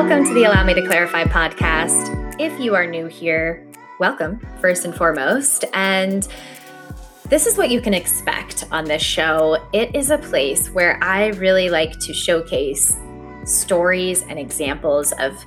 Welcome 0.00 0.24
to 0.26 0.32
the 0.32 0.44
Allow 0.44 0.62
Me 0.62 0.74
to 0.74 0.86
Clarify 0.86 1.24
podcast. 1.24 2.36
If 2.38 2.60
you 2.60 2.76
are 2.76 2.86
new 2.86 3.06
here, 3.06 3.66
welcome, 3.98 4.38
first 4.60 4.84
and 4.84 4.94
foremost. 4.94 5.64
And 5.74 6.28
this 7.28 7.48
is 7.48 7.58
what 7.58 7.68
you 7.68 7.80
can 7.80 7.92
expect 7.92 8.64
on 8.70 8.84
this 8.84 9.02
show. 9.02 9.58
It 9.72 9.96
is 9.96 10.12
a 10.12 10.18
place 10.18 10.70
where 10.70 11.02
I 11.02 11.30
really 11.30 11.68
like 11.68 11.98
to 11.98 12.14
showcase 12.14 12.96
stories 13.44 14.22
and 14.22 14.38
examples 14.38 15.10
of 15.18 15.44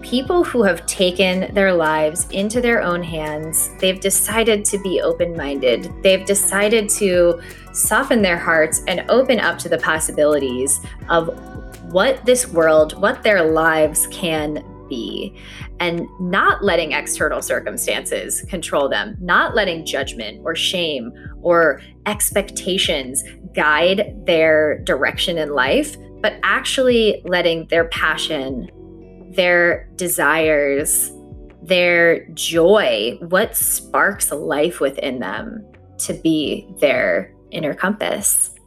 people 0.00 0.44
who 0.44 0.62
have 0.62 0.86
taken 0.86 1.52
their 1.52 1.74
lives 1.74 2.30
into 2.30 2.60
their 2.60 2.80
own 2.80 3.02
hands. 3.02 3.68
They've 3.80 3.98
decided 3.98 4.64
to 4.66 4.78
be 4.78 5.00
open 5.00 5.36
minded. 5.36 5.92
They've 6.04 6.24
decided 6.24 6.88
to 6.90 7.40
soften 7.72 8.22
their 8.22 8.38
hearts 8.38 8.80
and 8.86 9.04
open 9.10 9.40
up 9.40 9.58
to 9.58 9.68
the 9.68 9.78
possibilities 9.78 10.78
of 11.08 11.36
what 11.90 12.24
this 12.24 12.46
world, 12.48 13.00
what 13.00 13.22
their 13.22 13.42
lives 13.44 14.06
can 14.08 14.64
be, 14.88 15.38
and 15.80 16.06
not 16.20 16.64
letting 16.64 16.92
external 16.92 17.42
circumstances 17.42 18.42
control 18.42 18.88
them, 18.88 19.16
not 19.20 19.54
letting 19.54 19.84
judgment 19.84 20.40
or 20.44 20.54
shame 20.54 21.12
or 21.42 21.80
expectations 22.06 23.22
guide 23.54 24.14
their 24.26 24.78
direction 24.84 25.38
in 25.38 25.50
life, 25.50 25.96
but 26.20 26.34
actually 26.42 27.22
letting 27.24 27.66
their 27.68 27.88
passion, 27.88 28.68
their 29.34 29.88
desires, 29.96 31.12
their 31.62 32.26
joy, 32.30 33.16
what 33.28 33.56
sparks 33.56 34.30
life 34.32 34.80
within 34.80 35.20
them 35.20 35.64
to 35.98 36.14
be 36.14 36.66
their 36.80 37.32
inner 37.50 37.74
compass. 37.74 38.57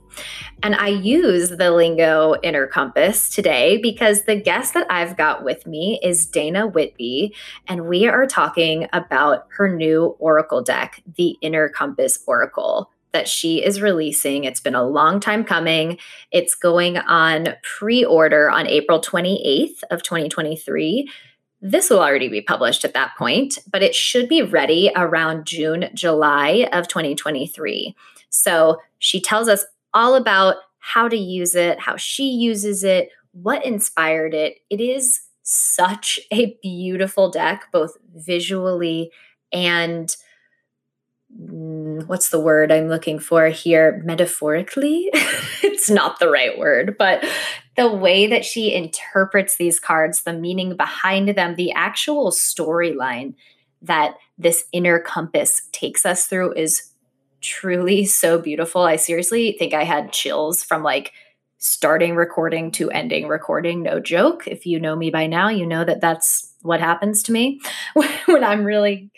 And 0.63 0.75
I 0.75 0.89
use 0.89 1.49
the 1.49 1.71
lingo 1.71 2.35
inner 2.43 2.67
compass 2.67 3.29
today 3.29 3.77
because 3.77 4.23
the 4.23 4.35
guest 4.35 4.75
that 4.75 4.85
I've 4.91 5.17
got 5.17 5.43
with 5.43 5.65
me 5.65 5.99
is 6.03 6.27
Dana 6.27 6.67
Whitby, 6.67 7.33
and 7.67 7.87
we 7.87 8.07
are 8.07 8.27
talking 8.27 8.87
about 8.93 9.47
her 9.57 9.67
new 9.67 10.15
Oracle 10.19 10.61
deck, 10.61 11.01
the 11.17 11.35
Inner 11.41 11.67
Compass 11.67 12.19
Oracle 12.27 12.91
that 13.11 13.27
she 13.27 13.63
is 13.63 13.81
releasing. 13.81 14.43
It's 14.43 14.59
been 14.59 14.75
a 14.75 14.87
long 14.87 15.19
time 15.19 15.43
coming. 15.43 15.97
It's 16.31 16.53
going 16.53 16.97
on 16.97 17.55
pre-order 17.63 18.49
on 18.49 18.67
April 18.67 19.01
28th 19.01 19.81
of 19.89 20.03
2023. 20.03 21.09
This 21.59 21.89
will 21.89 21.99
already 21.99 22.29
be 22.29 22.41
published 22.41 22.85
at 22.85 22.93
that 22.93 23.17
point, 23.17 23.57
but 23.69 23.81
it 23.81 23.95
should 23.95 24.29
be 24.29 24.43
ready 24.43 24.91
around 24.95 25.45
June, 25.45 25.89
July 25.93 26.69
of 26.71 26.87
2023. 26.87 27.95
So 28.29 28.77
she 28.99 29.19
tells 29.19 29.49
us 29.49 29.65
all 29.93 30.15
about 30.15 30.55
how 30.79 31.07
to 31.07 31.17
use 31.17 31.55
it, 31.55 31.79
how 31.79 31.95
she 31.95 32.23
uses 32.23 32.83
it, 32.83 33.09
what 33.33 33.65
inspired 33.65 34.33
it. 34.33 34.57
It 34.69 34.81
is 34.81 35.21
such 35.43 36.19
a 36.31 36.57
beautiful 36.61 37.29
deck, 37.29 37.65
both 37.71 37.97
visually 38.15 39.11
and 39.53 40.15
mm, 41.37 42.05
what's 42.07 42.29
the 42.29 42.39
word 42.39 42.71
I'm 42.71 42.87
looking 42.87 43.19
for 43.19 43.47
here? 43.47 44.01
Metaphorically? 44.05 45.09
it's 45.63 45.89
not 45.89 46.19
the 46.19 46.29
right 46.29 46.57
word, 46.57 46.95
but 46.97 47.25
the 47.75 47.91
way 47.91 48.27
that 48.27 48.45
she 48.45 48.73
interprets 48.73 49.57
these 49.57 49.79
cards, 49.79 50.23
the 50.23 50.33
meaning 50.33 50.75
behind 50.75 51.29
them, 51.29 51.55
the 51.55 51.71
actual 51.71 52.31
storyline 52.31 53.33
that 53.81 54.15
this 54.37 54.65
inner 54.71 54.99
compass 54.99 55.61
takes 55.71 56.05
us 56.05 56.27
through 56.27 56.53
is 56.53 56.90
truly 57.41 58.05
so 58.05 58.39
beautiful. 58.39 58.83
I 58.83 58.95
seriously 58.95 59.55
think 59.57 59.73
I 59.73 59.83
had 59.83 60.13
chills 60.13 60.63
from 60.63 60.83
like 60.83 61.13
starting 61.57 62.15
recording 62.15 62.71
to 62.71 62.89
ending 62.89 63.27
recording. 63.27 63.83
No 63.83 63.99
joke. 63.99 64.47
If 64.47 64.65
you 64.65 64.79
know 64.79 64.95
me 64.95 65.09
by 65.11 65.27
now, 65.27 65.49
you 65.49 65.65
know 65.65 65.83
that 65.83 66.01
that's 66.01 66.53
what 66.61 66.79
happens 66.79 67.23
to 67.23 67.31
me 67.31 67.61
when 68.25 68.43
I'm 68.43 68.63
really 68.63 69.11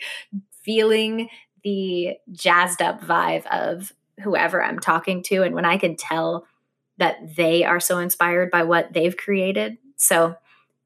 feeling 0.62 1.28
the 1.62 2.16
jazzed 2.32 2.82
up 2.82 3.00
vibe 3.00 3.46
of 3.46 3.92
whoever 4.22 4.62
I'm 4.62 4.78
talking 4.78 5.22
to 5.24 5.42
and 5.42 5.54
when 5.54 5.64
I 5.64 5.78
can 5.78 5.96
tell 5.96 6.46
that 6.98 7.36
they 7.36 7.64
are 7.64 7.80
so 7.80 7.98
inspired 7.98 8.50
by 8.50 8.62
what 8.62 8.92
they've 8.92 9.16
created. 9.16 9.78
So 9.96 10.36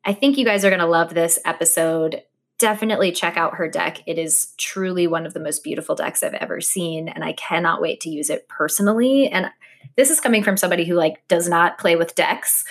I 0.04 0.14
think 0.14 0.38
you 0.38 0.44
guys 0.44 0.64
are 0.64 0.70
going 0.70 0.80
to 0.80 0.86
love 0.86 1.12
this 1.12 1.38
episode 1.44 2.22
definitely 2.58 3.12
check 3.12 3.36
out 3.36 3.54
her 3.54 3.68
deck. 3.68 4.02
It 4.06 4.18
is 4.18 4.48
truly 4.58 5.06
one 5.06 5.26
of 5.26 5.34
the 5.34 5.40
most 5.40 5.62
beautiful 5.62 5.94
decks 5.94 6.22
I've 6.22 6.34
ever 6.34 6.60
seen, 6.60 7.08
and 7.08 7.24
I 7.24 7.32
cannot 7.32 7.80
wait 7.80 8.00
to 8.00 8.10
use 8.10 8.30
it 8.30 8.48
personally. 8.48 9.28
And 9.28 9.50
this 9.96 10.10
is 10.10 10.20
coming 10.20 10.42
from 10.42 10.56
somebody 10.56 10.84
who 10.84 10.94
like 10.94 11.26
does 11.28 11.48
not 11.48 11.78
play 11.78 11.96
with 11.96 12.14
decks. 12.14 12.64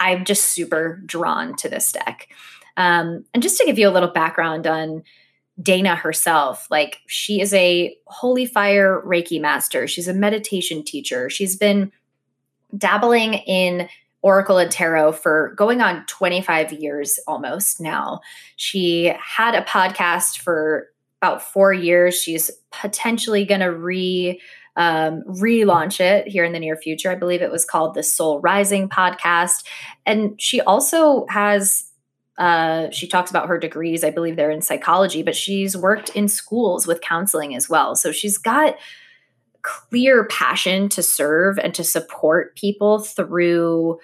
I'm 0.00 0.24
just 0.24 0.46
super 0.46 1.00
drawn 1.06 1.54
to 1.56 1.68
this 1.68 1.92
deck. 1.92 2.28
Um, 2.76 3.24
and 3.34 3.42
just 3.42 3.58
to 3.58 3.66
give 3.66 3.78
you 3.78 3.88
a 3.88 3.90
little 3.90 4.08
background 4.08 4.66
on 4.66 5.02
Dana 5.60 5.94
herself, 5.94 6.66
like 6.70 6.98
she 7.06 7.40
is 7.40 7.52
a 7.54 7.94
holy 8.06 8.46
fire 8.46 9.02
Reiki 9.04 9.40
master. 9.40 9.86
She's 9.86 10.08
a 10.08 10.14
meditation 10.14 10.82
teacher. 10.82 11.28
She's 11.28 11.56
been 11.56 11.92
dabbling 12.76 13.34
in 13.34 13.88
Oracle 14.22 14.58
and 14.58 14.70
Tarot 14.70 15.12
for 15.12 15.54
going 15.56 15.80
on 15.80 16.04
25 16.06 16.72
years 16.72 17.18
almost 17.26 17.80
now. 17.80 18.20
She 18.56 19.12
had 19.18 19.54
a 19.54 19.62
podcast 19.62 20.38
for 20.38 20.88
about 21.20 21.42
four 21.42 21.72
years. 21.72 22.20
She's 22.20 22.50
potentially 22.70 23.44
going 23.44 23.60
to 23.60 23.72
re 23.72 24.40
um, 24.76 25.22
relaunch 25.24 26.00
it 26.00 26.28
here 26.28 26.44
in 26.44 26.52
the 26.52 26.58
near 26.58 26.76
future. 26.76 27.10
I 27.10 27.14
believe 27.14 27.42
it 27.42 27.50
was 27.50 27.64
called 27.64 27.94
the 27.94 28.02
Soul 28.02 28.40
Rising 28.40 28.88
podcast, 28.88 29.64
and 30.06 30.40
she 30.40 30.60
also 30.60 31.26
has. 31.28 31.86
Uh, 32.38 32.88
she 32.90 33.06
talks 33.06 33.28
about 33.28 33.48
her 33.48 33.58
degrees. 33.58 34.02
I 34.02 34.08
believe 34.08 34.36
they're 34.36 34.50
in 34.50 34.62
psychology, 34.62 35.22
but 35.22 35.36
she's 35.36 35.76
worked 35.76 36.08
in 36.16 36.26
schools 36.26 36.86
with 36.86 37.02
counseling 37.02 37.54
as 37.54 37.68
well. 37.68 37.94
So 37.94 38.12
she's 38.12 38.38
got 38.38 38.76
clear 39.62 40.24
passion 40.24 40.88
to 40.90 41.02
serve 41.02 41.58
and 41.58 41.74
to 41.74 41.84
support 41.84 42.56
people 42.56 43.00
through 43.00 43.98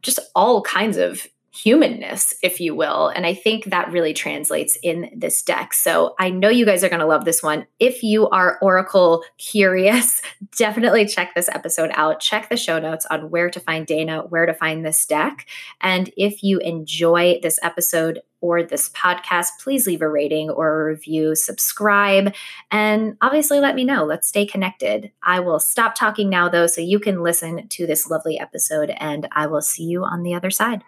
just 0.00 0.18
all 0.34 0.62
kinds 0.62 0.96
of 0.96 1.26
humanness, 1.54 2.32
if 2.42 2.60
you 2.60 2.74
will. 2.74 3.08
And 3.08 3.26
I 3.26 3.34
think 3.34 3.66
that 3.66 3.92
really 3.92 4.14
translates 4.14 4.76
in 4.82 5.10
this 5.14 5.42
deck. 5.42 5.74
So 5.74 6.14
I 6.18 6.30
know 6.30 6.48
you 6.48 6.64
guys 6.64 6.82
are 6.82 6.88
going 6.88 7.00
to 7.00 7.06
love 7.06 7.26
this 7.26 7.42
one. 7.42 7.66
If 7.78 8.02
you 8.02 8.28
are 8.30 8.58
Oracle 8.62 9.22
curious, 9.36 10.22
definitely 10.56 11.06
check 11.06 11.34
this 11.34 11.50
episode 11.50 11.90
out. 11.92 12.20
Check 12.20 12.48
the 12.48 12.56
show 12.56 12.78
notes 12.78 13.06
on 13.10 13.30
where 13.30 13.50
to 13.50 13.60
find 13.60 13.86
Dana, 13.86 14.22
where 14.22 14.46
to 14.46 14.54
find 14.54 14.84
this 14.84 15.04
deck. 15.04 15.46
And 15.80 16.10
if 16.16 16.42
you 16.42 16.58
enjoy 16.58 17.38
this 17.42 17.58
episode, 17.62 18.20
or 18.42 18.60
this 18.60 18.88
podcast, 18.90 19.50
please 19.62 19.86
leave 19.86 20.02
a 20.02 20.08
rating 20.08 20.50
or 20.50 20.82
a 20.82 20.84
review, 20.84 21.34
subscribe, 21.36 22.34
and 22.72 23.16
obviously 23.22 23.60
let 23.60 23.76
me 23.76 23.84
know. 23.84 24.04
Let's 24.04 24.26
stay 24.26 24.44
connected. 24.44 25.12
I 25.22 25.38
will 25.38 25.60
stop 25.60 25.94
talking 25.94 26.28
now, 26.28 26.48
though, 26.48 26.66
so 26.66 26.80
you 26.80 26.98
can 26.98 27.22
listen 27.22 27.68
to 27.68 27.86
this 27.86 28.10
lovely 28.10 28.40
episode, 28.40 28.90
and 28.98 29.28
I 29.30 29.46
will 29.46 29.62
see 29.62 29.84
you 29.84 30.02
on 30.02 30.24
the 30.24 30.34
other 30.34 30.50
side. 30.50 30.82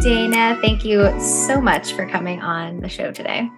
Dana. 0.00 0.56
Thank 0.62 0.82
you 0.82 1.20
so 1.20 1.60
much 1.60 1.92
for 1.92 2.08
coming 2.08 2.40
on 2.40 2.80
the 2.80 2.88
show 2.88 3.12
today. 3.12 3.50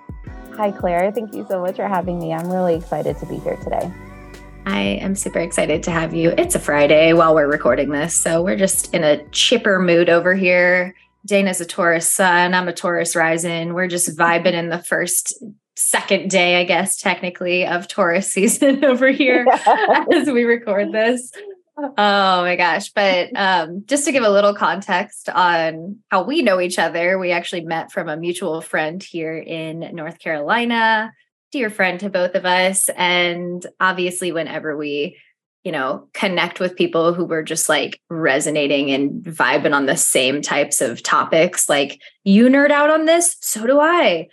Hi, 0.56 0.72
Claire. 0.72 1.12
Thank 1.12 1.34
you 1.34 1.46
so 1.48 1.60
much 1.60 1.76
for 1.76 1.86
having 1.86 2.18
me. 2.18 2.32
I'm 2.32 2.50
really 2.50 2.74
excited 2.74 3.16
to 3.18 3.26
be 3.26 3.36
here 3.36 3.54
today. 3.62 3.92
I 4.66 4.80
am 4.80 5.14
super 5.14 5.38
excited 5.38 5.84
to 5.84 5.92
have 5.92 6.14
you. 6.14 6.34
It's 6.36 6.56
a 6.56 6.58
Friday 6.58 7.12
while 7.12 7.36
we're 7.36 7.48
recording 7.48 7.90
this, 7.90 8.20
so 8.20 8.42
we're 8.42 8.56
just 8.56 8.92
in 8.92 9.04
a 9.04 9.24
chipper 9.28 9.78
mood 9.78 10.08
over 10.08 10.34
here. 10.34 10.96
Dana's 11.24 11.60
a 11.60 11.64
Taurus 11.64 12.10
sun, 12.10 12.54
I'm 12.54 12.66
a 12.66 12.72
Taurus 12.72 13.14
rising. 13.14 13.72
We're 13.72 13.86
just 13.86 14.16
vibing 14.18 14.54
in 14.54 14.68
the 14.68 14.82
first 14.82 15.40
second 15.76 16.28
day, 16.28 16.60
I 16.60 16.64
guess, 16.64 16.96
technically, 17.00 17.66
of 17.68 17.86
Taurus 17.86 18.26
season 18.32 18.84
over 18.84 19.08
here 19.08 19.46
yeah. 19.46 20.04
as 20.12 20.28
we 20.28 20.42
record 20.42 20.90
this. 20.90 21.30
Oh 21.96 22.42
my 22.42 22.54
gosh. 22.56 22.90
But 22.90 23.30
um, 23.34 23.84
just 23.86 24.04
to 24.04 24.12
give 24.12 24.22
a 24.22 24.30
little 24.30 24.54
context 24.54 25.28
on 25.30 25.98
how 26.10 26.22
we 26.22 26.42
know 26.42 26.60
each 26.60 26.78
other, 26.78 27.18
we 27.18 27.32
actually 27.32 27.62
met 27.62 27.90
from 27.90 28.08
a 28.08 28.16
mutual 28.16 28.60
friend 28.60 29.02
here 29.02 29.36
in 29.36 29.80
North 29.94 30.18
Carolina 30.18 31.12
dear 31.52 31.70
friend 31.70 32.00
to 32.00 32.10
both 32.10 32.34
of 32.34 32.44
us. 32.44 32.88
And 32.96 33.64
obviously, 33.78 34.32
whenever 34.32 34.76
we, 34.76 35.16
you 35.62 35.70
know, 35.70 36.08
connect 36.14 36.58
with 36.58 36.76
people 36.76 37.14
who 37.14 37.24
were 37.24 37.42
just 37.42 37.68
like 37.68 38.00
resonating 38.08 38.90
and 38.90 39.22
vibing 39.22 39.74
on 39.74 39.86
the 39.86 39.96
same 39.96 40.42
types 40.42 40.80
of 40.80 41.02
topics, 41.02 41.68
like 41.68 42.00
you 42.24 42.48
nerd 42.48 42.70
out 42.70 42.90
on 42.90 43.04
this, 43.04 43.36
so 43.40 43.66
do 43.66 43.78
I. 43.78 44.28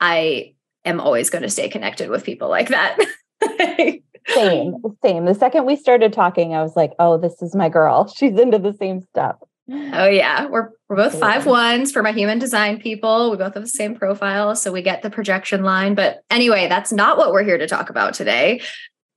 I 0.00 0.54
am 0.84 1.00
always 1.00 1.30
going 1.30 1.42
to 1.42 1.48
stay 1.48 1.68
connected 1.68 2.10
with 2.10 2.24
people 2.24 2.48
like 2.48 2.68
that. 2.68 2.98
same, 4.28 4.76
same. 5.04 5.24
The 5.24 5.34
second 5.34 5.66
we 5.66 5.76
started 5.76 6.12
talking, 6.12 6.54
I 6.54 6.62
was 6.62 6.76
like, 6.76 6.92
oh, 6.98 7.18
this 7.18 7.42
is 7.42 7.54
my 7.54 7.68
girl. 7.68 8.06
She's 8.16 8.38
into 8.38 8.58
the 8.58 8.72
same 8.72 9.00
stuff. 9.00 9.36
Oh 9.70 10.08
yeah, 10.08 10.46
we're 10.46 10.70
we're 10.88 10.96
both 10.96 11.18
five 11.18 11.46
ones 11.46 11.90
for 11.90 12.02
my 12.02 12.12
human 12.12 12.38
design 12.38 12.80
people. 12.80 13.30
We 13.30 13.38
both 13.38 13.54
have 13.54 13.62
the 13.62 13.68
same 13.68 13.94
profile, 13.94 14.54
so 14.56 14.70
we 14.70 14.82
get 14.82 15.00
the 15.00 15.08
projection 15.08 15.62
line. 15.62 15.94
But 15.94 16.20
anyway, 16.30 16.68
that's 16.68 16.92
not 16.92 17.16
what 17.16 17.32
we're 17.32 17.44
here 17.44 17.56
to 17.56 17.66
talk 17.66 17.88
about 17.88 18.12
today. 18.12 18.60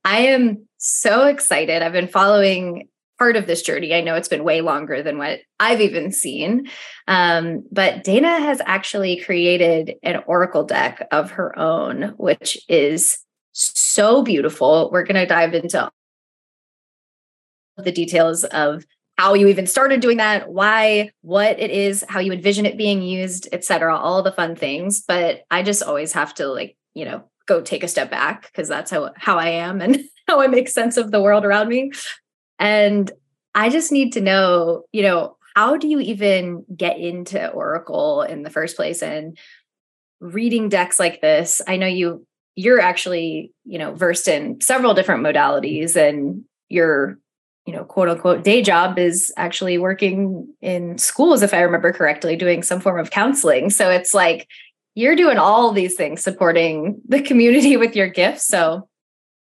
I 0.06 0.20
am 0.20 0.66
so 0.78 1.26
excited. 1.26 1.82
I've 1.82 1.92
been 1.92 2.08
following 2.08 2.88
part 3.18 3.36
of 3.36 3.46
this 3.46 3.62
journey. 3.62 3.94
I 3.94 4.00
know 4.00 4.14
it's 4.14 4.28
been 4.28 4.44
way 4.44 4.60
longer 4.60 5.02
than 5.02 5.18
what 5.18 5.40
I've 5.58 5.80
even 5.80 6.12
seen. 6.12 6.68
Um, 7.08 7.64
but 7.70 8.04
Dana 8.04 8.40
has 8.40 8.62
actually 8.64 9.20
created 9.20 9.96
an 10.02 10.22
Oracle 10.26 10.64
deck 10.64 11.06
of 11.10 11.32
her 11.32 11.58
own, 11.58 12.14
which 12.16 12.58
is 12.68 13.18
so 13.58 14.22
beautiful. 14.22 14.90
We're 14.92 15.04
going 15.04 15.16
to 15.16 15.26
dive 15.26 15.54
into 15.54 15.90
the 17.76 17.92
details 17.92 18.44
of 18.44 18.84
how 19.16 19.34
you 19.34 19.48
even 19.48 19.66
started 19.66 20.00
doing 20.00 20.18
that, 20.18 20.48
why, 20.48 21.10
what 21.22 21.58
it 21.58 21.70
is, 21.70 22.04
how 22.08 22.20
you 22.20 22.32
envision 22.32 22.66
it 22.66 22.78
being 22.78 23.02
used, 23.02 23.48
etc. 23.52 23.96
all 23.96 24.22
the 24.22 24.32
fun 24.32 24.54
things. 24.54 25.02
But 25.06 25.40
I 25.50 25.62
just 25.62 25.82
always 25.82 26.12
have 26.12 26.34
to 26.34 26.46
like, 26.46 26.76
you 26.94 27.04
know, 27.04 27.24
go 27.46 27.60
take 27.60 27.82
a 27.82 27.88
step 27.88 28.10
back 28.10 28.42
because 28.42 28.68
that's 28.68 28.90
how 28.90 29.10
how 29.16 29.36
I 29.38 29.48
am 29.48 29.80
and 29.80 30.04
how 30.28 30.40
I 30.40 30.46
make 30.46 30.68
sense 30.68 30.96
of 30.96 31.10
the 31.10 31.20
world 31.20 31.44
around 31.44 31.68
me. 31.68 31.90
And 32.60 33.10
I 33.54 33.70
just 33.70 33.90
need 33.90 34.12
to 34.12 34.20
know, 34.20 34.84
you 34.92 35.02
know, 35.02 35.36
how 35.56 35.76
do 35.76 35.88
you 35.88 35.98
even 35.98 36.64
get 36.76 36.98
into 36.98 37.48
Oracle 37.50 38.22
in 38.22 38.42
the 38.42 38.50
first 38.50 38.76
place 38.76 39.02
and 39.02 39.36
reading 40.20 40.68
decks 40.68 41.00
like 41.00 41.20
this? 41.20 41.60
I 41.66 41.76
know 41.76 41.88
you 41.88 42.24
you're 42.58 42.80
actually, 42.80 43.52
you 43.64 43.78
know, 43.78 43.94
versed 43.94 44.26
in 44.26 44.60
several 44.60 44.92
different 44.92 45.24
modalities 45.24 45.94
and 45.94 46.42
your 46.68 47.16
you 47.66 47.74
know, 47.74 47.84
quote 47.84 48.08
unquote 48.08 48.42
day 48.42 48.62
job 48.62 48.98
is 48.98 49.30
actually 49.36 49.76
working 49.76 50.52
in 50.62 50.96
schools, 50.96 51.42
if 51.42 51.52
I 51.52 51.60
remember 51.60 51.92
correctly, 51.92 52.34
doing 52.34 52.62
some 52.62 52.80
form 52.80 52.98
of 52.98 53.10
counseling. 53.10 53.68
So 53.68 53.90
it's 53.90 54.14
like 54.14 54.48
you're 54.94 55.14
doing 55.14 55.36
all 55.36 55.70
these 55.70 55.94
things 55.94 56.22
supporting 56.22 57.00
the 57.06 57.20
community 57.20 57.76
with 57.76 57.94
your 57.94 58.08
gifts. 58.08 58.48
So, 58.48 58.88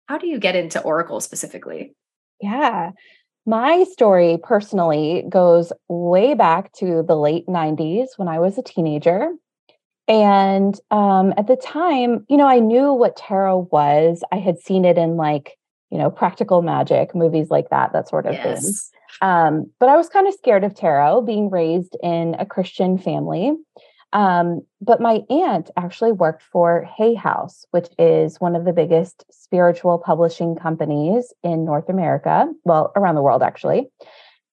how 0.05 0.19
do 0.19 0.27
you 0.27 0.39
get 0.39 0.55
into 0.55 0.79
Oracle 0.81 1.19
specifically? 1.19 1.95
Yeah. 2.39 2.91
My 3.45 3.85
story 3.91 4.37
personally 4.41 5.25
goes 5.27 5.73
way 5.89 6.35
back 6.35 6.71
to 6.73 7.03
the 7.05 7.17
late 7.17 7.47
90s 7.47 8.09
when 8.17 8.27
I 8.27 8.39
was 8.39 8.57
a 8.57 8.63
teenager. 8.63 9.31
And 10.11 10.79
um, 10.91 11.33
at 11.37 11.47
the 11.47 11.55
time, 11.55 12.25
you 12.29 12.37
know, 12.37 12.47
I 12.47 12.59
knew 12.59 12.93
what 12.93 13.15
tarot 13.15 13.69
was. 13.71 14.23
I 14.31 14.37
had 14.37 14.59
seen 14.59 14.85
it 14.85 14.97
in 14.97 15.15
like 15.15 15.57
you 15.91 15.97
know, 15.97 16.09
practical 16.09 16.61
magic, 16.61 17.13
movies 17.13 17.51
like 17.51 17.69
that, 17.69 17.93
that 17.93 18.07
sort 18.07 18.25
of 18.25 18.33
yes. 18.33 18.63
thing. 18.63 18.73
Um, 19.21 19.69
but 19.77 19.89
I 19.89 19.97
was 19.97 20.07
kind 20.07 20.27
of 20.27 20.33
scared 20.33 20.63
of 20.63 20.73
tarot, 20.73 21.21
being 21.23 21.49
raised 21.49 21.97
in 22.01 22.35
a 22.39 22.45
Christian 22.45 22.97
family. 22.97 23.53
Um, 24.13 24.61
but 24.81 25.01
my 25.01 25.21
aunt 25.29 25.69
actually 25.77 26.13
worked 26.13 26.43
for 26.43 26.87
Hay 26.97 27.13
House, 27.13 27.65
which 27.71 27.87
is 27.99 28.39
one 28.39 28.55
of 28.55 28.65
the 28.65 28.73
biggest 28.73 29.25
spiritual 29.29 29.99
publishing 29.99 30.55
companies 30.55 31.33
in 31.43 31.65
North 31.65 31.89
America, 31.89 32.47
well, 32.63 32.91
around 32.95 33.15
the 33.15 33.21
world, 33.21 33.43
actually. 33.43 33.89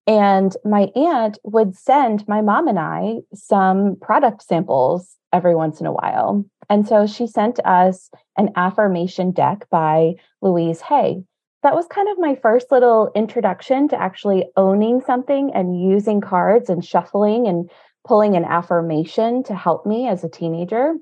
And 0.08 0.56
my 0.64 0.90
aunt 0.96 1.38
would 1.44 1.76
send 1.76 2.26
my 2.26 2.40
mom 2.40 2.66
and 2.66 2.78
I 2.78 3.19
some 3.34 3.96
product 4.00 4.43
samples 4.43 5.16
every 5.32 5.55
once 5.55 5.81
in 5.81 5.87
a 5.87 5.93
while. 5.93 6.44
And 6.69 6.88
so 6.88 7.06
she 7.06 7.26
sent 7.26 7.60
us 7.64 8.10
an 8.37 8.50
affirmation 8.56 9.31
deck 9.31 9.69
by 9.70 10.14
Louise 10.43 10.81
Hay 10.81 11.22
that 11.62 11.75
was 11.75 11.87
kind 11.87 12.08
of 12.08 12.19
my 12.19 12.37
first 12.37 12.70
little 12.70 13.10
introduction 13.14 13.88
to 13.88 14.00
actually 14.00 14.46
owning 14.56 15.00
something 15.00 15.50
and 15.55 15.81
using 15.81 16.20
cards 16.20 16.70
and 16.70 16.84
shuffling 16.84 17.46
and 17.46 17.70
pulling 18.06 18.37
an 18.37 18.44
affirmation 18.44 19.43
to 19.44 19.55
help 19.55 19.84
me 19.84 20.08
as 20.08 20.22
a 20.22 20.28
teenager. 20.28 20.94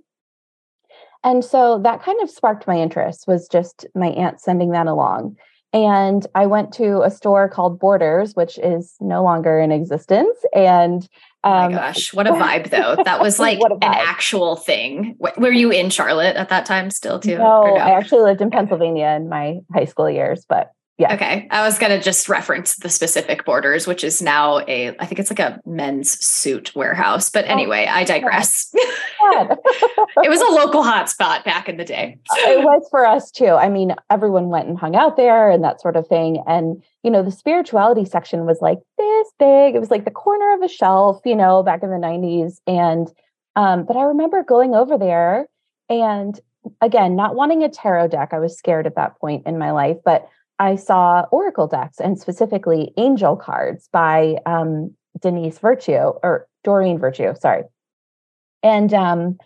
And 1.22 1.44
so 1.44 1.80
that 1.82 2.02
kind 2.02 2.20
of 2.22 2.30
sparked 2.30 2.66
my 2.66 2.78
interest 2.78 3.26
was 3.26 3.48
just 3.48 3.86
my 3.94 4.08
aunt 4.08 4.40
sending 4.40 4.70
that 4.70 4.86
along. 4.86 5.36
And 5.76 6.26
I 6.34 6.46
went 6.46 6.72
to 6.74 7.02
a 7.02 7.10
store 7.10 7.50
called 7.50 7.78
Borders, 7.78 8.34
which 8.34 8.58
is 8.58 8.94
no 8.98 9.22
longer 9.22 9.58
in 9.58 9.70
existence. 9.70 10.38
And 10.54 11.02
um, 11.44 11.52
oh 11.52 11.54
my 11.54 11.64
um, 11.66 11.72
gosh, 11.72 12.14
what 12.14 12.26
a 12.26 12.30
vibe 12.30 12.70
though. 12.70 12.96
That 13.04 13.20
was 13.20 13.38
like 13.46 13.60
an 13.60 13.78
actual 13.82 14.56
thing. 14.56 15.18
Were 15.36 15.52
you 15.52 15.70
in 15.70 15.90
Charlotte 15.90 16.36
at 16.36 16.48
that 16.48 16.64
time 16.64 16.88
still 16.88 17.20
too? 17.20 17.36
No, 17.36 17.62
no? 17.62 17.76
I 17.76 17.90
actually 17.90 18.22
lived 18.22 18.40
in 18.40 18.50
Pennsylvania 18.50 19.08
in 19.08 19.28
my 19.28 19.58
high 19.74 19.84
school 19.84 20.08
years, 20.08 20.46
but 20.48 20.70
yeah. 20.98 21.12
Okay. 21.12 21.46
I 21.50 21.62
was 21.62 21.78
going 21.78 21.90
to 21.90 22.02
just 22.02 22.26
reference 22.26 22.76
the 22.76 22.88
specific 22.88 23.44
borders, 23.44 23.86
which 23.86 24.02
is 24.02 24.22
now 24.22 24.60
a, 24.60 24.96
I 24.98 25.04
think 25.04 25.18
it's 25.18 25.30
like 25.30 25.40
a 25.40 25.60
men's 25.66 26.18
suit 26.24 26.74
warehouse. 26.74 27.28
But 27.28 27.44
oh, 27.44 27.48
anyway, 27.48 27.84
oh, 27.86 27.92
I 27.92 28.04
digress. 28.04 28.70
it 28.74 30.30
was 30.30 30.40
a 30.40 30.54
local 30.54 30.82
hotspot 30.82 31.44
back 31.44 31.68
in 31.68 31.76
the 31.76 31.84
day. 31.84 32.18
it 32.30 32.64
was 32.64 32.86
for 32.90 33.04
us 33.04 33.30
too. 33.30 33.50
I 33.50 33.68
mean, 33.68 33.94
everyone 34.10 34.48
went 34.48 34.68
and 34.68 34.78
hung 34.78 34.96
out 34.96 35.18
there 35.18 35.50
and 35.50 35.62
that 35.62 35.82
sort 35.82 35.96
of 35.96 36.08
thing. 36.08 36.42
And, 36.46 36.82
you 37.02 37.10
know, 37.10 37.22
the 37.22 37.30
spirituality 37.30 38.06
section 38.06 38.46
was 38.46 38.62
like 38.62 38.78
this 38.96 39.28
big. 39.38 39.74
It 39.74 39.80
was 39.80 39.90
like 39.90 40.06
the 40.06 40.10
corner 40.10 40.54
of 40.54 40.62
a 40.62 40.68
shelf, 40.68 41.20
you 41.26 41.36
know, 41.36 41.62
back 41.62 41.82
in 41.82 41.90
the 41.90 41.96
90s. 41.96 42.56
And, 42.66 43.12
um, 43.54 43.84
but 43.84 43.98
I 43.98 44.04
remember 44.04 44.42
going 44.42 44.74
over 44.74 44.96
there 44.96 45.46
and 45.90 46.40
again, 46.80 47.16
not 47.16 47.34
wanting 47.34 47.62
a 47.62 47.68
tarot 47.68 48.08
deck. 48.08 48.30
I 48.32 48.38
was 48.38 48.56
scared 48.56 48.86
at 48.86 48.96
that 48.96 49.20
point 49.20 49.46
in 49.46 49.58
my 49.58 49.72
life, 49.72 49.98
but 50.02 50.26
I 50.58 50.76
saw 50.76 51.26
Oracle 51.30 51.66
decks 51.66 52.00
and 52.00 52.18
specifically 52.18 52.92
angel 52.96 53.36
cards 53.36 53.88
by 53.92 54.36
um, 54.46 54.94
Denise 55.20 55.58
Virtue 55.58 56.12
or 56.22 56.48
Doreen 56.64 56.98
Virtue, 56.98 57.34
sorry. 57.38 57.64
And 58.62 58.92
um, 58.94 59.38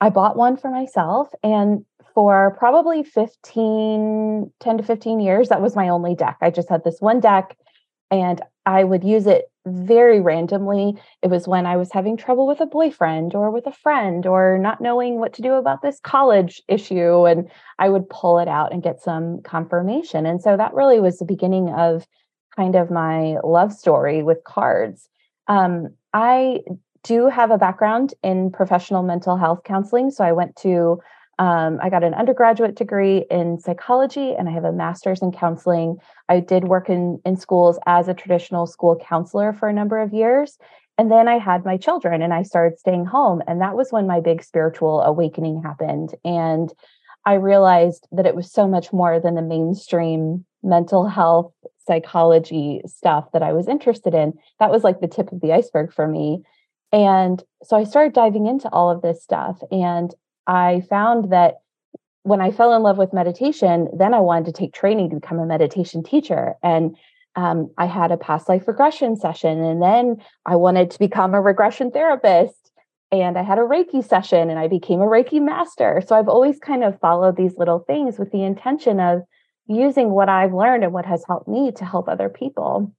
I 0.00 0.10
bought 0.10 0.36
one 0.36 0.56
for 0.56 0.70
myself. 0.70 1.28
And 1.42 1.84
for 2.14 2.56
probably 2.58 3.02
15, 3.02 4.52
10 4.60 4.76
to 4.78 4.82
15 4.82 5.20
years, 5.20 5.48
that 5.48 5.60
was 5.60 5.76
my 5.76 5.88
only 5.88 6.14
deck. 6.14 6.38
I 6.40 6.50
just 6.50 6.68
had 6.68 6.84
this 6.84 7.00
one 7.00 7.20
deck 7.20 7.56
and 8.10 8.40
I 8.66 8.84
would 8.84 9.04
use 9.04 9.26
it 9.26 9.46
very 9.66 10.20
randomly. 10.20 10.94
It 11.22 11.28
was 11.28 11.48
when 11.48 11.66
I 11.66 11.76
was 11.76 11.92
having 11.92 12.16
trouble 12.16 12.46
with 12.46 12.60
a 12.60 12.66
boyfriend 12.66 13.34
or 13.34 13.50
with 13.50 13.66
a 13.66 13.72
friend 13.72 14.26
or 14.26 14.58
not 14.58 14.80
knowing 14.80 15.18
what 15.18 15.32
to 15.34 15.42
do 15.42 15.54
about 15.54 15.82
this 15.82 16.00
college 16.00 16.62
issue. 16.68 17.26
And 17.26 17.50
I 17.78 17.88
would 17.88 18.08
pull 18.08 18.38
it 18.38 18.48
out 18.48 18.72
and 18.72 18.82
get 18.82 19.00
some 19.00 19.40
confirmation. 19.42 20.26
And 20.26 20.42
so 20.42 20.56
that 20.56 20.74
really 20.74 21.00
was 21.00 21.18
the 21.18 21.24
beginning 21.24 21.70
of 21.70 22.06
kind 22.56 22.76
of 22.76 22.90
my 22.90 23.36
love 23.42 23.72
story 23.72 24.22
with 24.22 24.44
cards. 24.44 25.08
Um, 25.48 25.88
I 26.12 26.60
do 27.02 27.28
have 27.28 27.50
a 27.50 27.58
background 27.58 28.14
in 28.22 28.50
professional 28.50 29.02
mental 29.02 29.36
health 29.36 29.60
counseling. 29.64 30.10
So 30.10 30.24
I 30.24 30.32
went 30.32 30.56
to 30.56 31.00
um, 31.38 31.78
I 31.82 31.90
got 31.90 32.04
an 32.04 32.14
undergraduate 32.14 32.76
degree 32.76 33.24
in 33.30 33.58
psychology 33.58 34.34
and 34.38 34.48
I 34.48 34.52
have 34.52 34.64
a 34.64 34.72
master's 34.72 35.22
in 35.22 35.32
counseling. 35.32 35.96
I 36.28 36.40
did 36.40 36.64
work 36.64 36.88
in, 36.88 37.20
in 37.24 37.36
schools 37.36 37.78
as 37.86 38.08
a 38.08 38.14
traditional 38.14 38.66
school 38.66 38.96
counselor 38.96 39.52
for 39.52 39.68
a 39.68 39.72
number 39.72 40.00
of 40.00 40.12
years. 40.12 40.58
And 40.96 41.10
then 41.10 41.26
I 41.26 41.38
had 41.38 41.64
my 41.64 41.76
children 41.76 42.22
and 42.22 42.32
I 42.32 42.42
started 42.42 42.78
staying 42.78 43.06
home. 43.06 43.42
And 43.48 43.60
that 43.60 43.76
was 43.76 43.90
when 43.90 44.06
my 44.06 44.20
big 44.20 44.44
spiritual 44.44 45.02
awakening 45.02 45.62
happened. 45.62 46.14
And 46.24 46.72
I 47.26 47.34
realized 47.34 48.06
that 48.12 48.26
it 48.26 48.36
was 48.36 48.52
so 48.52 48.68
much 48.68 48.92
more 48.92 49.18
than 49.18 49.34
the 49.34 49.42
mainstream 49.42 50.44
mental 50.62 51.06
health 51.08 51.52
psychology 51.86 52.80
stuff 52.86 53.30
that 53.32 53.42
I 53.42 53.52
was 53.52 53.68
interested 53.68 54.14
in. 54.14 54.34
That 54.60 54.70
was 54.70 54.84
like 54.84 55.00
the 55.00 55.08
tip 55.08 55.32
of 55.32 55.40
the 55.40 55.52
iceberg 55.52 55.92
for 55.92 56.06
me. 56.06 56.42
And 56.92 57.42
so 57.64 57.76
I 57.76 57.84
started 57.84 58.12
diving 58.12 58.46
into 58.46 58.68
all 58.68 58.90
of 58.90 59.02
this 59.02 59.22
stuff. 59.22 59.60
And 59.72 60.14
I 60.46 60.82
found 60.88 61.32
that 61.32 61.56
when 62.22 62.40
I 62.40 62.50
fell 62.50 62.74
in 62.74 62.82
love 62.82 62.98
with 62.98 63.12
meditation, 63.12 63.88
then 63.96 64.14
I 64.14 64.20
wanted 64.20 64.46
to 64.46 64.52
take 64.52 64.72
training 64.72 65.10
to 65.10 65.16
become 65.16 65.38
a 65.38 65.46
meditation 65.46 66.02
teacher. 66.02 66.54
And 66.62 66.96
um, 67.36 67.70
I 67.76 67.86
had 67.86 68.12
a 68.12 68.16
past 68.16 68.48
life 68.48 68.66
regression 68.66 69.16
session. 69.16 69.62
And 69.62 69.82
then 69.82 70.16
I 70.46 70.56
wanted 70.56 70.90
to 70.92 70.98
become 70.98 71.34
a 71.34 71.40
regression 71.40 71.90
therapist. 71.90 72.72
And 73.12 73.38
I 73.38 73.42
had 73.42 73.58
a 73.58 73.62
Reiki 73.62 74.02
session 74.02 74.50
and 74.50 74.58
I 74.58 74.68
became 74.68 75.00
a 75.00 75.06
Reiki 75.06 75.40
master. 75.40 76.02
So 76.06 76.16
I've 76.16 76.28
always 76.28 76.58
kind 76.58 76.82
of 76.82 76.98
followed 76.98 77.36
these 77.36 77.56
little 77.58 77.80
things 77.80 78.18
with 78.18 78.32
the 78.32 78.42
intention 78.42 79.00
of 79.00 79.22
using 79.66 80.10
what 80.10 80.28
I've 80.28 80.54
learned 80.54 80.84
and 80.84 80.92
what 80.92 81.06
has 81.06 81.24
helped 81.26 81.48
me 81.48 81.72
to 81.72 81.84
help 81.84 82.08
other 82.08 82.28
people. 82.28 82.92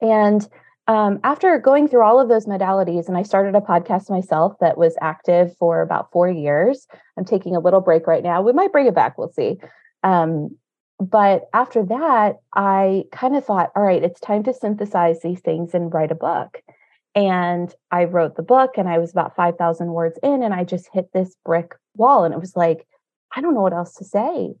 And 0.00 0.46
um, 0.88 1.20
after 1.22 1.58
going 1.58 1.86
through 1.86 2.02
all 2.02 2.18
of 2.18 2.30
those 2.30 2.46
modalities, 2.46 3.08
and 3.08 3.16
I 3.16 3.22
started 3.22 3.54
a 3.54 3.60
podcast 3.60 4.08
myself 4.10 4.54
that 4.60 4.78
was 4.78 4.96
active 5.02 5.54
for 5.58 5.82
about 5.82 6.10
four 6.10 6.30
years. 6.30 6.86
I'm 7.18 7.26
taking 7.26 7.54
a 7.54 7.60
little 7.60 7.82
break 7.82 8.06
right 8.06 8.22
now. 8.22 8.40
We 8.40 8.54
might 8.54 8.72
bring 8.72 8.86
it 8.86 8.94
back, 8.94 9.18
we'll 9.18 9.32
see. 9.32 9.58
Um, 10.02 10.56
but 10.98 11.42
after 11.52 11.84
that, 11.84 12.36
I 12.54 13.04
kind 13.12 13.36
of 13.36 13.44
thought, 13.44 13.70
all 13.76 13.82
right, 13.82 14.02
it's 14.02 14.18
time 14.18 14.42
to 14.44 14.54
synthesize 14.54 15.20
these 15.20 15.40
things 15.40 15.74
and 15.74 15.92
write 15.92 16.10
a 16.10 16.16
book. 16.16 16.62
And 17.14 17.72
I 17.90 18.04
wrote 18.04 18.36
the 18.36 18.42
book, 18.42 18.78
and 18.78 18.88
I 18.88 18.98
was 18.98 19.10
about 19.10 19.36
5,000 19.36 19.88
words 19.88 20.18
in, 20.22 20.42
and 20.42 20.54
I 20.54 20.64
just 20.64 20.88
hit 20.92 21.12
this 21.12 21.36
brick 21.44 21.74
wall. 21.96 22.24
And 22.24 22.32
it 22.32 22.40
was 22.40 22.56
like, 22.56 22.86
I 23.36 23.42
don't 23.42 23.54
know 23.54 23.60
what 23.60 23.74
else 23.74 23.94
to 23.96 24.04
say. 24.04 24.54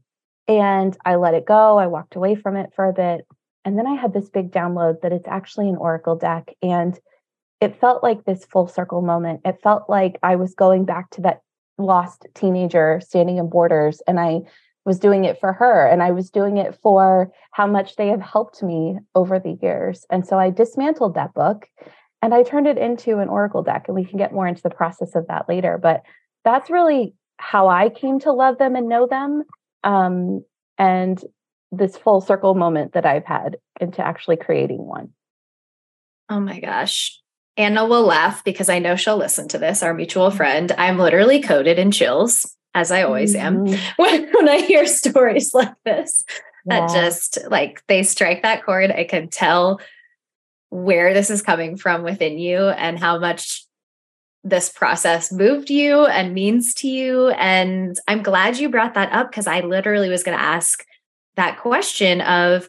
And 0.46 0.96
I 1.06 1.16
let 1.16 1.34
it 1.34 1.46
go. 1.46 1.78
I 1.78 1.86
walked 1.86 2.16
away 2.16 2.34
from 2.34 2.56
it 2.56 2.70
for 2.74 2.86
a 2.86 2.92
bit. 2.92 3.26
And 3.68 3.78
then 3.78 3.86
I 3.86 3.96
had 3.96 4.14
this 4.14 4.30
big 4.30 4.50
download 4.50 5.02
that 5.02 5.12
it's 5.12 5.28
actually 5.28 5.68
an 5.68 5.76
Oracle 5.76 6.16
deck. 6.16 6.54
And 6.62 6.98
it 7.60 7.78
felt 7.78 8.02
like 8.02 8.24
this 8.24 8.46
full 8.46 8.66
circle 8.66 9.02
moment. 9.02 9.42
It 9.44 9.60
felt 9.62 9.90
like 9.90 10.18
I 10.22 10.36
was 10.36 10.54
going 10.54 10.86
back 10.86 11.10
to 11.10 11.20
that 11.20 11.42
lost 11.76 12.26
teenager 12.34 12.98
standing 13.04 13.36
in 13.36 13.50
borders. 13.50 14.00
And 14.08 14.18
I 14.18 14.40
was 14.86 14.98
doing 14.98 15.26
it 15.26 15.38
for 15.38 15.52
her 15.52 15.86
and 15.86 16.02
I 16.02 16.12
was 16.12 16.30
doing 16.30 16.56
it 16.56 16.78
for 16.82 17.30
how 17.50 17.66
much 17.66 17.96
they 17.96 18.08
have 18.08 18.22
helped 18.22 18.62
me 18.62 19.00
over 19.14 19.38
the 19.38 19.58
years. 19.60 20.06
And 20.08 20.26
so 20.26 20.38
I 20.38 20.48
dismantled 20.48 21.16
that 21.16 21.34
book 21.34 21.68
and 22.22 22.32
I 22.32 22.44
turned 22.44 22.68
it 22.68 22.78
into 22.78 23.18
an 23.18 23.28
Oracle 23.28 23.62
deck. 23.62 23.84
And 23.86 23.94
we 23.94 24.06
can 24.06 24.16
get 24.16 24.32
more 24.32 24.46
into 24.46 24.62
the 24.62 24.70
process 24.70 25.14
of 25.14 25.26
that 25.26 25.46
later. 25.46 25.76
But 25.76 26.04
that's 26.42 26.70
really 26.70 27.12
how 27.36 27.68
I 27.68 27.90
came 27.90 28.18
to 28.20 28.32
love 28.32 28.56
them 28.56 28.76
and 28.76 28.88
know 28.88 29.06
them. 29.06 29.42
Um, 29.84 30.42
and 30.78 31.22
this 31.70 31.96
full 31.96 32.20
circle 32.20 32.54
moment 32.54 32.92
that 32.92 33.06
I've 33.06 33.26
had 33.26 33.58
into 33.80 34.04
actually 34.04 34.36
creating 34.36 34.84
one. 34.84 35.10
Oh 36.28 36.40
my 36.40 36.60
gosh. 36.60 37.20
Anna 37.56 37.86
will 37.86 38.04
laugh 38.04 38.44
because 38.44 38.68
I 38.68 38.78
know 38.78 38.96
she'll 38.96 39.16
listen 39.16 39.48
to 39.48 39.58
this, 39.58 39.82
our 39.82 39.92
mutual 39.92 40.30
friend. 40.30 40.70
I'm 40.78 40.98
literally 40.98 41.42
coated 41.42 41.78
in 41.78 41.90
chills 41.90 42.54
as 42.74 42.92
I 42.92 43.02
always 43.02 43.34
am, 43.34 43.66
mm-hmm. 43.66 43.92
when, 44.02 44.30
when 44.32 44.48
I 44.48 44.60
hear 44.60 44.86
stories 44.86 45.52
like 45.54 45.74
this 45.84 46.22
yeah. 46.66 46.86
that 46.86 46.92
just 46.92 47.38
like 47.50 47.82
they 47.88 48.02
strike 48.02 48.42
that 48.42 48.64
chord. 48.64 48.90
I 48.90 49.04
can 49.04 49.28
tell 49.28 49.80
where 50.70 51.14
this 51.14 51.30
is 51.30 51.42
coming 51.42 51.76
from 51.76 52.02
within 52.02 52.38
you 52.38 52.68
and 52.68 52.98
how 52.98 53.18
much 53.18 53.64
this 54.44 54.68
process 54.68 55.32
moved 55.32 55.70
you 55.70 56.06
and 56.06 56.34
means 56.34 56.74
to 56.74 56.88
you. 56.88 57.30
And 57.30 57.98
I'm 58.06 58.22
glad 58.22 58.58
you 58.58 58.68
brought 58.68 58.94
that 58.94 59.12
up 59.12 59.30
because 59.30 59.46
I 59.46 59.60
literally 59.60 60.08
was 60.08 60.22
going 60.22 60.38
to 60.38 60.44
ask 60.44 60.84
that 61.38 61.58
question 61.58 62.20
of 62.20 62.68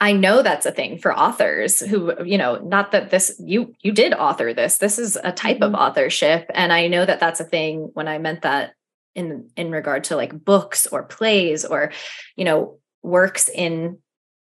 I 0.00 0.12
know 0.12 0.42
that's 0.42 0.66
a 0.66 0.72
thing 0.72 0.98
for 0.98 1.16
authors 1.16 1.80
who, 1.80 2.12
you 2.24 2.36
know, 2.36 2.56
not 2.56 2.92
that 2.92 3.10
this 3.10 3.40
you 3.42 3.74
you 3.80 3.92
did 3.92 4.12
author 4.12 4.52
this. 4.52 4.78
This 4.78 4.98
is 4.98 5.16
a 5.22 5.32
type 5.32 5.56
mm-hmm. 5.56 5.74
of 5.74 5.80
authorship 5.80 6.50
and 6.52 6.72
I 6.72 6.88
know 6.88 7.06
that 7.06 7.20
that's 7.20 7.40
a 7.40 7.44
thing 7.44 7.90
when 7.94 8.08
I 8.08 8.18
meant 8.18 8.42
that 8.42 8.72
in 9.14 9.48
in 9.56 9.70
regard 9.70 10.04
to 10.04 10.16
like 10.16 10.44
books 10.44 10.86
or 10.88 11.04
plays 11.04 11.64
or 11.64 11.92
you 12.36 12.44
know, 12.44 12.78
works 13.02 13.48
in 13.48 13.98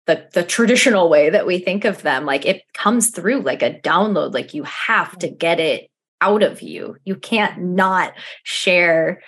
the 0.07 0.27
the 0.33 0.43
traditional 0.43 1.09
way 1.09 1.29
that 1.29 1.45
we 1.45 1.59
think 1.59 1.83
of 1.83 2.01
them 2.01 2.25
like 2.25 2.45
it 2.45 2.61
comes 2.73 3.09
through 3.09 3.41
like 3.41 3.61
a 3.61 3.73
download 3.73 4.33
like 4.33 4.53
you 4.53 4.63
have 4.63 5.17
to 5.19 5.27
mm-hmm. 5.27 5.37
get 5.37 5.59
it 5.59 5.89
out 6.21 6.43
of 6.43 6.61
you. 6.61 6.95
You 7.03 7.17
can't 7.17 7.61
not 7.61 8.13
share 8.43 9.21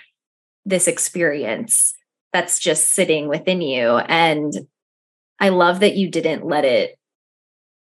this 0.64 0.88
experience 0.88 1.94
that's 2.32 2.58
just 2.58 2.94
sitting 2.94 3.28
within 3.28 3.60
you. 3.60 3.98
And 3.98 4.52
I 5.38 5.50
love 5.50 5.80
that 5.80 5.96
you 5.96 6.10
didn't 6.10 6.46
let 6.46 6.64
it 6.64 6.98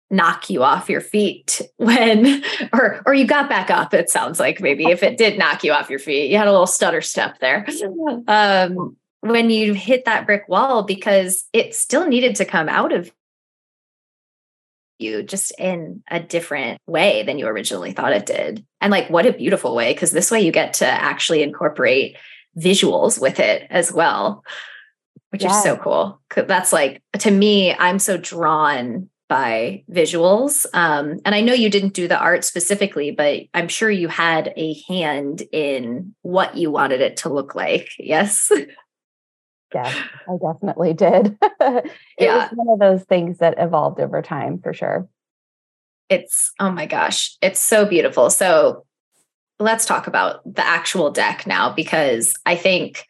knock 0.09 0.49
you 0.49 0.63
off 0.63 0.89
your 0.89 1.01
feet 1.01 1.61
when 1.79 2.45
or 2.73 3.03
or 3.07 3.13
you 3.13 3.27
got 3.27 3.49
back 3.49 3.71
up 3.71 3.93
it 3.93 4.09
sounds 4.09 4.39
like 4.39 4.61
maybe 4.61 4.85
if 4.85 5.03
it 5.03 5.19
did 5.19 5.37
knock 5.37 5.65
you 5.65 5.73
off 5.73 5.91
your 5.91 5.99
feet. 5.99 6.31
You 6.31 6.39
had 6.39 6.47
a 6.47 6.53
little 6.53 6.67
stutter 6.67 7.01
step 7.01 7.39
there. 7.41 7.67
Um 8.29 8.97
when 9.21 9.51
you 9.51 9.75
hit 9.75 10.05
that 10.05 10.27
brick 10.27 10.49
wall 10.49 10.85
because 10.85 11.45
it 11.53 11.75
still 11.75 12.07
needed 12.07 12.37
to 12.37 12.45
come 12.45 12.69
out 12.69 12.93
of 12.93 13.11
you 14.99 15.23
just 15.23 15.53
in 15.59 16.03
a 16.11 16.21
different 16.21 16.81
way 16.87 17.23
than 17.23 17.39
you 17.39 17.47
originally 17.47 17.93
thought 17.93 18.13
it 18.13 18.27
did. 18.27 18.65
And 18.81 18.91
like 18.91 19.11
what 19.11 19.27
a 19.27 19.33
beautiful 19.33 19.75
way 19.75 19.93
because 19.93 20.11
this 20.11 20.31
way 20.31 20.41
you 20.41 20.53
get 20.53 20.75
to 20.75 20.87
actually 20.87 21.43
incorporate 21.43 22.17
visuals 22.59 23.21
with 23.21 23.39
it 23.41 23.67
as 23.71 23.93
well 23.93 24.43
which 25.31 25.43
yeah. 25.43 25.55
is 25.55 25.63
so 25.63 25.77
cool. 25.77 26.21
That's 26.35 26.73
like 26.73 27.03
to 27.19 27.31
me, 27.31 27.75
I'm 27.75 27.99
so 27.99 28.17
drawn 28.17 29.11
by 29.29 29.85
visuals. 29.91 30.65
Um, 30.73 31.19
and 31.25 31.35
I 31.35 31.43
know 31.43 31.53
you 31.53 31.69
didn't 31.69 31.95
do 31.95 32.09
the 32.09 32.19
art 32.19 32.45
specifically, 32.45 33.11
but 33.11 33.43
I'm 33.53 33.69
sure 33.69 33.91
you 33.91 34.09
had 34.09 34.55
a 34.57 34.81
hand 34.89 35.43
in 35.53 36.15
what 36.23 36.57
you 36.57 36.71
wanted 36.71 37.03
it 37.03 37.19
to 37.19 37.29
look 37.29 37.55
like. 37.55 37.91
Yes. 37.99 38.51
Yes, 39.75 39.95
I 40.27 40.37
definitely 40.41 40.95
did. 40.95 41.37
it 41.43 41.91
yeah. 42.19 42.37
was 42.37 42.51
one 42.55 42.69
of 42.69 42.79
those 42.79 43.05
things 43.05 43.39
that 43.39 43.57
evolved 43.59 44.01
over 44.01 44.23
time 44.23 44.59
for 44.63 44.73
sure. 44.73 45.09
It's, 46.09 46.53
oh 46.61 46.71
my 46.71 46.87
gosh, 46.87 47.37
it's 47.43 47.61
so 47.61 47.85
beautiful. 47.85 48.31
So 48.31 48.87
let's 49.59 49.87
talk 49.87 50.07
about 50.07 50.43
the 50.45 50.67
actual 50.67 51.11
deck 51.11 51.47
now, 51.47 51.73
because 51.73 52.35
I 52.45 52.57
think, 52.57 53.07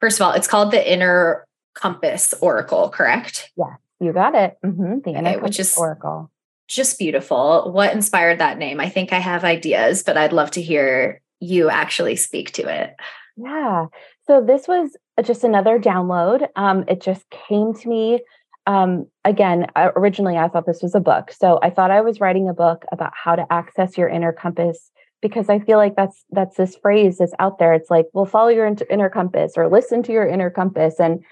first 0.00 0.20
of 0.20 0.26
all, 0.26 0.32
it's 0.32 0.48
called 0.48 0.70
the 0.70 0.92
Inner 0.92 1.46
Compass 1.74 2.34
Oracle, 2.40 2.88
correct? 2.88 3.50
Yeah, 3.56 3.76
you 4.00 4.12
got 4.12 4.34
it. 4.34 4.56
Mm-hmm. 4.64 4.98
The 5.04 5.18
okay, 5.18 5.36
which 5.38 5.60
is 5.60 5.76
Oracle. 5.76 6.30
Just 6.66 6.98
beautiful. 6.98 7.70
What 7.72 7.92
inspired 7.92 8.38
that 8.38 8.58
name? 8.58 8.80
I 8.80 8.88
think 8.88 9.12
I 9.12 9.18
have 9.18 9.44
ideas, 9.44 10.02
but 10.02 10.16
I'd 10.16 10.32
love 10.32 10.50
to 10.52 10.62
hear 10.62 11.20
you 11.40 11.68
actually 11.68 12.16
speak 12.16 12.52
to 12.52 12.62
it. 12.62 12.96
Yeah. 13.36 13.86
So 14.26 14.42
this 14.42 14.66
was 14.66 14.96
just 15.22 15.44
another 15.44 15.78
download. 15.78 16.48
Um, 16.56 16.84
it 16.88 17.02
just 17.02 17.28
came 17.30 17.74
to 17.74 17.88
me. 17.88 18.20
Um, 18.66 19.06
again, 19.26 19.66
originally 19.76 20.38
I 20.38 20.48
thought 20.48 20.64
this 20.64 20.82
was 20.82 20.94
a 20.94 21.00
book. 21.00 21.32
So 21.32 21.58
I 21.62 21.68
thought 21.68 21.90
I 21.90 22.00
was 22.00 22.20
writing 22.20 22.48
a 22.48 22.54
book 22.54 22.86
about 22.90 23.12
how 23.14 23.36
to 23.36 23.46
access 23.52 23.98
your 23.98 24.08
inner 24.08 24.32
compass 24.32 24.90
because 25.24 25.48
I 25.48 25.58
feel 25.58 25.78
like 25.78 25.96
that's 25.96 26.22
that's 26.32 26.58
this 26.58 26.76
phrase 26.76 27.16
that's 27.16 27.32
out 27.38 27.58
there. 27.58 27.72
It's 27.72 27.88
like, 27.88 28.04
well, 28.12 28.26
follow 28.26 28.50
your 28.50 28.70
inner 28.90 29.08
compass 29.08 29.54
or 29.56 29.70
listen 29.70 30.02
to 30.02 30.12
your 30.12 30.26
inner 30.26 30.50
compass. 30.50 31.00
And 31.00 31.24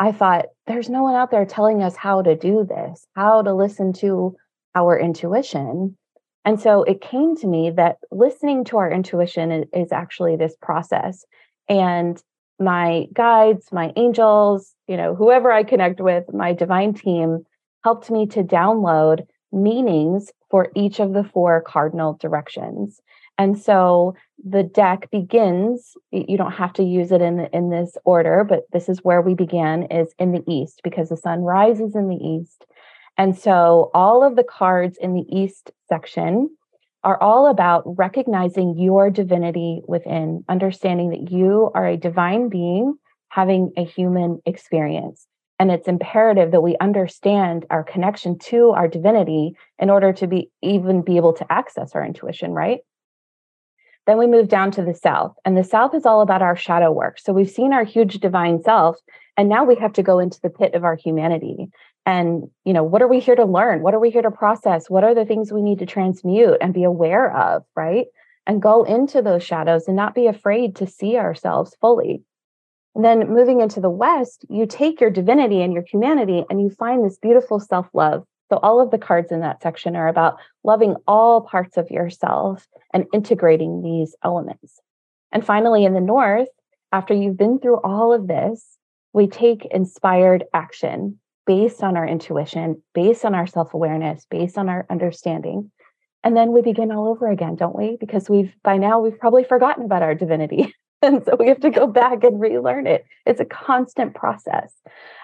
I 0.00 0.10
thought, 0.10 0.46
there's 0.66 0.90
no 0.90 1.04
one 1.04 1.14
out 1.14 1.30
there 1.30 1.46
telling 1.46 1.80
us 1.80 1.94
how 1.94 2.22
to 2.22 2.34
do 2.34 2.66
this, 2.68 3.06
how 3.14 3.42
to 3.42 3.54
listen 3.54 3.92
to 4.00 4.34
our 4.74 4.98
intuition. 4.98 5.96
And 6.44 6.60
so 6.60 6.82
it 6.82 7.00
came 7.00 7.36
to 7.36 7.46
me 7.46 7.70
that 7.70 7.98
listening 8.10 8.64
to 8.64 8.78
our 8.78 8.90
intuition 8.90 9.52
is, 9.52 9.64
is 9.72 9.92
actually 9.92 10.34
this 10.34 10.56
process. 10.60 11.24
And 11.68 12.20
my 12.58 13.06
guides, 13.12 13.68
my 13.70 13.92
angels, 13.94 14.74
you 14.88 14.96
know, 14.96 15.14
whoever 15.14 15.52
I 15.52 15.62
connect 15.62 16.00
with, 16.00 16.24
my 16.34 16.52
divine 16.52 16.94
team 16.94 17.46
helped 17.84 18.10
me 18.10 18.26
to 18.26 18.42
download 18.42 19.24
meanings 19.52 20.32
for 20.50 20.72
each 20.74 20.98
of 20.98 21.12
the 21.12 21.22
four 21.22 21.62
cardinal 21.62 22.14
directions. 22.20 23.00
And 23.38 23.58
so 23.58 24.14
the 24.44 24.62
deck 24.62 25.10
begins, 25.10 25.92
you 26.10 26.36
don't 26.36 26.52
have 26.52 26.72
to 26.74 26.82
use 26.82 27.12
it 27.12 27.20
in, 27.20 27.40
in 27.52 27.70
this 27.70 27.96
order, 28.04 28.44
but 28.44 28.62
this 28.72 28.88
is 28.88 29.04
where 29.04 29.20
we 29.20 29.34
began 29.34 29.84
is 29.84 30.14
in 30.18 30.32
the 30.32 30.44
east 30.48 30.80
because 30.82 31.08
the 31.08 31.16
sun 31.16 31.40
rises 31.40 31.94
in 31.94 32.08
the 32.08 32.16
east. 32.16 32.64
And 33.18 33.36
so 33.36 33.90
all 33.94 34.22
of 34.22 34.36
the 34.36 34.44
cards 34.44 34.98
in 35.00 35.14
the 35.14 35.24
east 35.28 35.70
section 35.88 36.50
are 37.04 37.20
all 37.22 37.46
about 37.46 37.84
recognizing 37.86 38.78
your 38.78 39.10
divinity 39.10 39.80
within, 39.86 40.44
understanding 40.48 41.10
that 41.10 41.30
you 41.30 41.70
are 41.74 41.86
a 41.86 41.96
divine 41.96 42.48
being 42.48 42.94
having 43.28 43.72
a 43.76 43.84
human 43.84 44.40
experience. 44.46 45.26
And 45.58 45.70
it's 45.70 45.88
imperative 45.88 46.50
that 46.50 46.62
we 46.62 46.76
understand 46.80 47.64
our 47.70 47.82
connection 47.82 48.38
to 48.40 48.70
our 48.70 48.88
divinity 48.88 49.54
in 49.78 49.88
order 49.88 50.12
to 50.14 50.26
be 50.26 50.50
even 50.62 51.02
be 51.02 51.16
able 51.16 51.32
to 51.34 51.50
access 51.50 51.94
our 51.94 52.04
intuition, 52.04 52.52
right? 52.52 52.80
Then 54.06 54.18
we 54.18 54.26
move 54.26 54.48
down 54.48 54.70
to 54.72 54.82
the 54.82 54.94
South, 54.94 55.34
and 55.44 55.56
the 55.56 55.64
South 55.64 55.94
is 55.94 56.06
all 56.06 56.20
about 56.20 56.42
our 56.42 56.54
shadow 56.54 56.92
work. 56.92 57.18
So 57.18 57.32
we've 57.32 57.50
seen 57.50 57.72
our 57.72 57.84
huge 57.84 58.20
divine 58.20 58.62
self, 58.62 58.98
and 59.36 59.48
now 59.48 59.64
we 59.64 59.74
have 59.76 59.92
to 59.94 60.02
go 60.02 60.20
into 60.20 60.40
the 60.40 60.50
pit 60.50 60.74
of 60.74 60.84
our 60.84 60.94
humanity. 60.94 61.68
And, 62.06 62.44
you 62.64 62.72
know, 62.72 62.84
what 62.84 63.02
are 63.02 63.08
we 63.08 63.18
here 63.18 63.34
to 63.34 63.44
learn? 63.44 63.82
What 63.82 63.94
are 63.94 63.98
we 63.98 64.10
here 64.10 64.22
to 64.22 64.30
process? 64.30 64.88
What 64.88 65.02
are 65.02 65.14
the 65.14 65.24
things 65.24 65.52
we 65.52 65.60
need 65.60 65.80
to 65.80 65.86
transmute 65.86 66.58
and 66.60 66.72
be 66.72 66.84
aware 66.84 67.36
of, 67.36 67.64
right? 67.74 68.06
And 68.46 68.62
go 68.62 68.84
into 68.84 69.22
those 69.22 69.42
shadows 69.42 69.88
and 69.88 69.96
not 69.96 70.14
be 70.14 70.28
afraid 70.28 70.76
to 70.76 70.86
see 70.86 71.16
ourselves 71.16 71.76
fully. 71.80 72.22
And 72.94 73.04
then 73.04 73.28
moving 73.28 73.60
into 73.60 73.80
the 73.80 73.90
West, 73.90 74.46
you 74.48 74.66
take 74.66 75.00
your 75.00 75.10
divinity 75.10 75.62
and 75.62 75.72
your 75.72 75.82
humanity 75.82 76.44
and 76.48 76.62
you 76.62 76.70
find 76.70 77.04
this 77.04 77.18
beautiful 77.18 77.58
self 77.58 77.88
love 77.92 78.24
so, 78.50 78.58
all 78.62 78.80
of 78.80 78.90
the 78.90 78.98
cards 78.98 79.32
in 79.32 79.40
that 79.40 79.60
section 79.62 79.96
are 79.96 80.08
about 80.08 80.38
loving 80.62 80.94
all 81.06 81.40
parts 81.40 81.76
of 81.76 81.90
yourself 81.90 82.66
and 82.92 83.06
integrating 83.12 83.82
these 83.82 84.14
elements. 84.22 84.80
And 85.32 85.44
finally, 85.44 85.84
in 85.84 85.94
the 85.94 86.00
North, 86.00 86.48
after 86.92 87.12
you've 87.12 87.36
been 87.36 87.58
through 87.58 87.80
all 87.82 88.12
of 88.12 88.28
this, 88.28 88.78
we 89.12 89.26
take 89.26 89.66
inspired 89.70 90.44
action 90.54 91.18
based 91.46 91.82
on 91.82 91.96
our 91.96 92.06
intuition, 92.06 92.82
based 92.94 93.24
on 93.24 93.34
our 93.34 93.46
self 93.46 93.74
awareness, 93.74 94.26
based 94.30 94.58
on 94.58 94.68
our 94.68 94.86
understanding. 94.90 95.70
And 96.22 96.36
then 96.36 96.52
we 96.52 96.60
begin 96.60 96.92
all 96.92 97.08
over 97.08 97.28
again, 97.30 97.56
don't 97.56 97.76
we? 97.76 97.96
Because 97.98 98.28
we've, 98.28 98.54
by 98.62 98.78
now, 98.78 99.00
we've 99.00 99.18
probably 99.18 99.44
forgotten 99.44 99.84
about 99.84 100.02
our 100.02 100.14
divinity. 100.14 100.74
and 101.02 101.24
so 101.24 101.36
we 101.38 101.48
have 101.48 101.60
to 101.60 101.70
go 101.70 101.86
back 101.86 102.24
and 102.24 102.40
relearn 102.40 102.86
it. 102.86 103.04
It's 103.26 103.40
a 103.40 103.44
constant 103.44 104.14
process. 104.14 104.72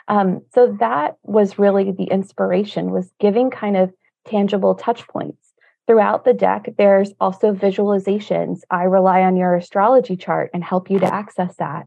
Um, 0.08 0.42
so 0.54 0.76
that 0.80 1.16
was 1.22 1.58
really 1.58 1.92
the 1.92 2.04
inspiration 2.04 2.90
was 2.90 3.10
giving 3.20 3.50
kind 3.50 3.76
of 3.76 3.92
tangible 4.26 4.74
touch 4.74 5.06
points 5.08 5.52
throughout 5.86 6.24
the 6.24 6.34
deck. 6.34 6.68
There's 6.76 7.12
also 7.20 7.52
visualizations. 7.52 8.60
I 8.70 8.84
rely 8.84 9.22
on 9.22 9.36
your 9.36 9.54
astrology 9.54 10.16
chart 10.16 10.50
and 10.54 10.62
help 10.62 10.90
you 10.90 10.98
to 11.00 11.12
access 11.12 11.56
that. 11.56 11.86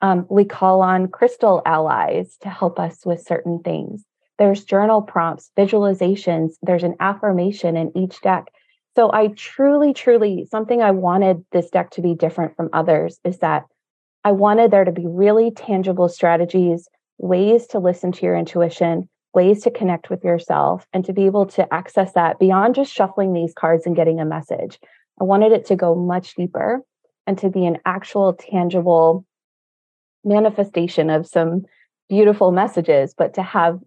Um, 0.00 0.26
we 0.30 0.44
call 0.44 0.82
on 0.82 1.08
crystal 1.08 1.62
allies 1.64 2.36
to 2.42 2.48
help 2.48 2.78
us 2.78 3.04
with 3.04 3.22
certain 3.22 3.60
things. 3.60 4.04
There's 4.38 4.64
journal 4.64 5.02
prompts, 5.02 5.50
visualizations. 5.56 6.54
There's 6.62 6.82
an 6.82 6.96
affirmation 7.00 7.76
in 7.76 7.96
each 7.96 8.20
deck. 8.20 8.46
So 8.96 9.10
I 9.12 9.28
truly, 9.28 9.92
truly, 9.92 10.46
something 10.50 10.82
I 10.82 10.92
wanted 10.92 11.44
this 11.52 11.70
deck 11.70 11.90
to 11.92 12.02
be 12.02 12.14
different 12.14 12.56
from 12.56 12.70
others 12.72 13.18
is 13.24 13.38
that 13.38 13.64
I 14.22 14.32
wanted 14.32 14.70
there 14.70 14.84
to 14.84 14.92
be 14.92 15.06
really 15.06 15.50
tangible 15.50 16.08
strategies, 16.08 16.88
ways 17.18 17.66
to 17.68 17.78
listen 17.78 18.12
to 18.12 18.26
your 18.26 18.36
intuition, 18.36 19.08
ways 19.34 19.62
to 19.64 19.70
connect 19.70 20.10
with 20.10 20.24
yourself, 20.24 20.86
and 20.92 21.04
to 21.04 21.12
be 21.12 21.26
able 21.26 21.46
to 21.46 21.72
access 21.74 22.12
that 22.12 22.38
beyond 22.38 22.76
just 22.76 22.92
shuffling 22.92 23.32
these 23.32 23.52
cards 23.52 23.84
and 23.84 23.96
getting 23.96 24.20
a 24.20 24.24
message. 24.24 24.78
I 25.20 25.24
wanted 25.24 25.52
it 25.52 25.66
to 25.66 25.76
go 25.76 25.94
much 25.94 26.34
deeper 26.34 26.82
and 27.26 27.36
to 27.38 27.50
be 27.50 27.66
an 27.66 27.78
actual, 27.84 28.32
tangible 28.34 29.24
manifestation 30.24 31.10
of 31.10 31.26
some 31.26 31.64
beautiful 32.08 32.52
messages, 32.52 33.14
but 33.16 33.34
to 33.34 33.42
have 33.42 33.80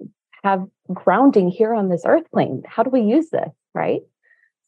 have 0.43 0.65
grounding 0.93 1.49
here 1.49 1.73
on 1.73 1.89
this 1.89 2.03
earth 2.05 2.29
plane. 2.31 2.63
How 2.67 2.83
do 2.83 2.89
we 2.89 3.01
use 3.01 3.29
this? 3.31 3.49
Right. 3.73 4.01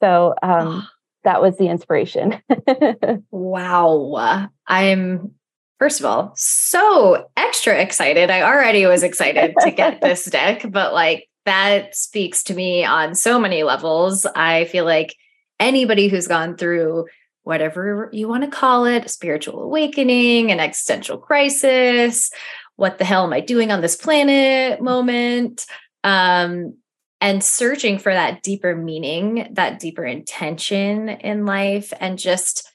So 0.02 0.36
um, 0.42 0.88
that 1.24 1.42
was 1.42 1.58
the 1.58 1.68
inspiration. 1.68 2.42
wow. 3.32 4.50
I'm 4.68 5.32
first 5.80 6.00
of 6.00 6.06
all 6.06 6.34
so 6.36 7.30
extra 7.38 7.80
excited. 7.82 8.30
I 8.30 8.42
already 8.42 8.86
was 8.86 9.04
excited 9.04 9.56
to 9.62 9.72
get 9.72 10.02
this 10.02 10.26
deck, 10.26 10.66
but 10.70 10.94
like 10.94 11.28
that 11.46 11.96
speaks 11.96 12.44
to 12.44 12.54
me 12.54 12.84
on 12.86 13.16
so 13.16 13.40
many 13.40 13.64
levels. 13.64 14.26
I 14.26 14.66
feel 14.66 14.86
like 14.86 15.16
anybody 15.60 16.08
who's 16.08 16.28
gone 16.28 16.58
through 16.58 17.06
whatever 17.44 18.10
you 18.14 18.28
want 18.28 18.44
to 18.44 18.50
call 18.50 18.86
it, 18.86 19.10
spiritual 19.10 19.64
awakening, 19.64 20.52
an 20.52 20.60
existential 20.60 21.18
crisis, 21.18 22.30
what 22.76 22.98
the 22.98 23.06
hell 23.06 23.26
am 23.26 23.34
I 23.34 23.42
doing 23.42 23.72
on 23.72 23.82
this 23.82 23.96
planet 23.96 24.82
moment? 24.82 25.66
Um, 26.04 26.76
and 27.22 27.44
searching 27.44 28.00
for 28.00 28.14
that 28.14 28.44
deeper 28.44 28.76
meaning, 28.76 29.50
that 29.52 29.80
deeper 29.80 30.06
intention 30.06 31.10
in 31.10 31.46
life, 31.46 31.92
and 32.00 32.18
just 32.18 32.72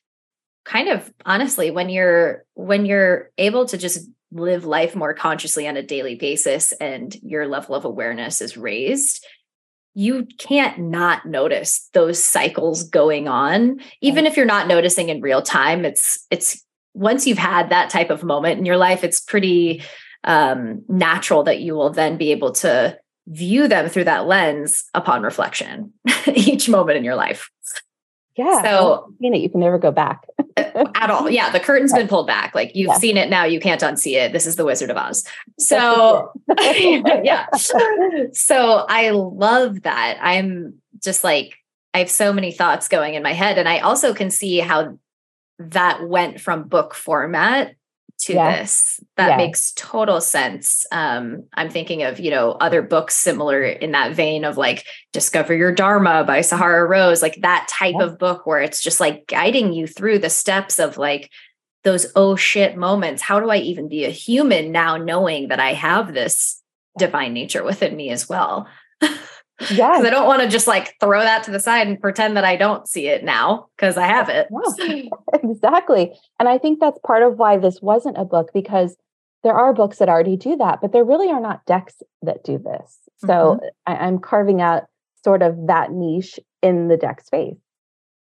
kind 0.64 0.88
of 0.88 1.12
honestly, 1.24 1.70
when 1.70 1.88
you're 1.88 2.44
when 2.54 2.86
you're 2.86 3.30
able 3.38 3.66
to 3.66 3.78
just 3.78 4.08
live 4.32 4.64
life 4.64 4.96
more 4.96 5.14
consciously 5.14 5.68
on 5.68 5.76
a 5.76 5.82
daily 5.82 6.16
basis 6.16 6.72
and 6.72 7.14
your 7.22 7.46
level 7.46 7.74
of 7.74 7.84
awareness 7.84 8.40
is 8.40 8.56
raised, 8.56 9.24
you 9.94 10.26
can't 10.38 10.78
not 10.78 11.24
notice 11.24 11.88
those 11.92 12.22
cycles 12.22 12.82
going 12.88 13.28
on. 13.28 13.78
Even 14.00 14.26
if 14.26 14.36
you're 14.36 14.44
not 14.44 14.66
noticing 14.66 15.08
in 15.08 15.20
real 15.20 15.40
time 15.40 15.84
it's 15.84 16.26
it's 16.30 16.62
once 16.94 17.26
you've 17.26 17.38
had 17.38 17.70
that 17.70 17.90
type 17.90 18.10
of 18.10 18.22
moment 18.22 18.58
in 18.58 18.66
your 18.66 18.76
life 18.76 19.02
it's 19.04 19.20
pretty 19.20 19.82
um, 20.24 20.82
natural 20.88 21.42
that 21.42 21.60
you 21.60 21.74
will 21.74 21.90
then 21.90 22.16
be 22.16 22.32
able 22.32 22.52
to 22.52 22.98
view 23.26 23.68
them 23.68 23.88
through 23.88 24.04
that 24.04 24.26
lens 24.26 24.84
upon 24.94 25.22
reflection 25.22 25.92
each 26.34 26.68
moment 26.68 26.98
in 26.98 27.04
your 27.04 27.14
life. 27.14 27.50
Yeah 28.36 28.62
so 28.62 29.14
you 29.20 29.30
know 29.30 29.36
you 29.36 29.48
can 29.48 29.60
never 29.60 29.78
go 29.78 29.90
back. 29.90 30.26
Uh, 30.56 30.84
at 30.94 31.10
all. 31.10 31.30
Yeah 31.30 31.50
the 31.50 31.60
curtain's 31.60 31.92
been 31.92 32.08
pulled 32.08 32.26
back. 32.26 32.54
Like 32.54 32.74
you've 32.74 32.88
yeah. 32.88 32.98
seen 32.98 33.16
it 33.16 33.30
now. 33.30 33.44
You 33.44 33.60
can't 33.60 33.80
unsee 33.80 34.14
it. 34.14 34.32
This 34.32 34.46
is 34.46 34.56
the 34.56 34.64
wizard 34.64 34.90
of 34.90 34.96
oz. 34.96 35.24
So 35.58 36.32
yeah. 36.58 37.46
So 38.32 38.84
i 38.88 39.10
love 39.10 39.82
that. 39.82 40.18
I'm 40.20 40.74
just 41.02 41.22
like 41.22 41.54
i 41.92 41.98
have 41.98 42.10
so 42.10 42.32
many 42.32 42.50
thoughts 42.50 42.88
going 42.88 43.14
in 43.14 43.22
my 43.22 43.32
head 43.32 43.58
and 43.58 43.68
i 43.68 43.78
also 43.80 44.14
can 44.14 44.30
see 44.30 44.58
how 44.58 44.98
that 45.58 46.08
went 46.08 46.40
from 46.40 46.64
book 46.64 46.94
format 46.94 47.74
to 48.20 48.34
yeah. 48.34 48.56
this. 48.56 49.00
That 49.16 49.30
yeah. 49.30 49.36
makes 49.36 49.72
total 49.72 50.20
sense. 50.20 50.86
Um, 50.92 51.44
I'm 51.54 51.70
thinking 51.70 52.02
of, 52.02 52.20
you 52.20 52.30
know, 52.30 52.52
other 52.52 52.82
books 52.82 53.16
similar 53.16 53.62
in 53.62 53.92
that 53.92 54.14
vein 54.14 54.44
of 54.44 54.56
like 54.56 54.86
Discover 55.12 55.54
Your 55.54 55.72
Dharma 55.72 56.24
by 56.24 56.40
Sahara 56.40 56.86
Rose, 56.86 57.22
like 57.22 57.40
that 57.42 57.68
type 57.68 57.96
yeah. 57.98 58.04
of 58.04 58.18
book 58.18 58.46
where 58.46 58.60
it's 58.60 58.80
just 58.80 59.00
like 59.00 59.26
guiding 59.26 59.72
you 59.72 59.86
through 59.86 60.18
the 60.18 60.30
steps 60.30 60.78
of 60.78 60.96
like 60.96 61.30
those 61.82 62.06
oh 62.16 62.36
shit 62.36 62.76
moments. 62.76 63.22
How 63.22 63.40
do 63.40 63.50
I 63.50 63.58
even 63.58 63.88
be 63.88 64.04
a 64.04 64.10
human 64.10 64.72
now 64.72 64.96
knowing 64.96 65.48
that 65.48 65.60
I 65.60 65.74
have 65.74 66.12
this 66.12 66.62
divine 66.98 67.32
nature 67.32 67.62
within 67.62 67.94
me 67.94 68.10
as 68.10 68.28
well? 68.28 68.68
Yeah. 69.70 69.92
Because 69.92 70.04
I 70.04 70.10
don't 70.10 70.26
want 70.26 70.42
to 70.42 70.48
just 70.48 70.66
like 70.66 70.94
throw 71.00 71.20
that 71.20 71.44
to 71.44 71.50
the 71.50 71.60
side 71.60 71.86
and 71.86 72.00
pretend 72.00 72.36
that 72.36 72.44
I 72.44 72.56
don't 72.56 72.88
see 72.88 73.06
it 73.06 73.22
now 73.22 73.68
because 73.76 73.96
I 73.96 74.06
have 74.06 74.28
it. 74.28 74.48
exactly. 75.42 76.12
And 76.40 76.48
I 76.48 76.58
think 76.58 76.80
that's 76.80 76.98
part 77.06 77.22
of 77.22 77.38
why 77.38 77.58
this 77.58 77.80
wasn't 77.80 78.18
a 78.18 78.24
book 78.24 78.50
because 78.52 78.96
there 79.44 79.54
are 79.54 79.72
books 79.72 79.98
that 79.98 80.08
already 80.08 80.36
do 80.36 80.56
that, 80.56 80.80
but 80.80 80.92
there 80.92 81.04
really 81.04 81.30
are 81.30 81.40
not 81.40 81.64
decks 81.66 82.02
that 82.22 82.42
do 82.42 82.58
this. 82.58 82.98
So 83.18 83.28
mm-hmm. 83.28 83.66
I, 83.86 83.96
I'm 83.96 84.18
carving 84.18 84.60
out 84.60 84.84
sort 85.22 85.42
of 85.42 85.68
that 85.68 85.92
niche 85.92 86.40
in 86.62 86.88
the 86.88 86.96
deck 86.96 87.20
space. 87.20 87.56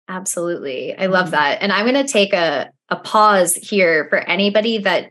Absolutely. 0.08 0.96
I 0.96 1.06
love 1.06 1.26
mm-hmm. 1.26 1.32
that. 1.32 1.62
And 1.62 1.72
I'm 1.72 1.86
going 1.86 2.04
to 2.04 2.10
take 2.10 2.32
a, 2.32 2.70
a 2.88 2.96
pause 2.96 3.54
here 3.54 4.06
for 4.08 4.18
anybody 4.18 4.78
that 4.78 5.10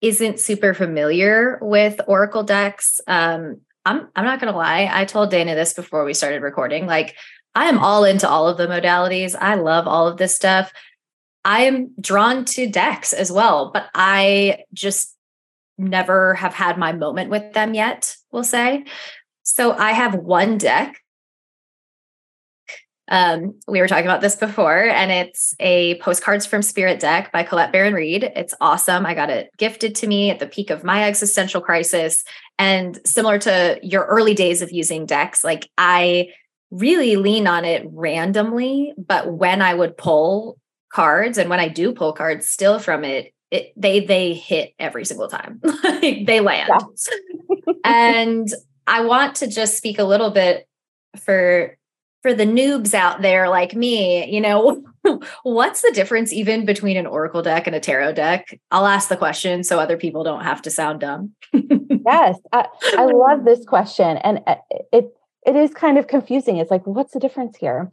isn't 0.00 0.40
super 0.40 0.74
familiar 0.74 1.58
with 1.62 2.00
Oracle 2.06 2.42
decks. 2.42 3.00
Um, 3.06 3.60
I'm 3.84 4.08
I'm 4.16 4.24
not 4.24 4.40
gonna 4.40 4.56
lie. 4.56 4.88
I 4.92 5.04
told 5.04 5.30
Dana 5.30 5.54
this 5.54 5.72
before 5.72 6.04
we 6.04 6.14
started 6.14 6.42
recording. 6.42 6.86
Like, 6.86 7.16
I 7.54 7.66
am 7.66 7.78
all 7.78 8.04
into 8.04 8.28
all 8.28 8.48
of 8.48 8.56
the 8.56 8.66
modalities. 8.66 9.36
I 9.38 9.54
love 9.54 9.86
all 9.86 10.08
of 10.08 10.16
this 10.16 10.34
stuff. 10.34 10.72
I 11.44 11.62
am 11.62 11.94
drawn 12.00 12.44
to 12.46 12.66
decks 12.66 13.12
as 13.12 13.30
well, 13.30 13.70
but 13.72 13.88
I 13.94 14.64
just 14.72 15.14
never 15.76 16.34
have 16.34 16.54
had 16.54 16.78
my 16.78 16.92
moment 16.92 17.30
with 17.30 17.52
them 17.52 17.74
yet, 17.74 18.16
we'll 18.32 18.44
say. 18.44 18.84
So 19.42 19.72
I 19.72 19.92
have 19.92 20.14
one 20.14 20.56
deck 20.56 21.03
um, 23.08 23.58
we 23.68 23.80
were 23.80 23.88
talking 23.88 24.06
about 24.06 24.22
this 24.22 24.36
before, 24.36 24.84
and 24.84 25.12
it's 25.12 25.54
a 25.60 25.98
postcards 25.98 26.46
from 26.46 26.62
Spirit 26.62 27.00
deck 27.00 27.32
by 27.32 27.42
Colette 27.42 27.72
Baron 27.72 27.92
Reid. 27.92 28.24
It's 28.34 28.54
awesome. 28.60 29.04
I 29.04 29.14
got 29.14 29.30
it 29.30 29.50
gifted 29.58 29.94
to 29.96 30.06
me 30.06 30.30
at 30.30 30.38
the 30.38 30.46
peak 30.46 30.70
of 30.70 30.84
my 30.84 31.04
existential 31.04 31.60
crisis. 31.60 32.24
And 32.58 32.98
similar 33.06 33.38
to 33.40 33.78
your 33.82 34.04
early 34.06 34.34
days 34.34 34.62
of 34.62 34.72
using 34.72 35.04
decks, 35.04 35.44
like 35.44 35.68
I 35.76 36.28
really 36.70 37.16
lean 37.16 37.46
on 37.46 37.64
it 37.64 37.86
randomly, 37.92 38.94
but 38.96 39.32
when 39.32 39.60
I 39.60 39.74
would 39.74 39.96
pull 39.96 40.58
cards 40.90 41.36
and 41.38 41.50
when 41.50 41.60
I 41.60 41.68
do 41.68 41.92
pull 41.92 42.12
cards 42.14 42.48
still 42.48 42.78
from 42.78 43.04
it, 43.04 43.32
it 43.50 43.72
they 43.76 44.00
they 44.00 44.32
hit 44.32 44.72
every 44.78 45.04
single 45.04 45.28
time. 45.28 45.60
they 45.82 46.40
land. 46.40 46.70
Yeah. 46.70 47.72
and 47.84 48.48
I 48.86 49.04
want 49.04 49.36
to 49.36 49.46
just 49.46 49.76
speak 49.76 49.98
a 49.98 50.04
little 50.04 50.30
bit 50.30 50.66
for 51.18 51.76
for 52.24 52.32
the 52.32 52.46
noobs 52.46 52.94
out 52.94 53.20
there 53.20 53.50
like 53.50 53.74
me, 53.74 54.26
you 54.34 54.40
know, 54.40 54.82
what's 55.42 55.82
the 55.82 55.92
difference 55.92 56.32
even 56.32 56.64
between 56.64 56.96
an 56.96 57.06
oracle 57.06 57.42
deck 57.42 57.66
and 57.66 57.76
a 57.76 57.80
tarot 57.80 58.14
deck? 58.14 58.58
I'll 58.70 58.86
ask 58.86 59.10
the 59.10 59.16
question 59.18 59.62
so 59.62 59.78
other 59.78 59.98
people 59.98 60.24
don't 60.24 60.42
have 60.42 60.62
to 60.62 60.70
sound 60.70 61.00
dumb. 61.00 61.32
yes, 61.52 62.38
I, 62.50 62.66
I 62.96 63.04
love 63.04 63.44
this 63.44 63.66
question, 63.66 64.16
and 64.16 64.40
uh, 64.46 64.54
it 64.90 65.14
it 65.46 65.54
is 65.54 65.74
kind 65.74 65.98
of 65.98 66.06
confusing. 66.06 66.56
It's 66.56 66.70
like, 66.70 66.86
what's 66.86 67.12
the 67.12 67.20
difference 67.20 67.58
here? 67.58 67.92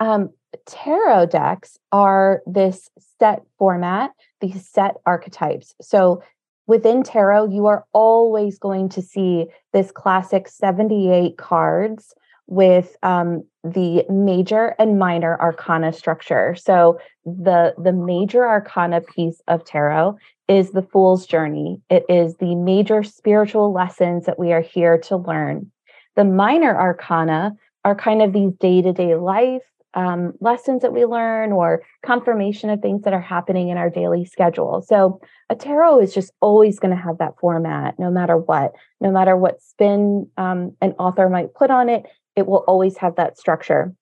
Um, 0.00 0.30
tarot 0.66 1.26
decks 1.26 1.78
are 1.92 2.42
this 2.46 2.90
set 3.20 3.42
format, 3.60 4.10
these 4.40 4.68
set 4.68 4.96
archetypes. 5.06 5.76
So 5.80 6.20
within 6.66 7.04
tarot, 7.04 7.50
you 7.50 7.66
are 7.66 7.84
always 7.92 8.58
going 8.58 8.88
to 8.88 9.02
see 9.02 9.46
this 9.72 9.92
classic 9.92 10.48
78 10.48 11.38
cards 11.38 12.12
with 12.48 12.96
um, 13.02 13.44
the 13.62 14.04
major 14.08 14.74
and 14.78 14.98
minor 14.98 15.38
arcana 15.40 15.92
structure. 15.92 16.56
So 16.58 16.98
the 17.24 17.74
the 17.78 17.92
major 17.92 18.46
arcana 18.46 19.02
piece 19.02 19.40
of 19.46 19.64
tarot 19.64 20.16
is 20.48 20.72
the 20.72 20.82
fool's 20.82 21.26
journey. 21.26 21.80
It 21.90 22.04
is 22.08 22.36
the 22.36 22.54
major 22.54 23.02
spiritual 23.02 23.72
lessons 23.72 24.24
that 24.24 24.38
we 24.38 24.52
are 24.52 24.62
here 24.62 24.98
to 24.98 25.16
learn. 25.16 25.70
The 26.16 26.24
minor 26.24 26.74
arcana 26.74 27.52
are 27.84 27.94
kind 27.94 28.22
of 28.22 28.32
these 28.32 28.52
day-to-day 28.54 29.14
life 29.14 29.62
um, 29.94 30.32
lessons 30.40 30.82
that 30.82 30.92
we 30.92 31.04
learn 31.04 31.52
or 31.52 31.82
confirmation 32.04 32.70
of 32.70 32.80
things 32.80 33.02
that 33.02 33.12
are 33.12 33.20
happening 33.20 33.68
in 33.68 33.76
our 33.76 33.90
daily 33.90 34.24
schedule. 34.24 34.82
So 34.82 35.20
a 35.50 35.56
tarot 35.56 36.00
is 36.00 36.14
just 36.14 36.32
always 36.40 36.78
going 36.78 36.94
to 36.94 37.02
have 37.02 37.18
that 37.18 37.38
format, 37.40 37.98
no 37.98 38.10
matter 38.10 38.36
what, 38.36 38.72
no 39.00 39.10
matter 39.10 39.36
what 39.36 39.62
spin 39.62 40.28
um, 40.36 40.76
an 40.80 40.92
author 40.92 41.28
might 41.28 41.54
put 41.54 41.70
on 41.70 41.88
it 41.88 42.04
it 42.38 42.46
will 42.46 42.64
always 42.68 42.96
have 42.98 43.16
that 43.16 43.36
structure. 43.36 43.92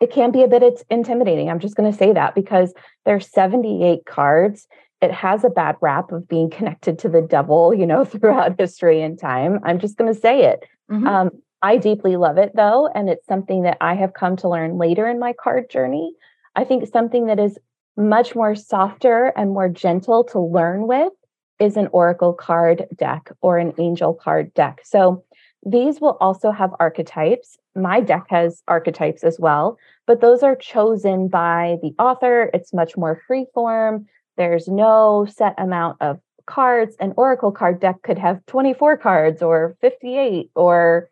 It 0.00 0.12
can 0.12 0.30
be 0.30 0.44
a 0.44 0.48
bit 0.48 0.62
it's 0.62 0.84
intimidating. 0.88 1.50
I'm 1.50 1.58
just 1.58 1.74
going 1.74 1.90
to 1.90 1.98
say 1.98 2.12
that 2.12 2.36
because 2.36 2.72
there's 3.04 3.28
78 3.28 4.06
cards. 4.06 4.68
It 5.02 5.10
has 5.10 5.42
a 5.42 5.50
bad 5.50 5.74
rap 5.80 6.12
of 6.12 6.28
being 6.28 6.50
connected 6.50 7.00
to 7.00 7.08
the 7.08 7.20
devil, 7.20 7.74
you 7.74 7.84
know, 7.84 8.04
throughout 8.06 8.58
history 8.58 9.02
and 9.02 9.18
time. 9.18 9.58
I'm 9.64 9.80
just 9.80 9.98
going 9.98 10.12
to 10.12 10.18
say 10.18 10.44
it. 10.44 10.64
Mm-hmm. 10.88 11.06
Um, 11.06 11.30
I 11.60 11.78
deeply 11.78 12.14
love 12.14 12.38
it 12.38 12.52
though, 12.54 12.88
and 12.94 13.10
it's 13.10 13.26
something 13.26 13.62
that 13.62 13.78
I 13.80 13.94
have 13.94 14.14
come 14.14 14.36
to 14.36 14.48
learn 14.48 14.78
later 14.78 15.08
in 15.08 15.18
my 15.18 15.32
card 15.32 15.68
journey. 15.68 16.12
I 16.54 16.62
think 16.62 16.86
something 16.86 17.26
that 17.26 17.40
is 17.40 17.58
much 17.96 18.36
more 18.36 18.54
softer 18.54 19.32
and 19.36 19.50
more 19.50 19.68
gentle 19.68 20.22
to 20.22 20.38
learn 20.38 20.86
with 20.86 21.12
is 21.58 21.76
an 21.76 21.88
oracle 21.88 22.32
card 22.32 22.86
deck 22.96 23.32
or 23.40 23.58
an 23.58 23.72
angel 23.78 24.14
card 24.14 24.54
deck. 24.54 24.80
So 24.84 25.24
these 25.64 26.00
will 26.00 26.16
also 26.20 26.50
have 26.50 26.74
archetypes. 26.78 27.56
My 27.74 28.00
deck 28.00 28.26
has 28.28 28.62
archetypes 28.68 29.24
as 29.24 29.38
well, 29.38 29.78
but 30.06 30.20
those 30.20 30.42
are 30.42 30.56
chosen 30.56 31.28
by 31.28 31.78
the 31.82 31.94
author. 31.98 32.50
It's 32.54 32.72
much 32.72 32.96
more 32.96 33.20
free 33.26 33.46
form. 33.54 34.06
There's 34.36 34.68
no 34.68 35.26
set 35.28 35.54
amount 35.58 35.98
of 36.00 36.20
cards. 36.46 36.96
An 37.00 37.12
Oracle 37.16 37.52
card 37.52 37.80
deck 37.80 38.02
could 38.02 38.18
have 38.18 38.44
24 38.46 38.96
cards 38.96 39.42
or 39.42 39.76
58 39.80 40.50
or 40.54 41.10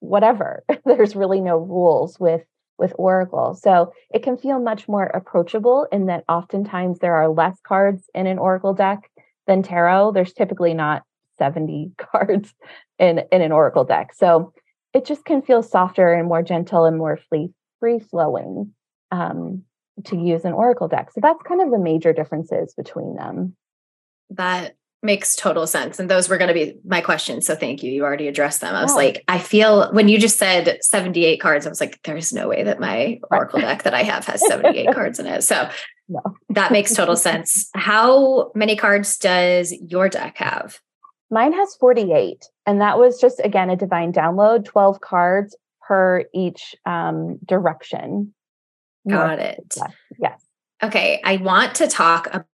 whatever. 0.00 0.64
There's 0.84 1.16
really 1.16 1.40
no 1.40 1.58
rules 1.58 2.20
with 2.20 2.42
with 2.78 2.92
Oracle. 2.98 3.54
So 3.54 3.94
it 4.12 4.22
can 4.22 4.36
feel 4.36 4.58
much 4.58 4.86
more 4.86 5.04
approachable 5.04 5.86
in 5.90 6.06
that 6.06 6.24
oftentimes 6.28 6.98
there 6.98 7.14
are 7.14 7.28
less 7.28 7.58
cards 7.66 8.10
in 8.14 8.26
an 8.26 8.38
Oracle 8.38 8.74
deck 8.74 9.10
than 9.46 9.62
tarot. 9.62 10.12
There's 10.12 10.34
typically 10.34 10.74
not 10.74 11.02
70 11.38 11.92
cards 11.98 12.54
in, 12.98 13.22
in 13.30 13.42
an 13.42 13.52
Oracle 13.52 13.84
deck. 13.84 14.12
So 14.14 14.52
it 14.92 15.04
just 15.04 15.24
can 15.24 15.42
feel 15.42 15.62
softer 15.62 16.12
and 16.12 16.28
more 16.28 16.42
gentle 16.42 16.84
and 16.84 16.96
more 16.96 17.18
free 17.28 17.50
free 17.78 17.98
flowing 17.98 18.72
um, 19.10 19.62
to 20.04 20.16
use 20.16 20.44
an 20.44 20.52
Oracle 20.52 20.88
deck. 20.88 21.10
So 21.12 21.20
that's 21.22 21.42
kind 21.42 21.60
of 21.60 21.70
the 21.70 21.78
major 21.78 22.12
differences 22.12 22.74
between 22.74 23.14
them. 23.16 23.54
That 24.30 24.76
makes 25.02 25.36
total 25.36 25.66
sense. 25.66 25.98
And 25.98 26.10
those 26.10 26.28
were 26.28 26.38
going 26.38 26.48
to 26.48 26.54
be 26.54 26.78
my 26.84 27.00
questions. 27.00 27.46
So 27.46 27.54
thank 27.54 27.82
you. 27.82 27.92
You 27.92 28.04
already 28.04 28.28
addressed 28.28 28.60
them. 28.60 28.74
I 28.74 28.82
was 28.82 28.94
like, 28.94 29.24
I 29.28 29.38
feel 29.38 29.92
when 29.92 30.08
you 30.08 30.18
just 30.18 30.38
said 30.38 30.78
78 30.82 31.40
cards, 31.40 31.66
I 31.66 31.68
was 31.68 31.80
like, 31.80 32.00
there's 32.02 32.32
no 32.32 32.48
way 32.48 32.64
that 32.64 32.80
my 32.80 33.20
Oracle 33.30 33.60
deck 33.60 33.84
that 33.84 33.94
I 33.94 34.02
have 34.02 34.24
has 34.26 34.46
78 34.46 34.88
cards 34.94 35.18
in 35.18 35.26
it. 35.26 35.42
So 35.44 35.68
no. 36.08 36.20
that 36.50 36.72
makes 36.72 36.94
total 36.94 37.16
sense. 37.16 37.68
How 37.74 38.50
many 38.54 38.76
cards 38.76 39.16
does 39.18 39.72
your 39.72 40.08
deck 40.08 40.38
have? 40.38 40.80
Mine 41.30 41.52
has 41.52 41.74
48. 41.76 42.44
And 42.66 42.80
that 42.80 42.98
was 42.98 43.20
just, 43.20 43.40
again, 43.42 43.70
a 43.70 43.76
divine 43.76 44.12
download, 44.12 44.64
12 44.64 45.00
cards 45.00 45.56
per 45.86 46.24
each 46.32 46.74
um, 46.84 47.38
direction. 47.44 48.34
Got 49.08 49.38
it. 49.38 49.76
Yes. 50.18 50.40
Okay. 50.82 51.20
I 51.24 51.36
want 51.36 51.76
to 51.76 51.86
talk 51.86 52.46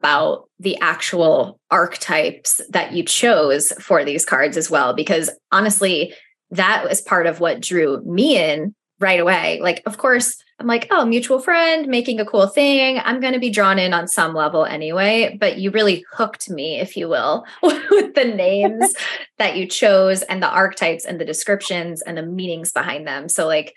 about 0.00 0.48
the 0.58 0.78
actual 0.80 1.60
archetypes 1.70 2.60
that 2.70 2.92
you 2.92 3.02
chose 3.02 3.72
for 3.80 4.04
these 4.04 4.24
cards 4.24 4.56
as 4.56 4.70
well, 4.70 4.94
because 4.94 5.30
honestly, 5.52 6.14
that 6.50 6.84
was 6.88 7.00
part 7.00 7.26
of 7.26 7.40
what 7.40 7.60
drew 7.60 8.02
me 8.04 8.36
in 8.38 8.74
right 9.00 9.20
away. 9.20 9.60
Like, 9.62 9.82
of 9.86 9.98
course, 9.98 10.36
I'm 10.60 10.66
like, 10.66 10.88
oh, 10.90 11.04
mutual 11.04 11.38
friend 11.38 11.86
making 11.86 12.18
a 12.18 12.24
cool 12.24 12.48
thing. 12.48 13.00
I'm 13.04 13.20
going 13.20 13.32
to 13.32 13.38
be 13.38 13.50
drawn 13.50 13.78
in 13.78 13.94
on 13.94 14.08
some 14.08 14.34
level 14.34 14.64
anyway. 14.64 15.36
But 15.38 15.58
you 15.58 15.70
really 15.70 16.04
hooked 16.12 16.50
me, 16.50 16.80
if 16.80 16.96
you 16.96 17.08
will, 17.08 17.46
with 17.62 18.14
the 18.14 18.24
names 18.24 18.92
that 19.38 19.56
you 19.56 19.66
chose 19.66 20.22
and 20.22 20.42
the 20.42 20.50
archetypes 20.50 21.04
and 21.04 21.20
the 21.20 21.24
descriptions 21.24 22.02
and 22.02 22.18
the 22.18 22.22
meanings 22.22 22.72
behind 22.72 23.06
them. 23.06 23.28
So, 23.28 23.46
like, 23.46 23.74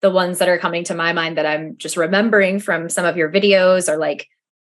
the 0.00 0.10
ones 0.10 0.38
that 0.38 0.48
are 0.48 0.58
coming 0.58 0.84
to 0.84 0.94
my 0.94 1.12
mind 1.12 1.38
that 1.38 1.46
I'm 1.46 1.76
just 1.76 1.96
remembering 1.96 2.60
from 2.60 2.88
some 2.88 3.04
of 3.04 3.16
your 3.16 3.32
videos 3.32 3.88
are 3.88 3.96
like, 3.98 4.28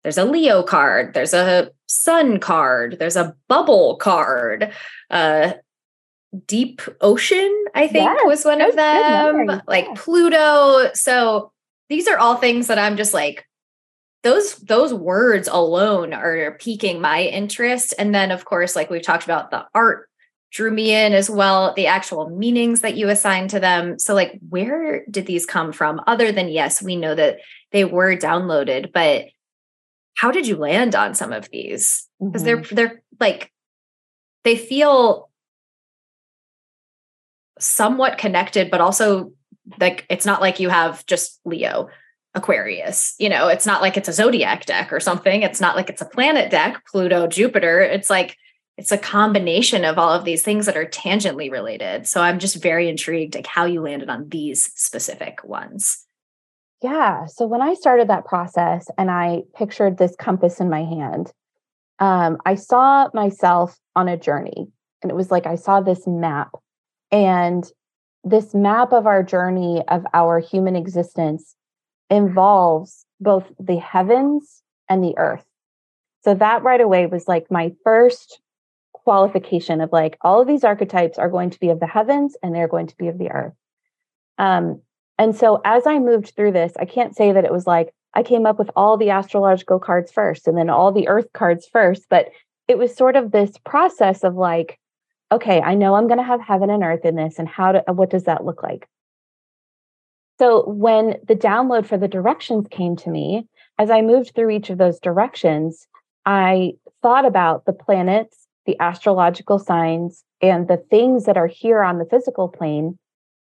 there's 0.03 0.17
a 0.17 0.25
Leo 0.25 0.63
card, 0.63 1.13
there's 1.13 1.33
a 1.33 1.71
Sun 1.87 2.39
card, 2.39 2.97
there's 2.99 3.17
a 3.17 3.35
Bubble 3.47 3.97
card, 3.97 4.71
uh, 5.09 5.53
Deep 6.45 6.81
Ocean, 7.01 7.65
I 7.73 7.87
think 7.87 8.05
yes, 8.05 8.21
was 8.25 8.45
one 8.45 8.61
of 8.61 8.75
them, 8.75 9.61
like 9.67 9.95
Pluto. 9.95 10.91
So 10.93 11.51
these 11.89 12.07
are 12.07 12.17
all 12.17 12.35
things 12.35 12.67
that 12.67 12.77
I'm 12.77 12.97
just 12.97 13.13
like, 13.13 13.45
those 14.21 14.55
those 14.57 14.93
words 14.93 15.47
alone 15.47 16.13
are 16.13 16.57
piquing 16.59 17.01
my 17.01 17.23
interest. 17.23 17.93
And 17.97 18.13
then, 18.13 18.31
of 18.31 18.45
course, 18.45 18.75
like 18.75 18.89
we've 18.89 19.01
talked 19.01 19.23
about, 19.23 19.49
the 19.49 19.65
art 19.73 20.09
drew 20.51 20.71
me 20.71 20.93
in 20.93 21.13
as 21.13 21.29
well, 21.29 21.73
the 21.75 21.87
actual 21.87 22.29
meanings 22.29 22.81
that 22.81 22.95
you 22.95 23.09
assign 23.09 23.47
to 23.49 23.59
them. 23.59 23.97
So, 23.97 24.13
like, 24.13 24.39
where 24.49 25.05
did 25.09 25.25
these 25.25 25.45
come 25.45 25.71
from? 25.71 26.01
Other 26.05 26.31
than 26.31 26.49
yes, 26.49 26.81
we 26.81 26.95
know 26.95 27.15
that 27.15 27.39
they 27.71 27.85
were 27.85 28.15
downloaded, 28.15 28.91
but 28.93 29.25
how 30.15 30.31
did 30.31 30.47
you 30.47 30.57
land 30.57 30.95
on 30.95 31.15
some 31.15 31.31
of 31.31 31.49
these? 31.49 32.07
Because 32.19 32.43
mm-hmm. 32.43 32.75
they're 32.75 32.89
they're 32.89 33.03
like 33.19 33.51
they 34.43 34.57
feel 34.57 35.28
somewhat 37.59 38.17
connected, 38.17 38.71
but 38.71 38.81
also 38.81 39.31
like 39.79 40.05
it's 40.09 40.25
not 40.25 40.41
like 40.41 40.59
you 40.59 40.69
have 40.69 41.05
just 41.05 41.39
Leo, 41.45 41.89
Aquarius. 42.33 43.15
You 43.19 43.29
know, 43.29 43.47
it's 43.47 43.65
not 43.65 43.81
like 43.81 43.97
it's 43.97 44.09
a 44.09 44.13
zodiac 44.13 44.65
deck 44.65 44.91
or 44.91 44.99
something. 44.99 45.43
It's 45.43 45.61
not 45.61 45.75
like 45.75 45.89
it's 45.89 46.01
a 46.01 46.05
planet 46.05 46.49
deck, 46.49 46.83
Pluto, 46.89 47.27
Jupiter. 47.27 47.81
It's 47.81 48.09
like 48.09 48.37
it's 48.77 48.91
a 48.91 48.97
combination 48.97 49.83
of 49.83 49.97
all 49.97 50.13
of 50.13 50.23
these 50.23 50.41
things 50.41 50.65
that 50.65 50.77
are 50.77 50.85
tangentially 50.85 51.51
related. 51.51 52.07
So 52.07 52.21
I'm 52.21 52.39
just 52.39 52.61
very 52.61 52.87
intrigued 52.87 53.35
like 53.35 53.47
how 53.47 53.65
you 53.65 53.81
landed 53.81 54.09
on 54.09 54.29
these 54.29 54.71
specific 54.75 55.43
ones. 55.43 56.05
Yeah. 56.81 57.25
So 57.25 57.45
when 57.45 57.61
I 57.61 57.73
started 57.73 58.07
that 58.07 58.25
process 58.25 58.87
and 58.97 59.11
I 59.11 59.43
pictured 59.53 59.97
this 59.97 60.15
compass 60.17 60.61
in 60.61 60.69
my 60.69 60.85
hand, 60.85 61.33
um, 61.99 62.37
I 62.45 62.55
saw 62.55 63.09
myself 63.13 63.77
on 63.97 64.07
a 64.07 64.15
journey. 64.15 64.67
And 65.01 65.11
it 65.11 65.15
was 65.15 65.29
like 65.29 65.45
I 65.45 65.55
saw 65.55 65.81
this 65.81 66.07
map 66.07 66.51
and 67.11 67.69
this 68.23 68.53
map 68.53 68.91
of 68.91 69.07
our 69.07 69.23
journey 69.23 69.83
of 69.87 70.05
our 70.13 70.39
human 70.39 70.75
existence 70.75 71.55
involves 72.09 73.05
both 73.19 73.51
the 73.59 73.77
heavens 73.77 74.61
and 74.89 75.03
the 75.03 75.17
earth. 75.17 75.45
So 76.23 76.33
that 76.35 76.63
right 76.63 76.81
away 76.81 77.05
was 77.05 77.27
like 77.27 77.49
my 77.49 77.73
first 77.83 78.41
qualification 78.93 79.81
of 79.81 79.91
like 79.91 80.17
all 80.21 80.41
of 80.41 80.47
these 80.47 80.63
archetypes 80.63 81.17
are 81.17 81.29
going 81.29 81.49
to 81.51 81.59
be 81.59 81.69
of 81.69 81.79
the 81.79 81.87
heavens 81.87 82.35
and 82.43 82.53
they're 82.53 82.67
going 82.67 82.87
to 82.87 82.97
be 82.97 83.07
of 83.07 83.17
the 83.17 83.31
earth. 83.31 83.53
Um, 84.37 84.81
and 85.17 85.35
so 85.35 85.61
as 85.65 85.85
I 85.85 85.99
moved 85.99 86.33
through 86.35 86.53
this, 86.53 86.73
I 86.79 86.85
can't 86.85 87.15
say 87.15 87.31
that 87.31 87.45
it 87.45 87.51
was 87.51 87.67
like 87.67 87.93
I 88.13 88.23
came 88.23 88.45
up 88.45 88.57
with 88.57 88.71
all 88.75 88.97
the 88.97 89.11
astrological 89.11 89.79
cards 89.79 90.11
first 90.11 90.47
and 90.47 90.57
then 90.57 90.69
all 90.69 90.91
the 90.91 91.07
earth 91.07 91.27
cards 91.33 91.67
first, 91.71 92.07
but 92.09 92.29
it 92.67 92.77
was 92.77 92.95
sort 92.95 93.15
of 93.15 93.31
this 93.31 93.51
process 93.65 94.23
of 94.23 94.35
like, 94.35 94.78
okay, 95.31 95.61
I 95.61 95.75
know 95.75 95.95
I'm 95.95 96.07
going 96.07 96.17
to 96.17 96.23
have 96.23 96.41
heaven 96.41 96.69
and 96.69 96.83
earth 96.83 97.05
in 97.05 97.15
this, 97.15 97.39
and 97.39 97.47
how 97.47 97.71
to, 97.73 97.83
what 97.87 98.09
does 98.09 98.23
that 98.23 98.45
look 98.45 98.63
like? 98.63 98.87
So 100.39 100.67
when 100.69 101.15
the 101.27 101.35
download 101.35 101.85
for 101.85 101.97
the 101.97 102.07
directions 102.07 102.67
came 102.71 102.95
to 102.97 103.09
me, 103.09 103.45
as 103.77 103.89
I 103.89 104.01
moved 104.01 104.33
through 104.33 104.51
each 104.51 104.69
of 104.69 104.77
those 104.77 104.99
directions, 104.99 105.87
I 106.25 106.73
thought 107.01 107.25
about 107.25 107.65
the 107.65 107.73
planets, 107.73 108.47
the 108.65 108.77
astrological 108.79 109.59
signs, 109.59 110.23
and 110.41 110.67
the 110.67 110.77
things 110.77 111.25
that 111.25 111.37
are 111.37 111.47
here 111.47 111.81
on 111.81 111.97
the 111.97 112.05
physical 112.05 112.47
plane 112.47 112.97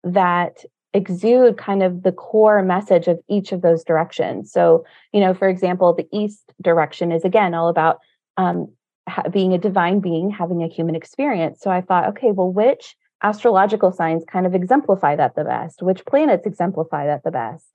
that 0.04 0.64
exude 0.94 1.58
kind 1.58 1.84
of 1.84 2.04
the 2.04 2.12
core 2.12 2.62
message 2.62 3.08
of 3.08 3.20
each 3.28 3.52
of 3.52 3.62
those 3.62 3.84
directions. 3.84 4.52
So, 4.52 4.86
you 5.12 5.20
know, 5.20 5.34
for 5.34 5.50
example, 5.50 5.94
the 5.94 6.08
east 6.14 6.54
direction 6.62 7.12
is 7.12 7.26
again 7.26 7.54
all 7.54 7.68
about 7.68 8.00
um, 8.38 8.72
being 9.32 9.54
a 9.54 9.58
divine 9.58 10.00
being, 10.00 10.30
having 10.32 10.64
a 10.64 10.68
human 10.68 10.96
experience. 10.96 11.62
So 11.62 11.70
I 11.70 11.82
thought, 11.82 12.10
okay, 12.10 12.32
well, 12.32 12.52
which 12.52 12.96
astrological 13.24 13.92
signs 13.92 14.24
kind 14.28 14.46
of 14.46 14.56
exemplify 14.56 15.16
that 15.16 15.36
the 15.36 15.44
best? 15.44 15.82
Which 15.82 16.06
planets 16.06 16.46
exemplify 16.46 17.08
that 17.08 17.24
the 17.24 17.32
best? 17.32 17.66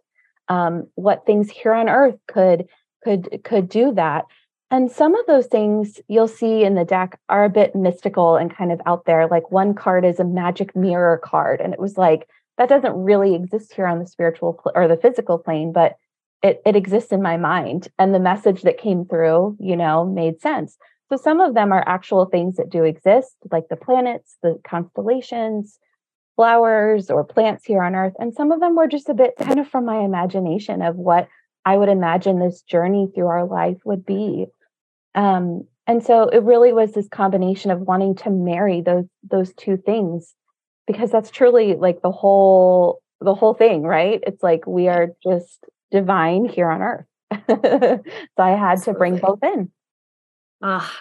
Um, 0.49 0.89
what 0.95 1.27
things 1.27 1.51
here 1.51 1.73
on 1.73 1.89
Earth 1.89 2.17
could 2.27 2.67
could 3.05 3.41
could 3.45 3.69
do 3.69 3.93
that? 3.95 4.25
And 4.73 4.91
some 4.91 5.17
of 5.17 5.27
those 5.27 5.47
things 5.47 6.01
you'll 6.07 6.29
see 6.29 6.63
in 6.63 6.77
the 6.77 6.85
deck 6.85 7.19
are 7.29 7.45
a 7.45 7.51
bit 7.51 7.75
mystical 7.75 8.37
and 8.37 8.55
kind 8.55 8.71
of 8.71 8.81
out 8.87 9.05
there. 9.05 9.27
Like 9.27 9.51
one 9.51 9.75
card 9.75 10.05
is 10.05 10.21
a 10.21 10.25
magic 10.25 10.77
mirror 10.77 11.19
card, 11.19 11.61
and 11.61 11.73
it 11.73 11.81
was 11.81 11.97
like 11.97 12.29
that 12.59 12.69
doesn't 12.69 12.95
really 12.95 13.35
exist 13.35 13.73
here 13.75 13.87
on 13.87 13.99
the 13.99 14.07
spiritual 14.07 14.55
pl- 14.55 14.73
or 14.75 14.87
the 14.87 14.97
physical 14.97 15.39
plane, 15.39 15.73
but 15.73 15.97
it 16.43 16.63
it 16.65 16.77
exists 16.77 17.13
in 17.13 17.23
my 17.23 17.37
mind, 17.37 17.89
and 17.99 18.15
the 18.15 18.21
message 18.21 18.63
that 18.63 18.79
came 18.79 19.05
through, 19.05 19.57
you 19.59 19.77
know, 19.77 20.05
made 20.05 20.41
sense. 20.41 20.77
So 21.11 21.17
some 21.17 21.41
of 21.41 21.55
them 21.55 21.73
are 21.73 21.85
actual 21.87 22.27
things 22.27 22.57
that 22.57 22.71
do 22.71 22.85
exist, 22.85 23.37
like 23.51 23.69
the 23.69 23.77
planets, 23.77 24.37
the 24.43 24.61
constellations, 24.65 25.79
flowers, 26.37 27.11
or 27.11 27.25
plants 27.25 27.65
here 27.65 27.83
on 27.83 27.97
Earth. 27.97 28.15
And 28.19 28.33
some 28.33 28.53
of 28.53 28.61
them 28.61 28.77
were 28.77 28.87
just 28.87 29.09
a 29.09 29.15
bit 29.15 29.35
kind 29.39 29.59
of 29.59 29.69
from 29.69 29.85
my 29.85 29.99
imagination 29.99 30.83
of 30.83 30.97
what 30.97 31.29
I 31.65 31.77
would 31.77 31.89
imagine 31.89 32.39
this 32.39 32.63
journey 32.63 33.09
through 33.15 33.27
our 33.27 33.45
life 33.45 33.79
would 33.85 34.07
be. 34.07 34.47
Um, 35.15 35.67
and 35.87 36.05
so 36.05 36.29
it 36.29 36.45
really 36.45 36.73
was 36.73 36.93
this 36.93 37.09
combination 37.09 37.73
of 37.73 37.81
wanting 37.81 38.15
to 38.17 38.31
marry 38.31 38.81
those 38.81 39.07
those 39.29 39.53
two 39.55 39.77
things 39.77 40.35
because 40.87 41.11
that's 41.11 41.31
truly 41.31 41.75
like 41.75 42.01
the 42.01 42.13
whole 42.13 43.03
the 43.21 43.35
whole 43.35 43.55
thing 43.55 43.83
right 43.83 44.21
it's 44.25 44.43
like 44.43 44.67
we 44.67 44.87
are 44.87 45.09
just 45.23 45.65
divine 45.91 46.45
here 46.45 46.71
on 46.71 46.81
earth 46.81 47.07
so 47.49 48.03
i 48.39 48.51
had 48.51 48.73
Absolutely. 48.73 48.93
to 48.93 48.99
bring 48.99 49.17
both 49.19 49.43
in 49.43 49.71
Ah, 50.63 50.93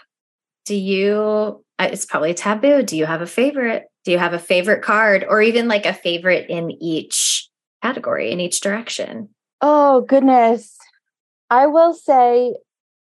do 0.66 0.76
you? 0.76 1.64
It's 1.80 2.06
probably 2.06 2.34
taboo. 2.34 2.84
Do 2.84 2.98
you 2.98 3.06
have 3.06 3.22
a 3.22 3.28
favorite? 3.28 3.86
Do 4.06 4.12
you 4.12 4.18
have 4.18 4.34
a 4.34 4.40
favorite 4.40 4.82
card, 4.82 5.26
or 5.28 5.42
even 5.42 5.68
like 5.68 5.86
a 5.86 5.94
favorite 5.94 6.50
in 6.50 6.72
each 6.82 7.50
category 7.82 8.32
in 8.32 8.40
each 8.40 8.62
direction? 8.62 9.30
Oh 9.62 10.02
goodness, 10.02 10.78
I 11.50 11.68
will 11.68 11.94
say 11.94 12.56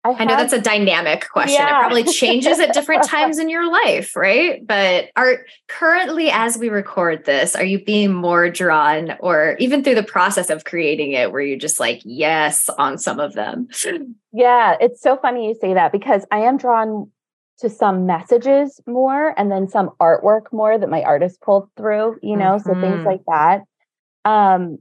I, 0.05 0.13
have, 0.13 0.21
I, 0.21 0.25
know 0.25 0.37
that's 0.37 0.53
a 0.53 0.61
dynamic 0.61 1.29
question. 1.31 1.55
Yeah. 1.55 1.79
It 1.79 1.81
probably 1.81 2.05
changes 2.05 2.61
at 2.61 2.75
different 2.75 3.05
times 3.09 3.39
in 3.39 3.49
your 3.49 3.71
life, 3.71 4.15
right? 4.15 4.65
But 4.67 5.09
are 5.17 5.47
currently, 5.69 6.31
as 6.31 6.59
we 6.59 6.69
record 6.69 7.25
this, 7.25 7.57
are 7.57 7.65
you 7.65 7.83
being 7.83 8.13
more 8.13 8.51
drawn, 8.51 9.17
or 9.21 9.57
even 9.59 9.83
through 9.83 9.95
the 9.95 10.03
process 10.03 10.51
of 10.51 10.65
creating 10.65 11.13
it, 11.13 11.33
were 11.33 11.41
you 11.41 11.57
just 11.57 11.81
like, 11.81 12.03
yes, 12.05 12.69
on 12.79 12.99
some 12.99 13.19
of 13.19 13.33
them? 13.33 13.69
Yeah, 14.33 14.77
it's 14.79 15.01
so 15.01 15.17
funny 15.17 15.49
you 15.49 15.55
say 15.59 15.73
that 15.73 15.91
because 15.91 16.27
I 16.31 16.41
am 16.41 16.59
drawn 16.59 17.11
to 17.61 17.71
some 17.71 18.05
messages 18.05 18.81
more 18.87 19.33
and 19.39 19.51
then 19.51 19.69
some 19.69 19.91
artwork 20.01 20.53
more 20.53 20.77
that 20.77 20.91
my 20.91 21.03
artist 21.03 21.41
pulled 21.41 21.71
through, 21.77 22.19
you 22.23 22.37
know, 22.37 22.57
mm-hmm. 22.57 22.69
so 22.69 22.81
things 22.81 22.97
mm-hmm. 22.97 23.07
like 23.07 23.23
that. 23.27 23.63
Um, 24.29 24.79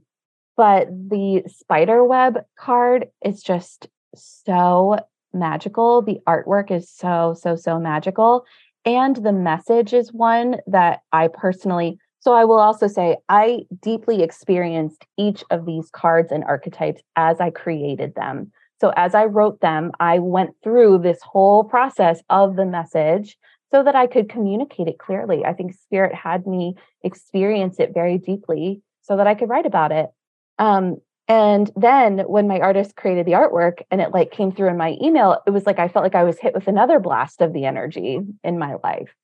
but 0.56 0.88
the 0.88 1.44
spider 1.46 2.04
web 2.04 2.44
card 2.58 3.06
is 3.24 3.42
just 3.42 3.88
so 4.14 4.98
magical. 5.34 6.02
The 6.02 6.20
artwork 6.26 6.70
is 6.70 6.88
so, 6.90 7.34
so, 7.38 7.56
so 7.56 7.78
magical. 7.78 8.44
And 8.84 9.16
the 9.16 9.32
message 9.32 9.92
is 9.92 10.12
one 10.12 10.56
that 10.66 11.00
I 11.12 11.28
personally, 11.28 11.98
so 12.20 12.32
I 12.32 12.44
will 12.44 12.58
also 12.58 12.86
say, 12.86 13.16
I 13.28 13.60
deeply 13.82 14.22
experienced 14.22 15.04
each 15.18 15.42
of 15.50 15.66
these 15.66 15.90
cards 15.90 16.32
and 16.32 16.44
archetypes 16.44 17.02
as 17.16 17.40
I 17.40 17.50
created 17.50 18.14
them. 18.14 18.52
So 18.80 18.92
as 18.96 19.14
I 19.14 19.24
wrote 19.24 19.60
them, 19.60 19.92
I 20.00 20.18
went 20.18 20.50
through 20.62 20.98
this 20.98 21.18
whole 21.22 21.64
process 21.64 22.22
of 22.28 22.56
the 22.56 22.66
message 22.66 23.36
so 23.72 23.82
that 23.82 23.96
I 23.96 24.06
could 24.06 24.28
communicate 24.28 24.88
it 24.88 24.98
clearly. 24.98 25.44
I 25.44 25.52
think 25.52 25.72
Spirit 25.72 26.14
had 26.14 26.46
me 26.46 26.74
experience 27.02 27.80
it 27.80 27.92
very 27.94 28.18
deeply 28.18 28.82
so 29.02 29.16
that 29.16 29.26
I 29.26 29.34
could 29.34 29.48
write 29.48 29.66
about 29.66 29.92
it. 29.92 30.10
Um, 30.58 30.98
and 31.26 31.70
then 31.74 32.20
when 32.20 32.46
my 32.46 32.60
artist 32.60 32.96
created 32.96 33.26
the 33.26 33.32
artwork 33.32 33.80
and 33.90 34.00
it 34.00 34.10
like 34.12 34.30
came 34.30 34.52
through 34.52 34.68
in 34.68 34.76
my 34.76 34.96
email, 35.02 35.40
it 35.46 35.50
was 35.50 35.64
like 35.64 35.78
I 35.78 35.88
felt 35.88 36.02
like 36.02 36.14
I 36.14 36.24
was 36.24 36.38
hit 36.38 36.54
with 36.54 36.68
another 36.68 37.00
blast 37.00 37.40
of 37.40 37.52
the 37.52 37.64
energy 37.64 38.20
in 38.42 38.58
my 38.58 38.76
life. 38.82 39.14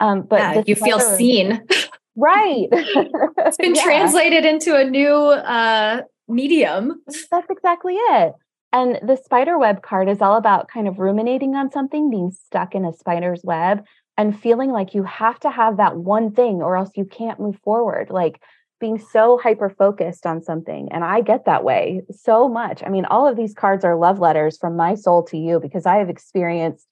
Um, 0.00 0.22
but 0.22 0.38
yeah, 0.38 0.62
you 0.66 0.76
feel 0.76 1.00
seen. 1.00 1.60
Right. 2.14 2.68
it's 2.72 3.56
been 3.56 3.74
yeah. 3.76 3.82
translated 3.82 4.44
into 4.44 4.76
a 4.76 4.84
new 4.84 5.12
uh, 5.12 6.02
medium. 6.28 7.02
That's 7.30 7.50
exactly 7.50 7.94
it. 7.94 8.34
And 8.72 9.00
the 9.02 9.16
spider 9.16 9.58
web 9.58 9.82
card 9.82 10.08
is 10.08 10.20
all 10.20 10.36
about 10.36 10.68
kind 10.68 10.86
of 10.86 10.98
ruminating 10.98 11.54
on 11.54 11.72
something, 11.72 12.10
being 12.10 12.30
stuck 12.30 12.74
in 12.74 12.84
a 12.84 12.92
spider's 12.92 13.40
web 13.42 13.84
and 14.16 14.38
feeling 14.38 14.70
like 14.70 14.94
you 14.94 15.04
have 15.04 15.40
to 15.40 15.50
have 15.50 15.78
that 15.78 15.96
one 15.96 16.32
thing 16.32 16.60
or 16.60 16.76
else 16.76 16.90
you 16.94 17.04
can't 17.04 17.40
move 17.40 17.58
forward. 17.64 18.10
Like 18.10 18.40
being 18.80 18.98
so 18.98 19.38
hyper 19.42 19.70
focused 19.70 20.26
on 20.26 20.42
something. 20.42 20.88
And 20.92 21.04
I 21.04 21.20
get 21.20 21.44
that 21.46 21.64
way 21.64 22.02
so 22.10 22.48
much. 22.48 22.82
I 22.84 22.88
mean, 22.88 23.04
all 23.06 23.26
of 23.26 23.36
these 23.36 23.54
cards 23.54 23.84
are 23.84 23.96
love 23.96 24.20
letters 24.20 24.56
from 24.58 24.76
my 24.76 24.94
soul 24.94 25.22
to 25.24 25.36
you 25.36 25.60
because 25.60 25.86
I 25.86 25.96
have 25.96 26.08
experienced 26.08 26.86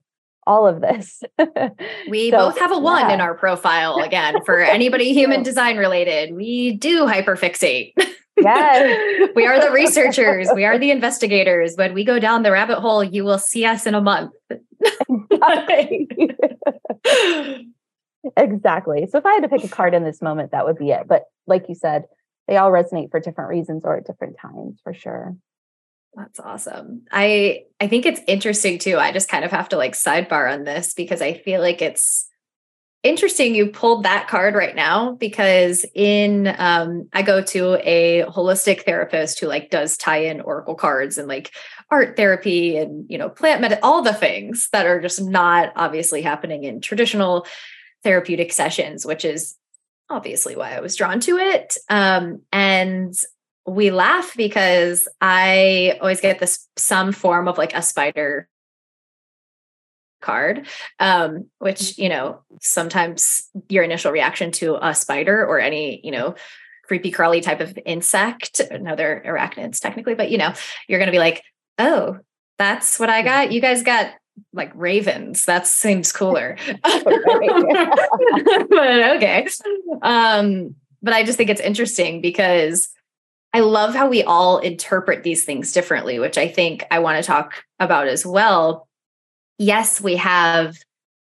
all 0.46 0.66
of 0.66 0.80
this. 0.80 1.22
we 2.08 2.30
so, 2.30 2.38
both 2.38 2.58
have 2.58 2.72
a 2.72 2.78
one 2.78 3.08
yeah. 3.08 3.14
in 3.14 3.20
our 3.20 3.34
profile 3.34 3.98
again 3.98 4.36
for 4.46 4.60
anybody 4.60 5.12
human 5.12 5.42
design 5.42 5.76
related. 5.76 6.34
We 6.34 6.76
do 6.76 7.06
hyperfixate. 7.06 7.92
Yes. 8.38 9.30
we 9.34 9.46
are 9.46 9.60
the 9.60 9.70
researchers, 9.70 10.48
we 10.54 10.64
are 10.64 10.78
the 10.78 10.90
investigators. 10.90 11.74
When 11.76 11.94
we 11.94 12.04
go 12.04 12.18
down 12.18 12.42
the 12.42 12.52
rabbit 12.52 12.80
hole, 12.80 13.02
you 13.02 13.24
will 13.24 13.38
see 13.38 13.64
us 13.64 13.86
in 13.86 13.94
a 13.94 14.00
month. 14.00 14.32
Exactly. 18.36 19.06
So 19.10 19.18
if 19.18 19.26
I 19.26 19.32
had 19.32 19.42
to 19.42 19.48
pick 19.48 19.64
a 19.64 19.68
card 19.68 19.94
in 19.94 20.04
this 20.04 20.22
moment, 20.22 20.52
that 20.52 20.66
would 20.66 20.78
be 20.78 20.90
it. 20.90 21.06
But 21.08 21.24
like 21.46 21.68
you 21.68 21.74
said, 21.74 22.04
they 22.48 22.56
all 22.56 22.70
resonate 22.70 23.10
for 23.10 23.20
different 23.20 23.50
reasons 23.50 23.82
or 23.84 23.96
at 23.96 24.06
different 24.06 24.36
times 24.38 24.78
for 24.82 24.94
sure. 24.94 25.36
That's 26.14 26.40
awesome. 26.40 27.02
I 27.12 27.64
I 27.80 27.88
think 27.88 28.06
it's 28.06 28.20
interesting 28.26 28.78
too. 28.78 28.96
I 28.96 29.12
just 29.12 29.28
kind 29.28 29.44
of 29.44 29.50
have 29.50 29.68
to 29.70 29.76
like 29.76 29.92
sidebar 29.92 30.50
on 30.50 30.64
this 30.64 30.94
because 30.94 31.20
I 31.20 31.34
feel 31.34 31.60
like 31.60 31.82
it's 31.82 32.26
interesting 33.02 33.54
you 33.54 33.66
pulled 33.66 34.02
that 34.02 34.26
card 34.26 34.54
right 34.54 34.74
now 34.74 35.12
because 35.12 35.84
in 35.94 36.52
um 36.58 37.08
I 37.12 37.22
go 37.22 37.42
to 37.42 37.74
a 37.86 38.24
holistic 38.24 38.82
therapist 38.84 39.38
who 39.38 39.46
like 39.46 39.70
does 39.70 39.96
tie 39.96 40.24
in 40.24 40.40
oracle 40.40 40.74
cards 40.74 41.18
and 41.18 41.28
like 41.28 41.52
art 41.90 42.16
therapy 42.16 42.78
and 42.78 43.04
you 43.08 43.18
know 43.18 43.28
plant 43.28 43.60
med 43.60 43.78
all 43.82 44.02
the 44.02 44.14
things 44.14 44.68
that 44.72 44.86
are 44.86 45.00
just 45.00 45.22
not 45.22 45.72
obviously 45.76 46.22
happening 46.22 46.64
in 46.64 46.80
traditional 46.80 47.46
therapeutic 48.06 48.52
sessions, 48.52 49.04
which 49.04 49.24
is 49.24 49.56
obviously 50.08 50.54
why 50.54 50.76
I 50.76 50.80
was 50.80 50.94
drawn 50.94 51.18
to 51.20 51.38
it. 51.38 51.76
Um, 51.90 52.42
and 52.52 53.12
we 53.66 53.90
laugh 53.90 54.32
because 54.36 55.08
I 55.20 55.98
always 56.00 56.20
get 56.20 56.38
this 56.38 56.68
some 56.76 57.10
form 57.10 57.48
of 57.48 57.58
like 57.58 57.74
a 57.74 57.82
spider 57.82 58.48
card 60.20 60.68
um, 61.00 61.46
which 61.58 61.80
mm-hmm. 61.80 62.02
you 62.02 62.08
know 62.08 62.42
sometimes 62.60 63.50
your 63.68 63.82
initial 63.82 64.12
reaction 64.12 64.52
to 64.52 64.78
a 64.80 64.94
spider 64.94 65.44
or 65.44 65.58
any 65.58 66.00
you 66.04 66.12
know 66.12 66.36
creepy 66.84 67.10
crawly 67.10 67.40
type 67.40 67.60
of 67.60 67.76
insect 67.84 68.60
no 68.80 68.94
they're 68.96 69.22
arachnids 69.26 69.80
technically 69.80 70.14
but 70.14 70.30
you 70.30 70.38
know 70.38 70.52
you're 70.88 70.98
going 70.98 71.08
to 71.08 71.12
be 71.12 71.18
like 71.18 71.42
oh 71.78 72.18
that's 72.56 72.98
what 72.98 73.10
i 73.10 73.22
got 73.22 73.52
you 73.52 73.60
guys 73.60 73.82
got 73.82 74.10
like 74.52 74.72
ravens. 74.74 75.44
That 75.44 75.66
seems 75.66 76.12
cooler. 76.12 76.56
but 76.82 77.06
okay. 79.16 79.46
Um, 80.02 80.74
but 81.02 81.14
I 81.14 81.24
just 81.24 81.38
think 81.38 81.50
it's 81.50 81.60
interesting 81.60 82.20
because 82.20 82.88
I 83.52 83.60
love 83.60 83.94
how 83.94 84.08
we 84.08 84.22
all 84.22 84.58
interpret 84.58 85.22
these 85.22 85.44
things 85.44 85.72
differently, 85.72 86.18
which 86.18 86.36
I 86.36 86.48
think 86.48 86.84
I 86.90 86.98
want 86.98 87.22
to 87.22 87.26
talk 87.26 87.64
about 87.78 88.08
as 88.08 88.26
well. 88.26 88.88
Yes, 89.58 90.00
we 90.00 90.16
have 90.16 90.76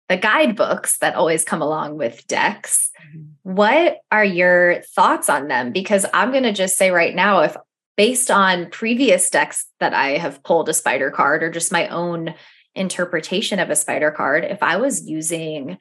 the 0.09 0.17
guidebooks 0.17 0.97
that 0.99 1.15
always 1.15 1.43
come 1.43 1.61
along 1.61 1.97
with 1.97 2.25
decks. 2.27 2.89
Mm-hmm. 3.07 3.53
What 3.53 3.97
are 4.11 4.25
your 4.25 4.81
thoughts 4.95 5.29
on 5.29 5.47
them? 5.47 5.71
Because 5.71 6.05
I'm 6.13 6.31
going 6.31 6.43
to 6.43 6.53
just 6.53 6.77
say 6.77 6.91
right 6.91 7.13
now, 7.13 7.41
if 7.41 7.55
based 7.95 8.31
on 8.31 8.69
previous 8.69 9.29
decks 9.29 9.65
that 9.79 9.93
I 9.93 10.17
have 10.17 10.43
pulled 10.43 10.69
a 10.69 10.73
spider 10.73 11.11
card 11.11 11.43
or 11.43 11.51
just 11.51 11.71
my 11.71 11.87
own 11.89 12.33
interpretation 12.75 13.59
of 13.59 13.69
a 13.69 13.75
spider 13.75 14.11
card, 14.11 14.43
if 14.43 14.63
I 14.63 14.77
was 14.77 15.07
using 15.07 15.77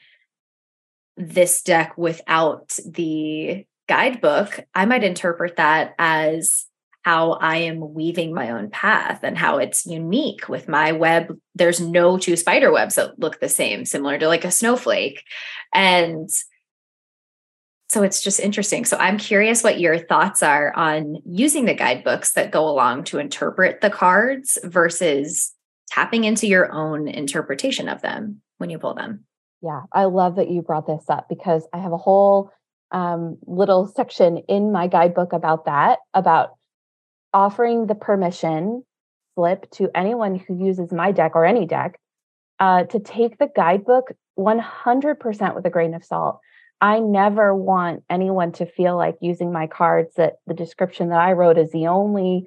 this 1.16 1.62
deck 1.62 1.96
without 1.96 2.78
the 2.86 3.66
guidebook, 3.88 4.60
I 4.74 4.84
might 4.84 5.04
interpret 5.04 5.56
that 5.56 5.94
as 5.98 6.66
how 7.02 7.32
I 7.32 7.56
am 7.56 7.94
weaving 7.94 8.32
my 8.32 8.50
own 8.50 8.70
path 8.70 9.20
and 9.22 9.36
how 9.36 9.58
it's 9.58 9.86
unique 9.86 10.48
with 10.48 10.68
my 10.68 10.92
web. 10.92 11.36
There's 11.54 11.80
no 11.80 12.16
two 12.16 12.36
spider 12.36 12.72
webs 12.72 12.94
that 12.94 13.18
look 13.18 13.40
the 13.40 13.48
same, 13.48 13.84
similar 13.84 14.18
to 14.18 14.28
like 14.28 14.44
a 14.44 14.52
snowflake. 14.52 15.24
And 15.74 16.30
so 17.88 18.02
it's 18.02 18.22
just 18.22 18.40
interesting. 18.40 18.84
So 18.84 18.96
I'm 18.96 19.18
curious 19.18 19.62
what 19.62 19.80
your 19.80 19.98
thoughts 19.98 20.42
are 20.42 20.72
on 20.74 21.16
using 21.26 21.64
the 21.64 21.74
guidebooks 21.74 22.32
that 22.34 22.52
go 22.52 22.68
along 22.68 23.04
to 23.04 23.18
interpret 23.18 23.80
the 23.80 23.90
cards 23.90 24.58
versus 24.64 25.52
tapping 25.92 26.24
into 26.24 26.46
your 26.46 26.72
own 26.72 27.06
interpretation 27.06 27.88
of 27.88 28.00
them 28.00 28.40
when 28.58 28.70
you 28.70 28.78
pull 28.78 28.94
them. 28.94 29.24
Yeah, 29.62 29.82
I 29.92 30.04
love 30.04 30.36
that 30.36 30.50
you 30.50 30.62
brought 30.62 30.86
this 30.86 31.04
up 31.08 31.28
because 31.28 31.66
I 31.72 31.78
have 31.78 31.92
a 31.92 31.98
whole 31.98 32.50
um, 32.90 33.38
little 33.46 33.86
section 33.86 34.38
in 34.48 34.72
my 34.72 34.86
guidebook 34.86 35.32
about 35.32 35.66
that, 35.66 35.98
about 36.14 36.56
offering 37.34 37.86
the 37.86 37.94
permission 37.94 38.84
slip 39.34 39.70
to 39.72 39.90
anyone 39.94 40.36
who 40.36 40.64
uses 40.64 40.92
my 40.92 41.12
deck 41.12 41.32
or 41.34 41.44
any 41.44 41.66
deck 41.66 41.98
uh, 42.58 42.84
to 42.84 42.98
take 42.98 43.38
the 43.38 43.48
guidebook 43.54 44.12
100% 44.38 45.54
with 45.54 45.66
a 45.66 45.70
grain 45.70 45.94
of 45.94 46.04
salt. 46.04 46.40
I 46.80 46.98
never 46.98 47.54
want 47.54 48.02
anyone 48.10 48.52
to 48.52 48.66
feel 48.66 48.96
like 48.96 49.16
using 49.20 49.52
my 49.52 49.66
cards 49.66 50.14
that 50.16 50.34
the 50.46 50.54
description 50.54 51.10
that 51.10 51.20
I 51.20 51.32
wrote 51.32 51.58
is 51.58 51.70
the 51.70 51.86
only 51.86 52.46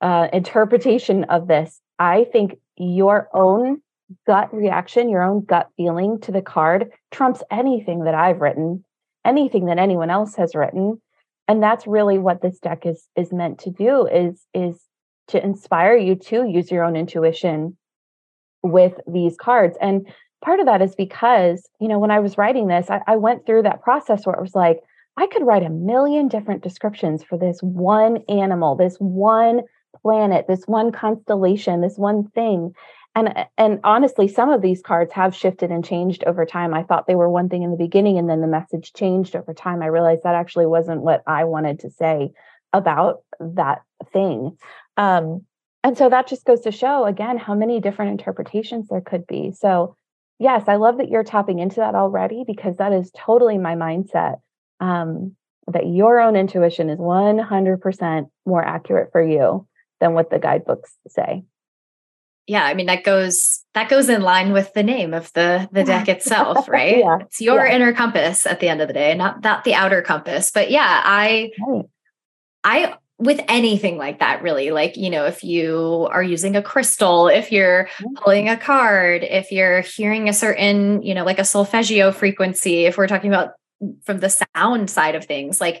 uh, 0.00 0.28
interpretation 0.32 1.24
of 1.24 1.48
this. 1.48 1.80
I 1.98 2.24
think 2.32 2.58
your 2.76 3.28
own 3.32 3.80
gut 4.26 4.52
reaction, 4.54 5.08
your 5.08 5.22
own 5.22 5.44
gut 5.44 5.68
feeling 5.76 6.20
to 6.20 6.32
the 6.32 6.42
card 6.42 6.90
trumps 7.10 7.42
anything 7.50 8.04
that 8.04 8.14
I've 8.14 8.40
written, 8.40 8.84
anything 9.24 9.66
that 9.66 9.78
anyone 9.78 10.10
else 10.10 10.34
has 10.36 10.54
written. 10.54 11.00
And 11.48 11.62
that's 11.62 11.86
really 11.86 12.18
what 12.18 12.42
this 12.42 12.58
deck 12.58 12.86
is 12.86 13.06
is 13.16 13.32
meant 13.32 13.58
to 13.60 13.70
do 13.70 14.06
is 14.06 14.46
is 14.54 14.80
to 15.28 15.42
inspire 15.42 15.96
you 15.96 16.14
to 16.16 16.46
use 16.46 16.70
your 16.70 16.84
own 16.84 16.96
intuition 16.96 17.76
with 18.62 18.94
these 19.06 19.36
cards. 19.36 19.76
And 19.80 20.06
part 20.42 20.60
of 20.60 20.66
that 20.66 20.82
is 20.82 20.94
because, 20.94 21.68
you 21.80 21.88
know, 21.88 21.98
when 21.98 22.10
I 22.10 22.20
was 22.20 22.38
writing 22.38 22.66
this, 22.66 22.90
I, 22.90 23.00
I 23.06 23.16
went 23.16 23.46
through 23.46 23.62
that 23.62 23.82
process 23.82 24.26
where 24.26 24.34
it 24.34 24.42
was 24.42 24.54
like, 24.54 24.80
I 25.16 25.26
could 25.26 25.46
write 25.46 25.62
a 25.62 25.70
million 25.70 26.28
different 26.28 26.62
descriptions 26.62 27.22
for 27.22 27.38
this 27.38 27.60
one 27.62 28.18
animal, 28.28 28.74
this 28.74 28.96
one 28.96 29.62
planet, 30.02 30.46
this 30.48 30.64
one 30.66 30.92
constellation, 30.92 31.80
this 31.80 31.96
one 31.96 32.28
thing. 32.28 32.74
And 33.14 33.46
and 33.56 33.80
honestly, 33.84 34.26
some 34.26 34.50
of 34.50 34.60
these 34.60 34.82
cards 34.82 35.12
have 35.12 35.34
shifted 35.34 35.70
and 35.70 35.84
changed 35.84 36.24
over 36.24 36.44
time. 36.44 36.74
I 36.74 36.82
thought 36.82 37.06
they 37.06 37.14
were 37.14 37.30
one 37.30 37.48
thing 37.48 37.62
in 37.62 37.70
the 37.70 37.76
beginning 37.76 38.18
and 38.18 38.28
then 38.28 38.40
the 38.40 38.46
message 38.46 38.92
changed 38.92 39.36
over 39.36 39.54
time. 39.54 39.82
I 39.82 39.86
realized 39.86 40.22
that 40.24 40.34
actually 40.34 40.66
wasn't 40.66 41.02
what 41.02 41.22
I 41.26 41.44
wanted 41.44 41.80
to 41.80 41.90
say 41.90 42.32
about 42.72 43.22
that 43.38 43.82
thing. 44.12 44.56
Um, 44.96 45.42
and 45.84 45.96
so 45.96 46.08
that 46.08 46.26
just 46.26 46.44
goes 46.44 46.62
to 46.62 46.72
show 46.72 47.04
again 47.04 47.38
how 47.38 47.54
many 47.54 47.80
different 47.80 48.12
interpretations 48.12 48.88
there 48.88 49.00
could 49.00 49.26
be. 49.26 49.52
So, 49.52 49.96
yes, 50.40 50.64
I 50.66 50.76
love 50.76 50.98
that 50.98 51.08
you're 51.08 51.24
tapping 51.24 51.60
into 51.60 51.76
that 51.76 51.94
already 51.94 52.42
because 52.44 52.78
that 52.78 52.92
is 52.92 53.12
totally 53.16 53.58
my 53.58 53.74
mindset. 53.76 54.40
Um, 54.80 55.36
that 55.68 55.86
your 55.86 56.20
own 56.20 56.36
intuition 56.36 56.90
is 56.90 56.98
100% 56.98 58.30
more 58.44 58.62
accurate 58.62 59.10
for 59.12 59.22
you 59.22 59.66
than 60.04 60.12
what 60.14 60.30
the 60.30 60.38
guidebooks 60.38 60.94
say. 61.08 61.44
Yeah, 62.46 62.62
I 62.62 62.74
mean 62.74 62.86
that 62.86 63.04
goes 63.04 63.64
that 63.72 63.88
goes 63.88 64.10
in 64.10 64.20
line 64.20 64.52
with 64.52 64.74
the 64.74 64.82
name 64.82 65.14
of 65.14 65.32
the 65.32 65.66
the 65.72 65.82
deck 65.82 66.08
itself, 66.08 66.68
right? 66.68 66.98
yeah. 66.98 67.18
It's 67.22 67.40
your 67.40 67.66
yeah. 67.66 67.74
inner 67.74 67.94
compass 67.94 68.46
at 68.46 68.60
the 68.60 68.68
end 68.68 68.82
of 68.82 68.88
the 68.88 68.94
day, 68.94 69.14
not 69.14 69.42
not 69.42 69.64
the 69.64 69.74
outer 69.74 70.02
compass. 70.02 70.50
But 70.50 70.70
yeah, 70.70 71.00
I 71.02 71.50
right. 71.66 71.86
I 72.62 72.94
with 73.18 73.40
anything 73.48 73.96
like 73.96 74.18
that 74.18 74.42
really 74.42 74.72
like 74.72 74.96
you 74.96 75.08
know 75.08 75.24
if 75.24 75.42
you 75.42 76.08
are 76.10 76.22
using 76.22 76.56
a 76.56 76.62
crystal 76.62 77.28
if 77.28 77.52
you're 77.52 77.88
mm. 77.98 78.14
pulling 78.16 78.48
a 78.48 78.56
card 78.56 79.22
if 79.22 79.52
you're 79.52 79.82
hearing 79.82 80.28
a 80.28 80.32
certain 80.32 81.00
you 81.00 81.14
know 81.14 81.24
like 81.24 81.38
a 81.38 81.44
solfeggio 81.44 82.10
frequency 82.10 82.86
if 82.86 82.98
we're 82.98 83.06
talking 83.06 83.30
about 83.30 83.52
mm, 83.80 83.94
from 84.04 84.18
the 84.18 84.28
sound 84.28 84.90
side 84.90 85.14
of 85.14 85.24
things 85.24 85.60
like 85.60 85.80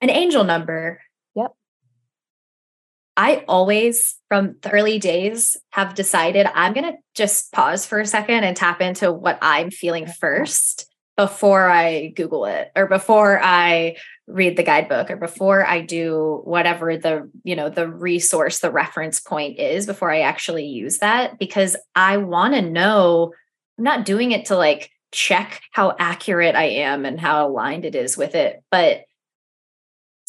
an 0.00 0.08
angel 0.08 0.42
number 0.42 1.02
i 3.18 3.44
always 3.46 4.16
from 4.28 4.56
the 4.62 4.70
early 4.70 4.98
days 4.98 5.58
have 5.70 5.94
decided 5.94 6.46
i'm 6.54 6.72
going 6.72 6.90
to 6.90 6.98
just 7.14 7.52
pause 7.52 7.84
for 7.84 8.00
a 8.00 8.06
second 8.06 8.44
and 8.44 8.56
tap 8.56 8.80
into 8.80 9.12
what 9.12 9.38
i'm 9.42 9.70
feeling 9.70 10.06
first 10.06 10.86
before 11.18 11.68
i 11.68 12.06
google 12.16 12.46
it 12.46 12.70
or 12.74 12.86
before 12.86 13.38
i 13.42 13.94
read 14.28 14.56
the 14.56 14.62
guidebook 14.62 15.10
or 15.10 15.16
before 15.16 15.66
I 15.66 15.80
do 15.80 16.42
whatever 16.44 16.98
the, 16.98 17.30
you 17.44 17.56
know, 17.56 17.70
the 17.70 17.88
resource, 17.88 18.60
the 18.60 18.70
reference 18.70 19.20
point 19.20 19.58
is 19.58 19.86
before 19.86 20.12
I 20.12 20.20
actually 20.20 20.66
use 20.66 20.98
that 20.98 21.38
because 21.38 21.76
I 21.96 22.18
want 22.18 22.54
to 22.54 22.60
know 22.60 23.32
I'm 23.78 23.84
not 23.84 24.04
doing 24.04 24.32
it 24.32 24.46
to 24.46 24.56
like 24.56 24.90
check 25.12 25.62
how 25.72 25.96
accurate 25.98 26.54
I 26.54 26.64
am 26.64 27.06
and 27.06 27.18
how 27.18 27.48
aligned 27.48 27.86
it 27.86 27.94
is 27.94 28.16
with 28.16 28.34
it, 28.34 28.62
but 28.70 29.04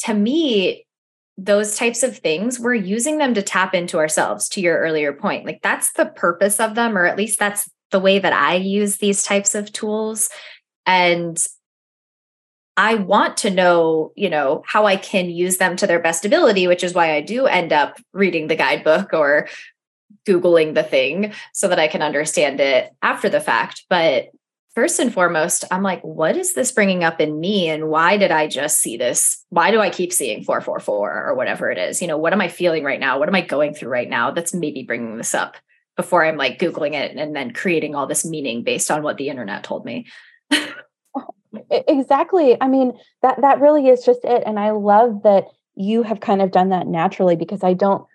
to 0.06 0.14
me 0.14 0.86
those 1.42 1.78
types 1.78 2.04
of 2.04 2.18
things 2.18 2.60
we're 2.60 2.74
using 2.74 3.18
them 3.18 3.34
to 3.34 3.42
tap 3.42 3.74
into 3.74 3.98
ourselves 3.98 4.50
to 4.50 4.62
your 4.62 4.78
earlier 4.80 5.14
point 5.14 5.46
like 5.46 5.62
that's 5.62 5.94
the 5.94 6.06
purpose 6.06 6.60
of 6.60 6.76
them 6.76 6.98
or 6.98 7.06
at 7.06 7.18
least 7.18 7.40
that's 7.40 7.70
the 7.92 8.00
way 8.00 8.20
that 8.20 8.34
I 8.34 8.56
use 8.56 8.98
these 8.98 9.24
types 9.24 9.56
of 9.56 9.72
tools 9.72 10.30
and 10.86 11.38
I 12.78 12.96
want 12.96 13.36
to 13.38 13.50
know, 13.50 14.14
you 14.16 14.30
know, 14.30 14.64
how 14.66 14.86
I 14.86 14.96
can 14.96 15.30
use 15.30 15.58
them 15.58 15.76
to 15.76 15.88
their 15.88 16.00
best 16.00 16.24
ability, 16.24 16.66
which 16.66 16.82
is 16.84 16.94
why 16.94 17.14
I 17.14 17.20
do 17.20 17.46
end 17.46 17.74
up 17.74 17.98
reading 18.14 18.48
the 18.48 18.56
guidebook 18.56 19.14
or 19.14 19.50
Googling 20.26 20.76
the 20.76 20.84
thing 20.84 21.34
so 21.54 21.68
that 21.68 21.80
I 21.80 21.90
can 21.90 22.02
understand 22.02 22.62
it 22.62 22.90
after 23.02 23.28
the 23.28 23.42
fact. 23.42 23.84
But 23.90 24.30
first 24.80 24.98
and 24.98 25.14
foremost, 25.14 25.66
I'm 25.72 25.84
like, 25.84 26.02
what 26.04 26.38
is 26.38 26.54
this 26.54 26.72
bringing 26.72 27.04
up 27.04 27.20
in 27.20 27.38
me? 27.38 27.68
And 27.68 27.90
why 27.90 28.16
did 28.16 28.32
I 28.32 28.48
just 28.48 28.78
see 28.78 28.96
this? 28.96 29.46
Why 29.50 29.72
do 29.72 29.82
I 29.82 29.90
keep 29.90 30.14
seeing 30.14 30.42
444 30.42 31.26
or 31.26 31.36
whatever 31.36 31.70
it 31.70 31.78
is? 31.78 32.02
You 32.02 32.08
know, 32.08 32.18
what 32.18 32.32
am 32.32 32.40
I 32.40 32.48
feeling 32.48 32.86
right 32.86 33.00
now? 33.00 33.20
What 33.20 33.28
am 33.28 33.36
I 33.36 33.42
going 33.42 33.74
through 33.74 33.90
right 33.90 34.10
now 34.10 34.32
that's 34.32 34.54
maybe 34.54 34.84
bringing 34.84 35.18
this 35.18 35.36
up 35.36 35.58
before 35.98 36.24
I'm 36.24 36.38
like 36.38 36.60
Googling 36.60 36.94
it 36.94 37.14
and 37.18 37.36
then 37.36 37.52
creating 37.52 37.94
all 37.94 38.08
this 38.08 38.26
meaning 38.26 38.64
based 38.64 38.90
on 38.90 39.04
what 39.04 39.18
the 39.18 39.28
internet 39.28 39.66
told 39.66 39.84
me? 39.84 40.08
Exactly. 41.72 42.56
I 42.62 42.68
mean, 42.68 42.94
that 43.24 43.42
that 43.42 43.60
really 43.60 43.88
is 43.88 44.06
just 44.06 44.24
it. 44.24 44.44
And 44.46 44.60
I 44.60 44.70
love 44.70 45.24
that 45.24 45.46
you 45.74 46.04
have 46.04 46.20
kind 46.20 46.44
of 46.44 46.52
done 46.52 46.70
that 46.70 46.86
naturally 46.86 47.36
because 47.36 47.64
I 47.64 47.74
don't 47.74 48.06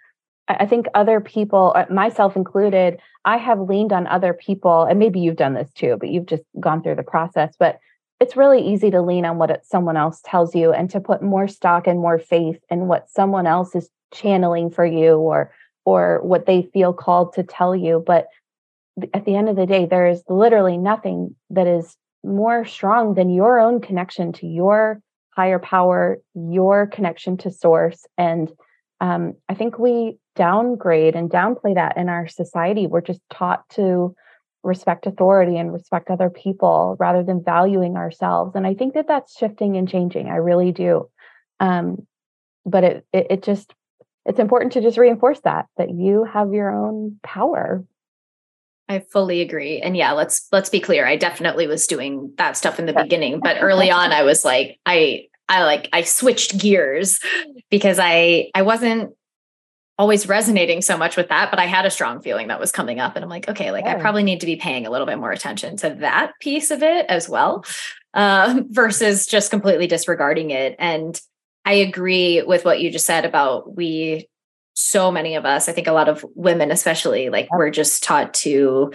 I 0.48 0.66
think 0.66 0.86
other 0.94 1.20
people, 1.20 1.72
uh, 1.74 1.86
myself 1.90 2.36
included, 2.36 3.00
I 3.24 3.38
have 3.38 3.60
leaned 3.60 3.92
on 3.92 4.06
other 4.06 4.34
people, 4.34 4.82
and 4.84 4.98
maybe 4.98 5.20
you've 5.20 5.36
done 5.36 5.54
this 5.54 5.72
too, 5.72 5.96
but 5.98 6.10
you've 6.10 6.26
just 6.26 6.42
gone 6.60 6.82
through 6.82 6.96
the 6.96 7.02
process. 7.02 7.54
But 7.58 7.78
it's 8.20 8.36
really 8.36 8.60
easy 8.60 8.90
to 8.90 9.02
lean 9.02 9.24
on 9.24 9.38
what 9.38 9.64
someone 9.66 9.96
else 9.96 10.20
tells 10.24 10.54
you 10.54 10.72
and 10.72 10.90
to 10.90 11.00
put 11.00 11.22
more 11.22 11.48
stock 11.48 11.86
and 11.86 11.98
more 11.98 12.18
faith 12.18 12.58
in 12.70 12.86
what 12.86 13.08
someone 13.10 13.46
else 13.46 13.74
is 13.74 13.88
channeling 14.12 14.70
for 14.70 14.84
you 14.84 15.16
or 15.16 15.52
or 15.86 16.20
what 16.22 16.46
they 16.46 16.62
feel 16.72 16.92
called 16.92 17.34
to 17.34 17.42
tell 17.42 17.76
you. 17.76 18.02
But 18.06 18.28
at 19.12 19.24
the 19.24 19.36
end 19.36 19.48
of 19.48 19.56
the 19.56 19.66
day, 19.66 19.86
there 19.86 20.06
is 20.06 20.22
literally 20.28 20.78
nothing 20.78 21.34
that 21.50 21.66
is 21.66 21.96
more 22.22 22.64
strong 22.64 23.14
than 23.14 23.28
your 23.28 23.58
own 23.58 23.80
connection 23.80 24.32
to 24.34 24.46
your 24.46 25.02
higher 25.36 25.58
power, 25.58 26.18
your 26.34 26.86
connection 26.86 27.36
to 27.38 27.50
source. 27.50 28.06
And 28.16 28.50
um, 29.00 29.34
I 29.48 29.54
think 29.54 29.78
we 29.78 30.18
downgrade 30.34 31.14
and 31.14 31.30
downplay 31.30 31.74
that 31.74 31.96
in 31.96 32.08
our 32.08 32.26
society. 32.26 32.86
We're 32.86 33.00
just 33.00 33.20
taught 33.30 33.68
to 33.70 34.14
respect 34.62 35.06
authority 35.06 35.58
and 35.58 35.72
respect 35.72 36.10
other 36.10 36.30
people 36.30 36.96
rather 36.98 37.22
than 37.22 37.44
valuing 37.44 37.96
ourselves. 37.96 38.54
And 38.54 38.66
I 38.66 38.74
think 38.74 38.94
that 38.94 39.06
that's 39.08 39.36
shifting 39.36 39.76
and 39.76 39.88
changing. 39.88 40.28
I 40.28 40.36
really 40.36 40.72
do. 40.72 41.08
Um, 41.60 42.06
but 42.64 42.84
it, 42.84 43.06
it, 43.12 43.26
it 43.30 43.42
just 43.42 43.74
it's 44.26 44.38
important 44.38 44.72
to 44.72 44.80
just 44.80 44.96
reinforce 44.96 45.40
that 45.40 45.66
that 45.76 45.90
you 45.90 46.24
have 46.24 46.52
your 46.52 46.70
own 46.70 47.18
power 47.22 47.84
I 48.88 48.98
fully 48.98 49.40
agree. 49.40 49.80
And 49.80 49.96
yeah, 49.96 50.12
let's 50.12 50.46
let's 50.52 50.68
be 50.68 50.80
clear. 50.80 51.06
I 51.06 51.16
definitely 51.16 51.66
was 51.66 51.86
doing 51.86 52.32
that 52.36 52.56
stuff 52.56 52.78
in 52.78 52.86
the 52.86 52.92
beginning, 52.92 53.40
but 53.40 53.56
early 53.60 53.90
on 53.90 54.12
I 54.12 54.22
was 54.22 54.44
like 54.44 54.78
I 54.84 55.28
I 55.48 55.64
like 55.64 55.88
I 55.92 56.02
switched 56.02 56.58
gears 56.58 57.18
because 57.70 57.98
I 57.98 58.50
I 58.54 58.62
wasn't 58.62 59.14
always 59.98 60.26
resonating 60.26 60.82
so 60.82 60.96
much 60.96 61.16
with 61.16 61.28
that, 61.28 61.50
but 61.50 61.60
I 61.60 61.66
had 61.66 61.86
a 61.86 61.90
strong 61.90 62.20
feeling 62.20 62.48
that 62.48 62.58
was 62.58 62.72
coming 62.72 62.98
up 62.98 63.14
and 63.14 63.24
I'm 63.24 63.30
like, 63.30 63.48
okay, 63.48 63.70
like 63.70 63.84
I 63.84 63.94
probably 63.94 64.24
need 64.24 64.40
to 64.40 64.46
be 64.46 64.56
paying 64.56 64.86
a 64.86 64.90
little 64.90 65.06
bit 65.06 65.18
more 65.18 65.30
attention 65.30 65.76
to 65.78 65.90
that 66.00 66.32
piece 66.40 66.70
of 66.70 66.82
it 66.82 67.06
as 67.08 67.28
well. 67.28 67.64
Uh, 68.12 68.62
versus 68.68 69.26
just 69.26 69.50
completely 69.50 69.88
disregarding 69.88 70.50
it. 70.50 70.76
And 70.78 71.20
I 71.64 71.74
agree 71.74 72.42
with 72.42 72.64
what 72.64 72.80
you 72.80 72.90
just 72.90 73.06
said 73.06 73.24
about 73.24 73.76
we 73.76 74.28
so 74.74 75.10
many 75.10 75.36
of 75.36 75.44
us, 75.44 75.68
I 75.68 75.72
think 75.72 75.86
a 75.86 75.92
lot 75.92 76.08
of 76.08 76.24
women, 76.34 76.70
especially, 76.70 77.30
like 77.30 77.48
we're 77.50 77.70
just 77.70 78.02
taught 78.02 78.34
to 78.34 78.92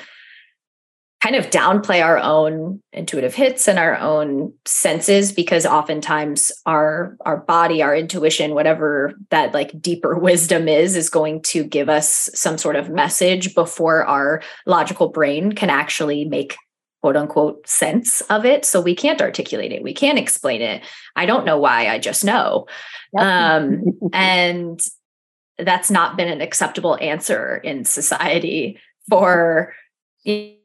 kind 1.21 1.35
of 1.35 1.49
downplay 1.49 2.03
our 2.03 2.17
own 2.17 2.81
intuitive 2.93 3.35
hits 3.35 3.67
and 3.67 3.77
our 3.77 3.97
own 3.97 4.53
senses 4.65 5.31
because 5.31 5.65
oftentimes 5.65 6.51
our 6.65 7.17
our 7.25 7.37
body 7.37 7.81
our 7.81 7.95
intuition 7.95 8.53
whatever 8.53 9.13
that 9.29 9.53
like 9.53 9.81
deeper 9.81 10.17
wisdom 10.19 10.67
is 10.67 10.95
is 10.95 11.09
going 11.09 11.41
to 11.41 11.63
give 11.63 11.89
us 11.89 12.29
some 12.33 12.57
sort 12.57 12.75
of 12.75 12.89
message 12.89 13.53
before 13.53 14.05
our 14.05 14.41
logical 14.65 15.09
brain 15.09 15.51
can 15.51 15.69
actually 15.69 16.25
make 16.25 16.55
quote 17.01 17.15
unquote 17.15 17.67
sense 17.67 18.21
of 18.21 18.45
it. 18.45 18.65
So 18.65 18.81
we 18.81 18.93
can't 18.93 19.21
articulate 19.21 19.71
it. 19.71 19.81
We 19.81 19.93
can't 19.93 20.19
explain 20.19 20.61
it. 20.61 20.83
I 21.15 21.25
don't 21.25 21.45
know 21.45 21.57
why. 21.57 21.87
I 21.87 21.97
just 21.97 22.23
know. 22.23 22.67
Um 23.17 23.83
and 24.13 24.79
that's 25.57 25.91
not 25.91 26.15
been 26.15 26.29
an 26.29 26.41
acceptable 26.41 26.97
answer 27.01 27.57
in 27.57 27.83
society 27.83 28.79
for 29.09 29.73
you 30.23 30.58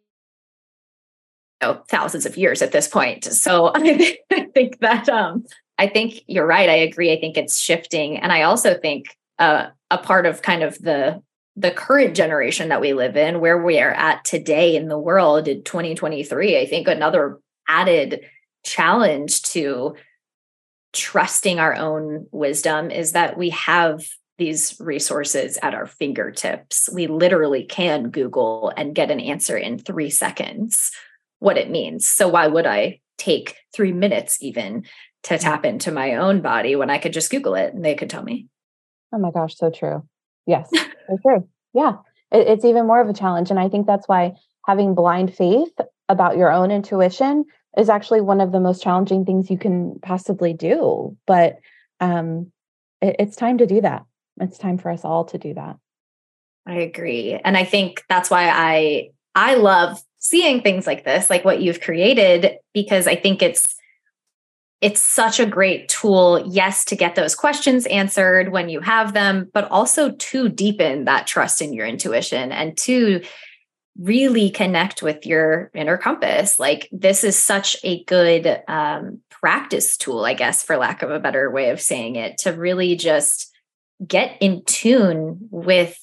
know 1.63 1.83
thousands 1.89 2.27
of 2.27 2.37
years 2.37 2.63
at 2.63 2.73
this 2.73 2.89
point. 2.89 3.25
So 3.25 3.73
i 3.75 4.17
think 4.55 4.81
that 4.81 5.09
um 5.09 5.45
i 5.79 5.87
think 5.87 6.23
you're 6.27 6.47
right. 6.47 6.69
I 6.69 6.75
agree. 6.75 7.13
I 7.13 7.21
think 7.21 7.37
it's 7.37 7.61
shifting. 7.61 8.19
And 8.19 8.33
i 8.33 8.43
also 8.43 8.79
think 8.79 9.07
uh, 9.39 9.67
a 9.91 9.99
part 9.99 10.27
of 10.27 10.43
kind 10.43 10.63
of 10.63 10.79
the 10.79 11.23
the 11.57 11.71
current 11.71 12.17
generation 12.17 12.69
that 12.69 12.81
we 12.81 12.95
live 12.95 13.17
in 13.17 13.41
where 13.41 13.63
we 13.63 13.79
are 13.81 13.93
at 13.93 14.25
today 14.25 14.77
in 14.77 14.89
the 14.89 14.99
world 14.99 15.47
in 15.47 15.63
2023 15.63 16.59
i 16.59 16.67
think 16.67 16.89
another 16.89 17.39
added 17.69 18.21
challenge 18.65 19.43
to 19.43 19.95
trusting 20.93 21.59
our 21.59 21.75
own 21.75 22.27
wisdom 22.33 22.91
is 22.91 23.13
that 23.13 23.37
we 23.37 23.51
have 23.51 24.05
these 24.39 24.77
resources 24.81 25.59
at 25.63 25.75
our 25.75 25.87
fingertips. 25.87 26.89
We 26.93 27.07
literally 27.07 27.65
can 27.65 28.11
Google 28.11 28.73
and 28.77 28.95
get 28.95 29.11
an 29.11 29.21
answer 29.21 29.57
in 29.57 29.79
three 29.79 30.11
seconds 30.11 30.91
what 31.45 31.59
it 31.59 31.71
means. 31.71 32.09
So, 32.09 32.29
why 32.29 32.47
would 32.47 32.67
I 32.67 33.01
take 33.19 33.57
three 33.75 33.93
minutes 33.93 34.39
even 34.41 34.85
to 35.25 35.39
tap 35.39 35.65
into 35.65 35.93
my 35.93 36.17
own 36.17 36.43
body 36.43 36.77
when 36.77 36.91
I 36.91 36.99
could 36.99 37.13
just 37.13 37.31
Google 37.31 37.55
it 37.55 37.75
and 37.75 37.85
they 37.85 37.95
could 37.95 38.11
tell 38.11 38.23
me? 38.23 38.49
Oh 39.13 39.19
my 39.19 39.31
gosh, 39.31 39.57
so 39.57 39.71
true. 39.71 40.07
Yes, 40.47 40.69
so 40.73 41.19
true. 41.23 41.49
Yeah, 41.73 41.97
it, 42.33 42.49
it's 42.49 42.65
even 42.65 42.87
more 42.87 43.01
of 43.01 43.09
a 43.09 43.15
challenge. 43.15 43.51
And 43.51 43.61
I 43.61 43.69
think 43.69 43.87
that's 43.87 44.09
why 44.09 44.33
having 44.67 44.95
blind 44.95 45.35
faith 45.35 45.73
about 46.09 46.37
your 46.37 46.51
own 46.51 46.71
intuition 46.71 47.45
is 47.77 47.89
actually 47.89 48.21
one 48.21 48.41
of 48.41 48.53
the 48.53 48.61
most 48.61 48.83
challenging 48.83 49.25
things 49.25 49.51
you 49.51 49.59
can 49.59 49.99
possibly 50.03 50.53
do. 50.53 51.17
But 51.27 51.59
um, 52.01 52.53
it, 53.01 53.17
it's 53.19 53.37
time 53.37 53.59
to 53.59 53.67
do 53.67 53.81
that 53.81 54.05
it's 54.41 54.59
time 54.59 54.79
for 54.79 54.91
us 54.91 55.05
all 55.05 55.25
to 55.27 55.39
do 55.39 55.55
that. 55.55 55.77
I 56.67 56.77
agree. 56.77 57.39
And 57.45 57.57
I 57.57 57.65
think 57.65 58.03
that's 58.09 58.31
why 58.31 58.49
I 58.49 59.11
I 59.35 59.57
love 59.57 60.01
seeing 60.25 60.63
things 60.63 60.87
like 60.87 61.05
this, 61.05 61.29
like 61.29 61.45
what 61.45 61.61
you've 61.61 61.83
created, 61.83 62.57
because 62.73 63.07
I 63.07 63.15
think 63.15 63.43
it's 63.43 63.77
it's 64.81 65.01
such 65.01 65.39
a 65.39 65.47
great 65.47 65.89
tool, 65.89 66.45
yes, 66.47 66.85
to 66.87 66.97
get 66.97 67.15
those 67.15 67.35
questions 67.35 67.87
answered 67.87 68.51
when 68.51 68.69
you 68.69 68.81
have 68.81 69.15
them, 69.15 69.51
but 69.55 69.71
also 69.71 70.11
to 70.11 70.49
deepen 70.49 71.05
that 71.05 71.27
trust 71.27 71.63
in 71.63 71.73
your 71.73 71.87
intuition 71.87 72.53
and 72.53 72.77
to 72.77 73.23
really 73.99 74.51
connect 74.51 75.03
with 75.03 75.25
your 75.25 75.71
inner 75.73 75.97
compass. 75.97 76.59
Like, 76.59 76.89
this 76.93 77.25
is 77.25 77.39
such 77.39 77.77
a 77.83 78.05
good 78.05 78.63
um, 78.69 79.21
practice 79.31 79.97
tool, 79.97 80.25
I 80.25 80.35
guess, 80.35 80.63
for 80.63 80.77
lack 80.77 81.03
of 81.03 81.11
a 81.11 81.21
better 81.21 81.51
way 81.51 81.71
of 81.71 81.81
saying 81.81 82.17
it, 82.17 82.39
to 82.39 82.51
really 82.53 82.97
just 82.97 83.51
get 84.07 84.37
in 84.41 84.65
tune 84.65 85.49
with 85.51 85.97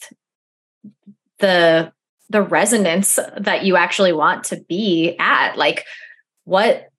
the 1.39 1.91
the 2.31 2.41
resonance 2.41 3.19
that 3.37 3.65
you 3.65 3.75
actually 3.75 4.13
want 4.13 4.45
to 4.45 4.61
be 4.67 5.15
at 5.19 5.55
like 5.57 5.85
what 6.45 6.91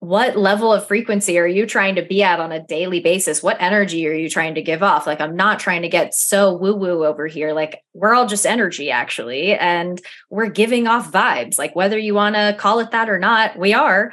what 0.00 0.36
level 0.36 0.72
of 0.72 0.86
frequency 0.86 1.38
are 1.38 1.46
you 1.46 1.66
trying 1.66 1.94
to 1.94 2.02
be 2.02 2.22
at 2.22 2.38
on 2.38 2.52
a 2.52 2.62
daily 2.62 3.00
basis? 3.00 3.42
What 3.42 3.56
energy 3.60 4.06
are 4.06 4.12
you 4.12 4.28
trying 4.28 4.54
to 4.54 4.62
give 4.62 4.82
off? 4.82 5.06
Like, 5.06 5.22
I'm 5.22 5.34
not 5.34 5.58
trying 5.58 5.82
to 5.82 5.88
get 5.88 6.14
so 6.14 6.54
woo 6.54 6.76
woo 6.76 7.04
over 7.04 7.26
here. 7.26 7.54
Like, 7.54 7.82
we're 7.94 8.14
all 8.14 8.26
just 8.26 8.44
energy, 8.44 8.90
actually, 8.90 9.54
and 9.54 10.00
we're 10.28 10.50
giving 10.50 10.86
off 10.86 11.10
vibes. 11.10 11.58
Like, 11.58 11.74
whether 11.74 11.98
you 11.98 12.14
want 12.14 12.36
to 12.36 12.54
call 12.58 12.78
it 12.80 12.90
that 12.90 13.08
or 13.08 13.18
not, 13.18 13.58
we 13.58 13.72
are. 13.72 14.12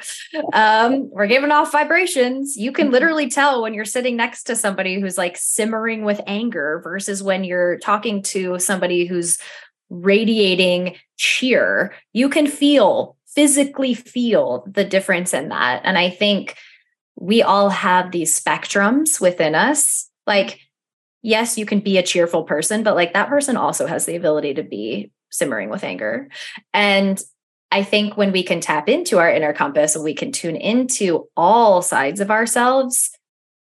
Um, 0.52 1.10
we're 1.10 1.26
giving 1.26 1.50
off 1.50 1.70
vibrations. 1.70 2.56
You 2.56 2.72
can 2.72 2.86
mm-hmm. 2.86 2.92
literally 2.94 3.28
tell 3.28 3.62
when 3.62 3.74
you're 3.74 3.84
sitting 3.84 4.16
next 4.16 4.44
to 4.44 4.56
somebody 4.56 5.00
who's 5.00 5.18
like 5.18 5.36
simmering 5.36 6.04
with 6.04 6.20
anger 6.26 6.80
versus 6.82 7.22
when 7.22 7.44
you're 7.44 7.78
talking 7.78 8.22
to 8.22 8.58
somebody 8.58 9.04
who's 9.04 9.38
radiating 9.90 10.96
cheer. 11.16 11.94
You 12.12 12.28
can 12.28 12.46
feel 12.46 13.16
physically 13.26 13.94
feel 13.94 14.64
the 14.66 14.84
difference 14.84 15.34
in 15.34 15.48
that. 15.48 15.80
And 15.84 15.98
I 15.98 16.08
think 16.08 16.56
we 17.16 17.42
all 17.42 17.68
have 17.68 18.12
these 18.12 18.38
spectrums 18.38 19.20
within 19.20 19.54
us. 19.54 20.08
Like, 20.26 20.60
yes, 21.22 21.58
you 21.58 21.66
can 21.66 21.80
be 21.80 21.98
a 21.98 22.02
cheerful 22.02 22.44
person, 22.44 22.82
but 22.82 22.94
like 22.94 23.12
that 23.12 23.28
person 23.28 23.56
also 23.56 23.86
has 23.86 24.06
the 24.06 24.16
ability 24.16 24.54
to 24.54 24.62
be 24.62 25.10
simmering 25.30 25.68
with 25.68 25.82
anger. 25.82 26.28
And 26.72 27.20
I 27.72 27.82
think 27.82 28.16
when 28.16 28.30
we 28.30 28.44
can 28.44 28.60
tap 28.60 28.88
into 28.88 29.18
our 29.18 29.30
inner 29.30 29.52
compass 29.52 29.96
and 29.96 30.04
we 30.04 30.14
can 30.14 30.30
tune 30.30 30.54
into 30.54 31.28
all 31.36 31.82
sides 31.82 32.20
of 32.20 32.30
ourselves, 32.30 33.10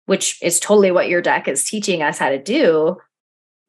which 0.05 0.37
is 0.41 0.59
totally 0.59 0.91
what 0.91 1.07
your 1.07 1.21
deck 1.21 1.47
is 1.47 1.63
teaching 1.63 2.01
us 2.01 2.17
how 2.17 2.29
to 2.29 2.41
do, 2.41 2.97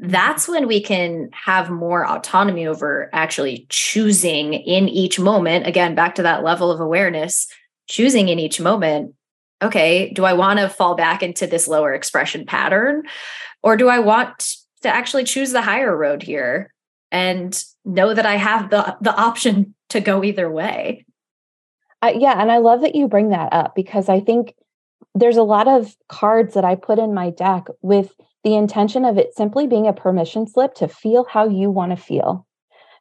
that's 0.03 0.49
when 0.49 0.67
we 0.67 0.81
can 0.81 1.31
have 1.33 1.71
more 1.71 2.05
autonomy 2.05 2.67
over 2.67 3.09
actually 3.13 3.67
choosing 3.69 4.53
in 4.53 4.89
each 4.89 5.21
moment. 5.21 5.65
Again, 5.65 5.95
back 5.95 6.17
to 6.17 6.25
that 6.25 6.43
level 6.43 6.73
of 6.73 6.81
awareness, 6.81 7.47
choosing 7.89 8.29
in 8.29 8.41
each 8.41 8.61
moment. 8.61 9.15
Okay, 9.63 10.13
do 10.13 10.25
I 10.25 10.33
want 10.33 10.59
to 10.59 10.69
fall 10.69 10.97
back 10.97 11.23
into 11.23 11.47
this 11.47 11.69
lower 11.69 11.95
expression 11.95 12.45
pattern? 12.45 13.05
Or 13.63 13.77
do 13.77 13.89
I 13.89 14.01
want 14.01 14.57
to 14.83 14.89
actually 14.89 15.23
choose 15.23 15.53
the 15.53 15.63
higher 15.63 15.97
road 15.97 16.25
here 16.25 16.75
and 17.13 17.65
know 17.85 18.13
that 18.13 18.27
I 18.27 18.39
have 18.39 18.71
the, 18.71 18.97
the 19.01 19.15
option 19.15 19.73
to 19.91 20.01
go 20.01 20.25
either 20.25 20.51
way? 20.51 21.07
Uh, 22.03 22.13
yeah. 22.19 22.43
And 22.43 22.51
I 22.51 22.59
love 22.59 22.81
that 22.81 22.97
you 22.97 23.07
bring 23.07 23.29
that 23.29 23.53
up 23.53 23.77
because 23.77 24.09
I 24.09 24.19
think 24.19 24.57
there's 25.15 25.37
a 25.37 25.45
lot 25.45 25.69
of 25.69 25.95
cards 26.09 26.55
that 26.55 26.65
I 26.65 26.75
put 26.75 26.99
in 26.99 27.15
my 27.15 27.31
deck 27.31 27.69
with 27.83 28.13
the 28.45 28.55
intention 28.55 29.05
of 29.05 29.19
it 29.19 29.35
simply 29.35 29.67
being 29.67 29.87
a 29.87 29.93
permission 29.93 30.47
slip 30.47 30.75
to 30.75 30.89
feel 30.89 31.25
how 31.25 31.49
you 31.49 31.71
want 31.71 31.91
to 31.91 31.97
feel. 31.97 32.47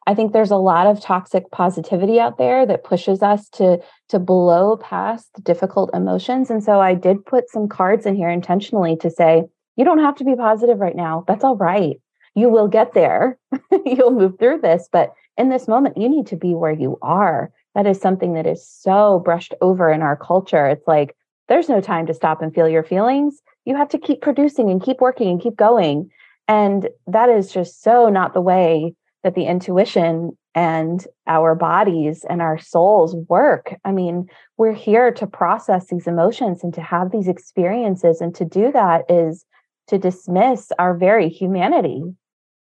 I 0.06 0.14
think 0.14 0.32
there's 0.32 0.50
a 0.50 0.56
lot 0.56 0.86
of 0.86 1.00
toxic 1.00 1.50
positivity 1.50 2.18
out 2.18 2.36
there 2.36 2.66
that 2.66 2.84
pushes 2.84 3.22
us 3.22 3.48
to 3.50 3.78
to 4.08 4.18
blow 4.18 4.76
past 4.76 5.28
difficult 5.44 5.90
emotions 5.94 6.50
and 6.50 6.62
so 6.62 6.80
I 6.80 6.94
did 6.94 7.24
put 7.24 7.48
some 7.50 7.68
cards 7.68 8.04
in 8.04 8.16
here 8.16 8.28
intentionally 8.28 8.96
to 8.96 9.10
say 9.10 9.44
you 9.76 9.84
don't 9.84 10.00
have 10.00 10.16
to 10.16 10.24
be 10.24 10.36
positive 10.36 10.80
right 10.80 10.96
now. 10.96 11.24
That's 11.26 11.44
all 11.44 11.56
right. 11.56 12.00
You 12.34 12.48
will 12.48 12.68
get 12.68 12.94
there. 12.94 13.38
You'll 13.86 14.10
move 14.10 14.38
through 14.38 14.60
this, 14.60 14.88
but 14.92 15.12
in 15.36 15.48
this 15.48 15.68
moment 15.68 15.96
you 15.96 16.08
need 16.08 16.26
to 16.28 16.36
be 16.36 16.54
where 16.54 16.72
you 16.72 16.98
are. 17.02 17.52
That 17.74 17.86
is 17.86 18.00
something 18.00 18.34
that 18.34 18.46
is 18.46 18.66
so 18.66 19.20
brushed 19.24 19.54
over 19.60 19.90
in 19.90 20.02
our 20.02 20.16
culture. 20.16 20.66
It's 20.66 20.86
like 20.86 21.16
there's 21.48 21.68
no 21.68 21.80
time 21.80 22.06
to 22.06 22.14
stop 22.14 22.42
and 22.42 22.54
feel 22.54 22.68
your 22.68 22.82
feelings 22.82 23.40
you 23.64 23.76
have 23.76 23.88
to 23.90 23.98
keep 23.98 24.20
producing 24.20 24.70
and 24.70 24.82
keep 24.82 25.00
working 25.00 25.28
and 25.28 25.40
keep 25.40 25.56
going. 25.56 26.10
And 26.48 26.88
that 27.06 27.28
is 27.28 27.52
just 27.52 27.82
so 27.82 28.08
not 28.08 28.34
the 28.34 28.40
way 28.40 28.94
that 29.22 29.34
the 29.34 29.44
intuition 29.44 30.36
and 30.54 31.06
our 31.26 31.54
bodies 31.54 32.24
and 32.28 32.42
our 32.42 32.58
souls 32.58 33.14
work. 33.28 33.74
I 33.84 33.92
mean, 33.92 34.28
we're 34.58 34.74
here 34.74 35.10
to 35.12 35.26
process 35.26 35.86
these 35.86 36.06
emotions 36.06 36.62
and 36.62 36.74
to 36.74 36.82
have 36.82 37.10
these 37.10 37.28
experiences. 37.28 38.20
And 38.20 38.34
to 38.34 38.44
do 38.44 38.70
that 38.72 39.04
is 39.08 39.44
to 39.88 39.98
dismiss 39.98 40.70
our 40.78 40.94
very 40.94 41.28
humanity. 41.28 42.02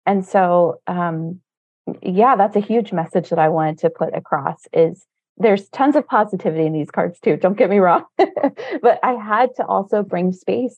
And 0.07 0.24
so, 0.24 0.80
um, 0.87 1.41
yeah, 2.03 2.37
that's 2.37 2.57
a 2.57 2.61
huge 2.61 2.93
message 2.93 3.30
that 3.30 3.39
I 3.39 3.49
wanted 3.49 3.78
to 3.78 3.91
put 3.91 4.14
across 4.14 4.66
is 4.72 5.05
there's 5.37 5.68
tons 5.70 5.97
of 5.97 6.07
positivity 6.07 6.66
in 6.66 6.72
these 6.72 6.91
cards 6.91 7.18
too 7.20 7.37
don't 7.37 7.57
get 7.57 7.70
me 7.70 7.78
wrong. 7.78 8.05
But 8.18 9.01
i 9.03 9.12
had 9.12 9.55
to 9.57 9.66
also 9.66 10.03
bring 10.03 10.32
space 10.32 10.76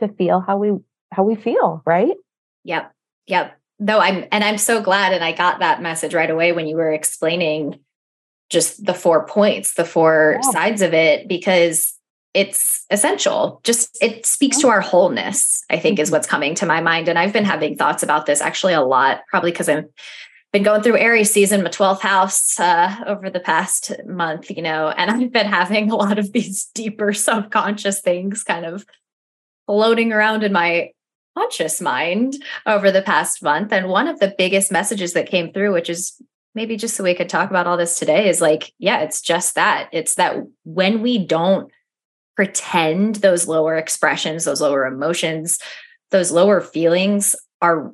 to 0.00 0.08
feel 0.08 0.40
how 0.40 0.58
we 0.58 0.72
how 1.12 1.22
we 1.24 1.34
feel 1.34 1.82
right? 1.84 2.16
Yep 2.64 2.92
yep. 3.26 3.58
No 3.78 3.98
i'm 3.98 4.24
and 4.32 4.44
i'm 4.44 4.58
so 4.58 4.80
glad 4.80 5.12
and 5.12 5.24
i 5.24 5.32
got 5.32 5.60
that 5.60 5.82
message 5.82 6.14
right 6.14 6.30
away 6.30 6.52
when 6.52 6.66
you 6.66 6.76
were 6.76 6.92
explaining 6.92 7.78
just 8.48 8.84
the 8.84 8.94
four 8.94 9.26
points 9.26 9.74
the 9.74 9.84
four 9.84 10.38
yeah. 10.42 10.50
sides 10.50 10.82
of 10.82 10.94
it 10.94 11.28
because 11.28 11.96
it's 12.36 12.84
essential. 12.90 13.62
Just 13.64 13.96
it 14.02 14.26
speaks 14.26 14.58
to 14.58 14.68
our 14.68 14.82
wholeness 14.82 15.64
i 15.70 15.78
think 15.78 15.96
mm-hmm. 15.96 16.02
is 16.02 16.10
what's 16.10 16.26
coming 16.26 16.54
to 16.56 16.66
my 16.66 16.80
mind 16.80 17.08
and 17.08 17.18
i've 17.18 17.32
been 17.32 17.46
having 17.46 17.76
thoughts 17.76 18.02
about 18.02 18.26
this 18.26 18.42
actually 18.42 18.74
a 18.74 18.82
lot 18.82 19.22
probably 19.30 19.50
because 19.50 19.68
i'm 19.68 19.88
been 20.56 20.62
going 20.62 20.80
through 20.80 20.96
Aries 20.96 21.30
season, 21.30 21.62
my 21.62 21.68
12th 21.68 22.00
house 22.00 22.58
uh, 22.58 22.96
over 23.06 23.28
the 23.28 23.40
past 23.40 23.92
month, 24.06 24.50
you 24.50 24.62
know, 24.62 24.88
and 24.88 25.10
I've 25.22 25.30
been 25.30 25.44
having 25.44 25.90
a 25.90 25.96
lot 25.96 26.18
of 26.18 26.32
these 26.32 26.70
deeper 26.74 27.12
subconscious 27.12 28.00
things 28.00 28.42
kind 28.42 28.64
of 28.64 28.86
floating 29.66 30.14
around 30.14 30.44
in 30.44 30.54
my 30.54 30.92
conscious 31.36 31.82
mind 31.82 32.42
over 32.64 32.90
the 32.90 33.02
past 33.02 33.42
month. 33.42 33.70
And 33.70 33.88
one 33.88 34.08
of 34.08 34.18
the 34.18 34.34
biggest 34.38 34.72
messages 34.72 35.12
that 35.12 35.28
came 35.28 35.52
through, 35.52 35.74
which 35.74 35.90
is 35.90 36.18
maybe 36.54 36.78
just 36.78 36.96
so 36.96 37.04
we 37.04 37.12
could 37.12 37.28
talk 37.28 37.50
about 37.50 37.66
all 37.66 37.76
this 37.76 37.98
today, 37.98 38.26
is 38.26 38.40
like, 38.40 38.72
yeah, 38.78 39.00
it's 39.00 39.20
just 39.20 39.56
that. 39.56 39.90
It's 39.92 40.14
that 40.14 40.36
when 40.64 41.02
we 41.02 41.18
don't 41.18 41.70
pretend 42.34 43.16
those 43.16 43.46
lower 43.46 43.76
expressions, 43.76 44.46
those 44.46 44.62
lower 44.62 44.86
emotions, 44.86 45.58
those 46.12 46.32
lower 46.32 46.62
feelings 46.62 47.36
are 47.60 47.92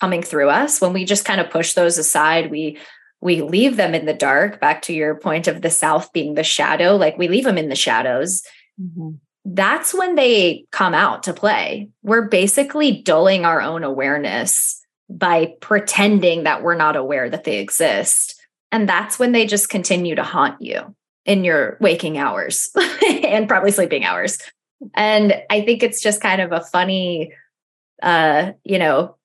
coming 0.00 0.22
through 0.22 0.48
us. 0.48 0.80
When 0.80 0.92
we 0.92 1.04
just 1.04 1.24
kind 1.24 1.40
of 1.40 1.50
push 1.50 1.74
those 1.74 1.98
aside 1.98 2.50
we 2.50 2.78
we 3.20 3.42
leave 3.42 3.76
them 3.76 3.94
in 3.94 4.06
the 4.06 4.14
dark 4.14 4.60
back 4.60 4.82
to 4.82 4.92
your 4.92 5.16
point 5.16 5.48
of 5.48 5.62
the 5.62 5.70
south 5.70 6.12
being 6.12 6.34
the 6.34 6.44
shadow 6.44 6.96
like 6.96 7.18
we 7.18 7.26
leave 7.28 7.44
them 7.44 7.58
in 7.58 7.68
the 7.68 7.76
shadows. 7.76 8.42
Mm-hmm. 8.80 9.16
that's 9.44 9.92
when 9.92 10.14
they 10.14 10.64
come 10.70 10.94
out 10.94 11.24
to 11.24 11.32
play. 11.32 11.88
We're 12.04 12.28
basically 12.28 13.02
dulling 13.02 13.44
our 13.44 13.60
own 13.60 13.82
awareness 13.82 14.80
by 15.10 15.54
pretending 15.60 16.44
that 16.44 16.62
we're 16.62 16.76
not 16.76 16.94
aware 16.94 17.28
that 17.28 17.42
they 17.42 17.58
exist. 17.58 18.40
And 18.70 18.88
that's 18.88 19.18
when 19.18 19.32
they 19.32 19.46
just 19.46 19.68
continue 19.68 20.14
to 20.14 20.22
haunt 20.22 20.62
you 20.62 20.94
in 21.24 21.42
your 21.42 21.76
waking 21.80 22.18
hours 22.18 22.70
and 23.08 23.48
probably 23.48 23.72
sleeping 23.72 24.04
hours. 24.04 24.38
And 24.94 25.34
i 25.50 25.62
think 25.62 25.82
it's 25.82 26.00
just 26.00 26.20
kind 26.20 26.40
of 26.40 26.52
a 26.52 26.60
funny 26.60 27.32
uh 28.00 28.52
you 28.62 28.78
know 28.78 29.16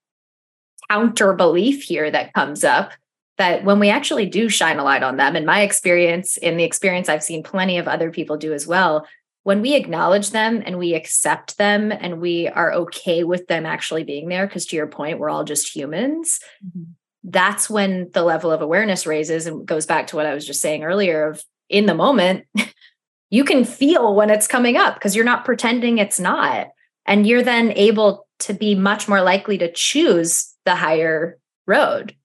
counter 0.93 1.33
belief 1.33 1.83
here 1.83 2.11
that 2.11 2.33
comes 2.33 2.63
up 2.63 2.91
that 3.37 3.63
when 3.63 3.79
we 3.79 3.89
actually 3.89 4.27
do 4.27 4.47
shine 4.47 4.77
a 4.77 4.83
light 4.83 5.01
on 5.01 5.17
them, 5.17 5.35
in 5.35 5.45
my 5.45 5.61
experience, 5.61 6.37
in 6.37 6.55
the 6.55 6.63
experience 6.63 7.09
I've 7.09 7.23
seen 7.23 7.41
plenty 7.41 7.79
of 7.79 7.87
other 7.87 8.11
people 8.11 8.37
do 8.37 8.53
as 8.53 8.67
well, 8.67 9.07
when 9.41 9.61
we 9.61 9.73
acknowledge 9.73 10.29
them 10.29 10.61
and 10.63 10.77
we 10.77 10.93
accept 10.93 11.57
them 11.57 11.91
and 11.91 12.21
we 12.21 12.47
are 12.47 12.71
okay 12.73 13.23
with 13.23 13.47
them 13.47 13.65
actually 13.65 14.03
being 14.03 14.29
there, 14.29 14.45
because 14.45 14.67
to 14.67 14.75
your 14.75 14.87
point, 14.87 15.17
we're 15.17 15.31
all 15.31 15.43
just 15.43 15.75
humans. 15.75 16.39
Mm-hmm. 16.65 16.91
That's 17.23 17.69
when 17.69 18.11
the 18.13 18.23
level 18.23 18.51
of 18.51 18.61
awareness 18.61 19.07
raises 19.07 19.47
and 19.47 19.65
goes 19.65 19.85
back 19.85 20.07
to 20.07 20.15
what 20.15 20.27
I 20.27 20.33
was 20.33 20.45
just 20.45 20.61
saying 20.61 20.83
earlier 20.83 21.29
of 21.29 21.43
in 21.69 21.87
the 21.87 21.95
moment, 21.95 22.45
you 23.31 23.43
can 23.43 23.65
feel 23.65 24.13
when 24.13 24.29
it's 24.29 24.47
coming 24.47 24.77
up 24.77 24.93
because 24.93 25.15
you're 25.15 25.25
not 25.25 25.45
pretending 25.45 25.97
it's 25.97 26.19
not. 26.19 26.67
And 27.05 27.25
you're 27.25 27.43
then 27.43 27.71
able 27.71 28.27
to 28.39 28.53
be 28.53 28.75
much 28.75 29.07
more 29.07 29.21
likely 29.21 29.57
to 29.57 29.71
choose 29.71 30.52
the 30.65 30.75
higher 30.75 31.37
road. 31.67 32.15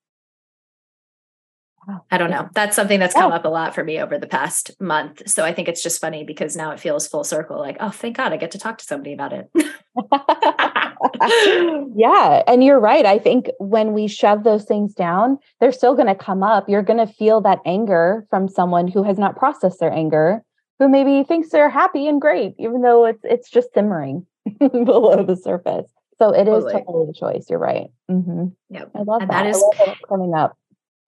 I 2.11 2.19
don't 2.19 2.31
know. 2.31 2.49
That's 2.53 2.77
something 2.77 3.01
that's 3.01 3.15
come 3.15 3.33
up 3.33 3.47
a 3.47 3.49
lot 3.49 3.75
for 3.75 3.83
me 3.83 3.99
over 3.99 4.19
the 4.19 4.27
past 4.27 4.73
month. 4.79 5.23
So 5.27 5.45
I 5.45 5.55
think 5.55 5.69
it's 5.69 5.83
just 5.83 6.01
funny 6.01 6.23
because 6.23 6.55
now 6.55 6.71
it 6.71 6.81
feels 6.81 7.09
full 7.09 7.25
circle 7.25 7.59
like, 7.59 7.79
oh, 7.81 7.89
thank 7.89 8.17
God 8.17 8.33
I 8.33 8.37
get 8.37 8.51
to 8.51 8.59
talk 8.59 8.77
to 8.79 8.85
somebody 8.85 9.15
about 9.15 9.33
it. 9.33 9.49
yeah. 11.97 12.43
And 12.47 12.63
you're 12.63 12.79
right. 12.79 13.07
I 13.07 13.19
think 13.19 13.49
when 13.59 13.95
we 13.95 14.07
shove 14.07 14.45
those 14.45 14.65
things 14.65 14.93
down, 14.93 15.39
they're 15.61 15.73
still 15.73 15.95
going 15.95 16.09
to 16.09 16.15
come 16.15 16.43
up. 16.43 16.69
You're 16.69 16.83
going 16.83 17.05
to 17.05 17.13
feel 17.13 17.41
that 17.43 17.61
anger 17.65 18.27
from 18.29 18.49
someone 18.49 18.89
who 18.89 19.03
has 19.05 19.19
not 19.19 19.37
processed 19.37 19.81
their 19.81 19.93
anger. 19.93 20.43
who 20.79 20.89
maybe 20.89 21.25
thinks 21.25 21.49
they're 21.49 21.71
happy 21.71 22.07
and 22.07 22.21
great, 22.21 22.55
even 22.59 22.83
though 22.83 23.07
it's 23.07 23.25
it's 23.25 23.51
just 23.51 23.73
simmering 23.75 24.27
below 24.59 25.25
the 25.25 25.37
surface. 25.37 25.91
So 26.19 26.31
it 26.31 26.45
totally. 26.45 26.75
is 26.75 26.81
totally 26.85 27.11
a 27.11 27.13
choice. 27.13 27.47
You're 27.49 27.59
right. 27.59 27.91
Mm-hmm. 28.11 28.47
Yep. 28.71 28.91
I 28.95 29.03
love 29.03 29.23
and 29.23 29.31
that. 29.31 29.45
that 29.45 29.51
is 29.51 29.65
coming 30.09 30.35
up. 30.35 30.59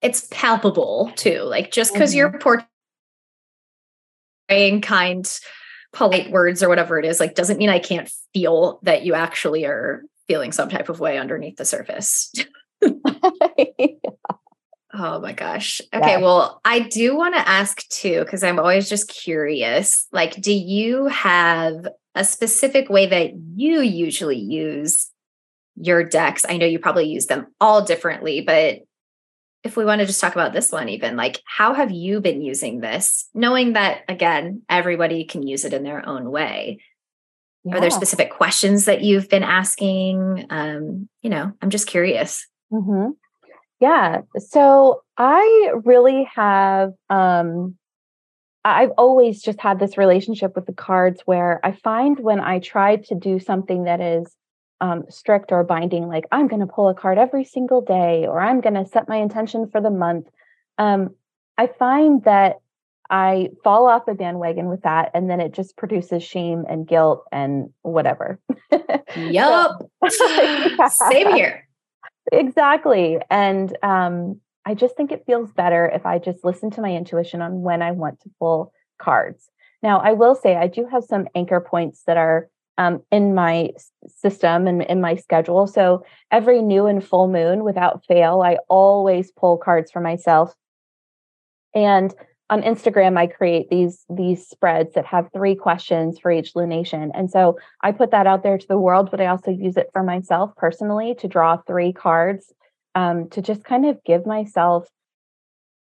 It's 0.01 0.27
palpable 0.31 1.11
too. 1.15 1.41
Like 1.41 1.71
just 1.71 1.93
because 1.93 2.11
mm-hmm. 2.11 2.17
you're 2.17 2.39
portraying 4.49 4.81
kind, 4.81 5.29
polite 5.93 6.31
words 6.31 6.63
or 6.63 6.69
whatever 6.69 6.97
it 6.97 7.05
is, 7.05 7.19
like 7.19 7.35
doesn't 7.35 7.57
mean 7.57 7.69
I 7.69 7.79
can't 7.79 8.09
feel 8.33 8.79
that 8.83 9.03
you 9.03 9.13
actually 9.13 9.65
are 9.65 10.03
feeling 10.27 10.51
some 10.53 10.69
type 10.69 10.89
of 10.89 10.99
way 10.99 11.17
underneath 11.17 11.57
the 11.57 11.65
surface. 11.65 12.31
yeah. 12.81 13.87
Oh 14.93 15.19
my 15.21 15.33
gosh. 15.33 15.81
Okay. 15.93 16.11
Yeah. 16.11 16.17
Well, 16.17 16.59
I 16.65 16.79
do 16.79 17.15
want 17.15 17.35
to 17.35 17.47
ask 17.47 17.87
too, 17.89 18.19
because 18.19 18.43
I'm 18.43 18.59
always 18.59 18.89
just 18.89 19.07
curious. 19.07 20.07
Like, 20.11 20.35
do 20.41 20.53
you 20.53 21.05
have 21.07 21.87
a 22.13 22.25
specific 22.25 22.89
way 22.89 23.05
that 23.05 23.31
you 23.55 23.79
usually 23.79 24.39
use 24.39 25.09
your 25.75 26.03
decks? 26.03 26.45
I 26.47 26.57
know 26.57 26.65
you 26.65 26.79
probably 26.79 27.07
use 27.07 27.27
them 27.27 27.47
all 27.61 27.83
differently, 27.85 28.41
but 28.41 28.79
if 29.63 29.77
we 29.77 29.85
want 29.85 29.99
to 29.99 30.07
just 30.07 30.19
talk 30.19 30.33
about 30.33 30.53
this 30.53 30.71
one, 30.71 30.89
even 30.89 31.15
like, 31.15 31.39
how 31.45 31.73
have 31.73 31.91
you 31.91 32.19
been 32.19 32.41
using 32.41 32.81
this? 32.81 33.29
Knowing 33.33 33.73
that, 33.73 33.99
again, 34.09 34.63
everybody 34.67 35.23
can 35.23 35.45
use 35.47 35.63
it 35.65 35.73
in 35.73 35.83
their 35.83 36.07
own 36.07 36.31
way. 36.31 36.79
Yeah. 37.63 37.75
Are 37.77 37.79
there 37.79 37.91
specific 37.91 38.31
questions 38.31 38.85
that 38.85 39.01
you've 39.01 39.29
been 39.29 39.43
asking? 39.43 40.47
Um, 40.49 41.07
you 41.21 41.29
know, 41.29 41.53
I'm 41.61 41.69
just 41.69 41.87
curious. 41.87 42.47
Mm-hmm. 42.73 43.11
Yeah. 43.81 44.21
So 44.37 45.01
I 45.17 45.73
really 45.83 46.29
have 46.35 46.93
um 47.09 47.75
I've 48.63 48.91
always 48.91 49.41
just 49.41 49.59
had 49.59 49.79
this 49.79 49.97
relationship 49.97 50.55
with 50.55 50.67
the 50.67 50.73
cards 50.73 51.21
where 51.25 51.59
I 51.65 51.71
find 51.71 52.19
when 52.19 52.39
I 52.39 52.59
try 52.59 52.97
to 52.97 53.15
do 53.15 53.39
something 53.39 53.85
that 53.85 53.99
is 53.99 54.35
um, 54.81 55.03
strict 55.09 55.51
or 55.51 55.63
binding, 55.63 56.07
like 56.07 56.25
I'm 56.31 56.47
going 56.47 56.59
to 56.59 56.67
pull 56.67 56.87
a 56.87 56.93
card 56.93 57.17
every 57.17 57.43
single 57.43 57.81
day 57.81 58.27
or 58.27 58.39
I'm 58.39 58.61
going 58.61 58.75
to 58.75 58.85
set 58.85 59.09
my 59.09 59.17
intention 59.17 59.67
for 59.71 59.81
the 59.81 59.89
month, 59.89 60.27
um, 60.77 61.09
I 61.57 61.67
find 61.67 62.23
that 62.25 62.57
I 63.09 63.49
fall 63.63 63.87
off 63.87 64.05
the 64.05 64.13
bandwagon 64.13 64.69
with 64.69 64.83
that 64.83 65.11
and 65.13 65.29
then 65.29 65.41
it 65.41 65.53
just 65.53 65.75
produces 65.75 66.23
shame 66.23 66.65
and 66.69 66.87
guilt 66.87 67.25
and 67.31 67.71
whatever. 67.81 68.39
Yup. 69.17 69.81
yeah. 70.19 70.87
Same 70.87 71.33
here. 71.33 71.67
Exactly. 72.31 73.19
And 73.29 73.75
um, 73.83 74.39
I 74.65 74.73
just 74.73 74.95
think 74.95 75.11
it 75.11 75.25
feels 75.25 75.51
better 75.51 75.85
if 75.93 76.05
I 76.05 76.17
just 76.19 76.43
listen 76.45 76.71
to 76.71 76.81
my 76.81 76.93
intuition 76.93 77.41
on 77.41 77.61
when 77.61 77.81
I 77.81 77.91
want 77.91 78.21
to 78.21 78.29
pull 78.39 78.73
cards. 78.99 79.49
Now, 79.83 79.99
I 79.99 80.13
will 80.13 80.35
say 80.35 80.55
I 80.55 80.67
do 80.67 80.85
have 80.91 81.03
some 81.03 81.27
anchor 81.35 81.59
points 81.59 82.03
that 82.05 82.17
are 82.17 82.47
um, 82.77 83.01
in 83.11 83.35
my 83.35 83.71
system 84.07 84.67
and 84.67 84.81
in 84.83 85.01
my 85.01 85.15
schedule. 85.15 85.67
So 85.67 86.05
every 86.31 86.61
new 86.61 86.85
and 86.85 87.03
full 87.05 87.27
moon, 87.27 87.63
without 87.63 88.05
fail, 88.05 88.41
I 88.41 88.57
always 88.69 89.31
pull 89.31 89.57
cards 89.57 89.91
for 89.91 89.99
myself. 89.99 90.55
And 91.73 92.13
on 92.51 92.61
Instagram, 92.63 93.17
I 93.17 93.27
create 93.27 93.69
these 93.69 94.05
these 94.09 94.45
spreads 94.45 94.93
that 94.93 95.05
have 95.05 95.29
three 95.33 95.55
questions 95.55 96.19
for 96.19 96.29
each 96.29 96.53
lunation, 96.53 97.09
and 97.15 97.31
so 97.31 97.57
I 97.81 97.93
put 97.93 98.11
that 98.11 98.27
out 98.27 98.43
there 98.43 98.57
to 98.57 98.67
the 98.67 98.77
world. 98.77 99.09
But 99.09 99.21
I 99.21 99.27
also 99.27 99.51
use 99.51 99.77
it 99.77 99.89
for 99.93 100.03
myself 100.03 100.53
personally 100.57 101.15
to 101.19 101.29
draw 101.29 101.57
three 101.57 101.93
cards 101.93 102.53
um, 102.93 103.29
to 103.29 103.41
just 103.41 103.63
kind 103.63 103.85
of 103.85 104.03
give 104.03 104.25
myself 104.25 104.85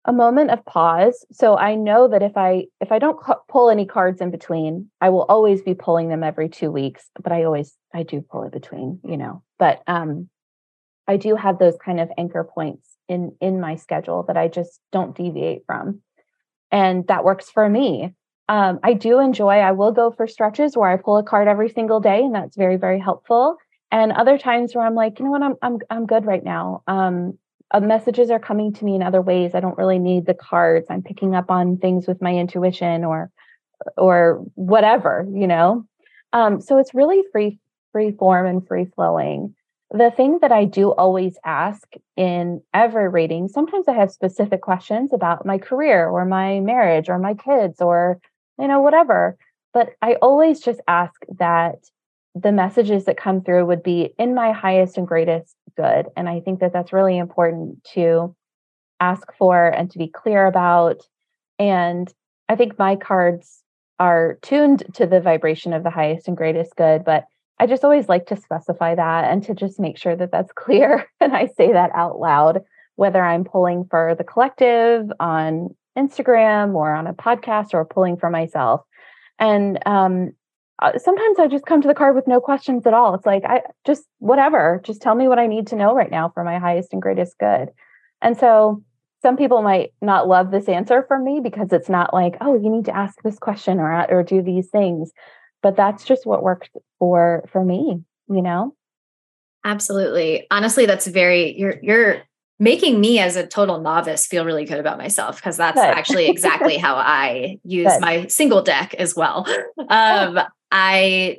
a 0.03 0.11
moment 0.11 0.51
of 0.51 0.65
pause. 0.65 1.25
So 1.31 1.57
I 1.57 1.75
know 1.75 2.09
that 2.09 2.21
if 2.21 2.35
I 2.35 2.65
if 2.81 2.91
I 2.91 2.99
don't 2.99 3.17
pull 3.47 3.69
any 3.69 3.85
cards 3.85 4.19
in 4.19 4.29
between, 4.29 4.91
I 4.99 5.09
will 5.09 5.23
always 5.23 5.61
be 5.61 5.73
pulling 5.73 6.09
them 6.09 6.23
every 6.23 6.49
two 6.49 6.69
weeks. 6.69 7.09
But 7.21 7.31
I 7.31 7.45
always 7.45 7.73
I 7.93 8.03
do 8.03 8.19
pull 8.21 8.43
it 8.43 8.51
between, 8.51 8.99
you 9.05 9.15
know. 9.15 9.41
But 9.57 9.83
um, 9.87 10.29
I 11.07 11.15
do 11.15 11.37
have 11.37 11.59
those 11.59 11.77
kind 11.77 12.01
of 12.01 12.11
anchor 12.17 12.43
points 12.43 12.89
in 13.07 13.37
in 13.39 13.61
my 13.61 13.75
schedule 13.75 14.23
that 14.23 14.35
I 14.35 14.49
just 14.49 14.81
don't 14.91 15.15
deviate 15.15 15.63
from 15.65 16.01
and 16.71 17.05
that 17.07 17.23
works 17.23 17.49
for 17.49 17.67
me. 17.67 18.13
Um, 18.49 18.79
I 18.83 18.93
do 18.93 19.19
enjoy, 19.19 19.57
I 19.57 19.71
will 19.71 19.91
go 19.91 20.11
for 20.11 20.25
stretches 20.27 20.77
where 20.77 20.89
I 20.89 20.97
pull 20.97 21.17
a 21.17 21.23
card 21.23 21.47
every 21.47 21.69
single 21.69 21.99
day, 21.99 22.23
and 22.23 22.33
that's 22.33 22.55
very, 22.55 22.77
very 22.77 22.99
helpful. 22.99 23.57
And 23.91 24.11
other 24.11 24.37
times 24.37 24.73
where 24.73 24.85
I'm 24.85 24.95
like, 24.95 25.19
you 25.19 25.25
know 25.25 25.31
what, 25.31 25.43
I'm 25.43 25.55
I'm 25.61 25.79
I'm 25.89 26.05
good 26.05 26.25
right 26.25 26.43
now. 26.43 26.83
Um, 26.87 27.37
uh, 27.71 27.79
messages 27.79 28.29
are 28.29 28.39
coming 28.39 28.73
to 28.73 28.85
me 28.85 28.95
in 28.95 29.03
other 29.03 29.21
ways. 29.21 29.53
I 29.53 29.59
don't 29.59 29.77
really 29.77 29.99
need 29.99 30.25
the 30.25 30.33
cards. 30.33 30.87
I'm 30.89 31.03
picking 31.03 31.35
up 31.35 31.49
on 31.51 31.77
things 31.77 32.07
with 32.07 32.21
my 32.21 32.33
intuition 32.33 33.03
or 33.03 33.31
or 33.97 34.43
whatever, 34.55 35.25
you 35.31 35.47
know. 35.47 35.85
Um, 36.33 36.61
so 36.61 36.77
it's 36.77 36.93
really 36.93 37.23
free 37.31 37.59
free 37.91 38.11
form 38.11 38.45
and 38.45 38.65
free 38.67 38.85
flowing 38.85 39.55
the 39.91 40.11
thing 40.11 40.39
that 40.41 40.51
I 40.51 40.65
do 40.65 40.91
always 40.91 41.37
ask 41.45 41.87
in 42.15 42.61
every 42.73 43.07
reading, 43.07 43.47
sometimes 43.47 43.87
I 43.87 43.93
have 43.93 44.11
specific 44.11 44.61
questions 44.61 45.13
about 45.13 45.45
my 45.45 45.57
career 45.57 46.07
or 46.07 46.25
my 46.25 46.59
marriage 46.59 47.09
or 47.09 47.17
my 47.19 47.33
kids 47.33 47.81
or, 47.81 48.19
you 48.59 48.67
know, 48.67 48.81
whatever. 48.81 49.37
But 49.73 49.91
I 50.01 50.15
always 50.15 50.59
just 50.59 50.81
ask 50.87 51.21
that 51.37 51.75
the 52.35 52.51
messages 52.51 53.05
that 53.05 53.17
come 53.17 53.41
through 53.41 53.65
would 53.65 53.83
be 53.83 54.13
in 54.17 54.35
my 54.35 54.51
highest 54.51 54.97
and 54.97 55.07
greatest 55.07 55.55
good. 55.75 56.07
And 56.15 56.27
I 56.27 56.41
think 56.41 56.59
that 56.59 56.73
that's 56.73 56.93
really 56.93 57.17
important 57.17 57.83
to 57.93 58.35
ask 58.99 59.31
for 59.37 59.69
and 59.69 59.89
to 59.91 59.97
be 59.97 60.07
clear 60.07 60.45
about. 60.45 61.01
And 61.59 62.11
I 62.49 62.55
think 62.55 62.77
my 62.77 62.95
cards 62.95 63.63
are 63.99 64.37
tuned 64.41 64.83
to 64.95 65.07
the 65.07 65.21
vibration 65.21 65.73
of 65.73 65.83
the 65.83 65.89
highest 65.89 66.27
and 66.27 66.37
greatest 66.37 66.75
good, 66.75 67.03
but 67.03 67.25
I 67.59 67.65
just 67.65 67.83
always 67.83 68.07
like 68.07 68.27
to 68.27 68.37
specify 68.37 68.95
that 68.95 69.31
and 69.31 69.43
to 69.43 69.55
just 69.55 69.79
make 69.79 69.97
sure 69.97 70.15
that 70.15 70.31
that's 70.31 70.51
clear. 70.55 71.07
and 71.19 71.35
I 71.35 71.47
say 71.57 71.73
that 71.73 71.91
out 71.95 72.19
loud, 72.19 72.61
whether 72.95 73.23
I'm 73.23 73.43
pulling 73.43 73.85
for 73.89 74.15
the 74.17 74.23
collective 74.23 75.11
on 75.19 75.75
Instagram 75.97 76.75
or 76.75 76.93
on 76.93 77.07
a 77.07 77.13
podcast 77.13 77.73
or 77.73 77.83
pulling 77.85 78.17
for 78.17 78.29
myself. 78.29 78.81
And 79.39 79.79
um, 79.85 80.31
uh, 80.79 80.97
sometimes 80.97 81.39
I 81.39 81.47
just 81.47 81.65
come 81.65 81.81
to 81.81 81.87
the 81.87 81.95
card 81.95 82.15
with 82.15 82.27
no 82.27 82.39
questions 82.39 82.85
at 82.85 82.93
all. 82.93 83.15
It's 83.15 83.25
like, 83.25 83.43
I 83.45 83.61
just 83.85 84.03
whatever, 84.19 84.79
just 84.83 85.01
tell 85.01 85.15
me 85.15 85.27
what 85.27 85.39
I 85.39 85.47
need 85.47 85.67
to 85.67 85.75
know 85.75 85.93
right 85.93 86.11
now 86.11 86.29
for 86.29 86.43
my 86.43 86.59
highest 86.59 86.93
and 86.93 87.01
greatest 87.01 87.37
good. 87.39 87.69
And 88.21 88.37
so 88.37 88.83
some 89.21 89.37
people 89.37 89.63
might 89.63 89.93
not 90.01 90.27
love 90.27 90.51
this 90.51 90.69
answer 90.69 91.03
from 91.07 91.23
me 91.23 91.39
because 91.43 91.69
it's 91.71 91.89
not 91.89 92.13
like, 92.13 92.37
oh, 92.41 92.53
you 92.53 92.69
need 92.69 92.85
to 92.85 92.95
ask 92.95 93.15
this 93.23 93.39
question 93.39 93.79
or 93.79 94.05
or 94.11 94.23
do 94.23 94.43
these 94.43 94.69
things 94.69 95.11
but 95.61 95.75
that's 95.75 96.03
just 96.03 96.25
what 96.25 96.43
worked 96.43 96.69
for 96.99 97.43
for 97.51 97.63
me 97.63 98.03
you 98.29 98.41
know 98.41 98.73
absolutely 99.65 100.47
honestly 100.51 100.85
that's 100.85 101.07
very 101.07 101.57
you're 101.57 101.79
you're 101.81 102.21
making 102.59 102.99
me 102.99 103.19
as 103.19 103.35
a 103.35 103.45
total 103.45 103.79
novice 103.81 104.25
feel 104.25 104.45
really 104.45 104.65
good 104.65 104.79
about 104.79 104.97
myself 104.97 105.35
because 105.37 105.57
that's 105.57 105.75
good. 105.75 105.85
actually 105.85 106.27
exactly 106.27 106.77
how 106.77 106.95
I 106.97 107.59
use 107.63 107.91
good. 107.91 108.01
my 108.01 108.27
single 108.27 108.63
deck 108.63 108.95
as 108.95 109.15
well. 109.15 109.45
Um, 109.89 110.39
I 110.71 111.37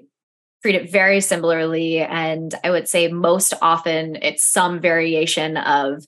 treat 0.62 0.74
it 0.74 0.90
very 0.90 1.20
similarly. 1.20 2.00
And 2.00 2.54
I 2.64 2.70
would 2.70 2.88
say 2.88 3.08
most 3.08 3.54
often 3.62 4.16
it's 4.22 4.44
some 4.44 4.80
variation 4.80 5.56
of 5.56 6.04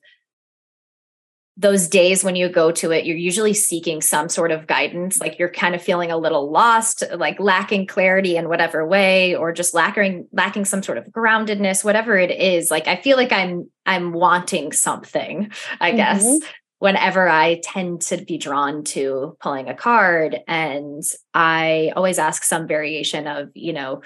those 1.60 1.88
days 1.88 2.24
when 2.24 2.36
you 2.36 2.48
go 2.48 2.72
to 2.72 2.90
it, 2.90 3.04
you're 3.04 3.16
usually 3.16 3.52
seeking 3.52 4.00
some 4.00 4.30
sort 4.30 4.50
of 4.50 4.66
guidance, 4.66 5.20
like 5.20 5.38
you're 5.38 5.50
kind 5.50 5.74
of 5.74 5.82
feeling 5.82 6.10
a 6.10 6.16
little 6.16 6.50
lost, 6.50 7.02
like 7.16 7.38
lacking 7.38 7.86
clarity 7.86 8.36
in 8.36 8.48
whatever 8.48 8.86
way, 8.86 9.34
or 9.34 9.52
just 9.52 9.74
lacking 9.74 10.26
lacking 10.32 10.64
some 10.64 10.82
sort 10.82 10.96
of 10.96 11.04
groundedness, 11.08 11.84
whatever 11.84 12.16
it 12.16 12.30
is. 12.30 12.70
Like 12.70 12.88
I 12.88 12.96
feel 12.96 13.18
like 13.18 13.30
I'm 13.30 13.70
I'm 13.84 14.12
wanting 14.12 14.72
something, 14.72 15.50
I 15.80 15.88
mm-hmm. 15.88 15.96
guess, 15.96 16.38
whenever 16.78 17.28
I 17.28 17.60
tend 17.62 18.02
to 18.02 18.16
be 18.16 18.38
drawn 18.38 18.82
to 18.84 19.36
pulling 19.40 19.68
a 19.68 19.74
card. 19.74 20.38
And 20.48 21.02
I 21.34 21.92
always 21.94 22.18
ask 22.18 22.42
some 22.42 22.66
variation 22.66 23.26
of, 23.26 23.50
you 23.54 23.74
know, 23.74 24.00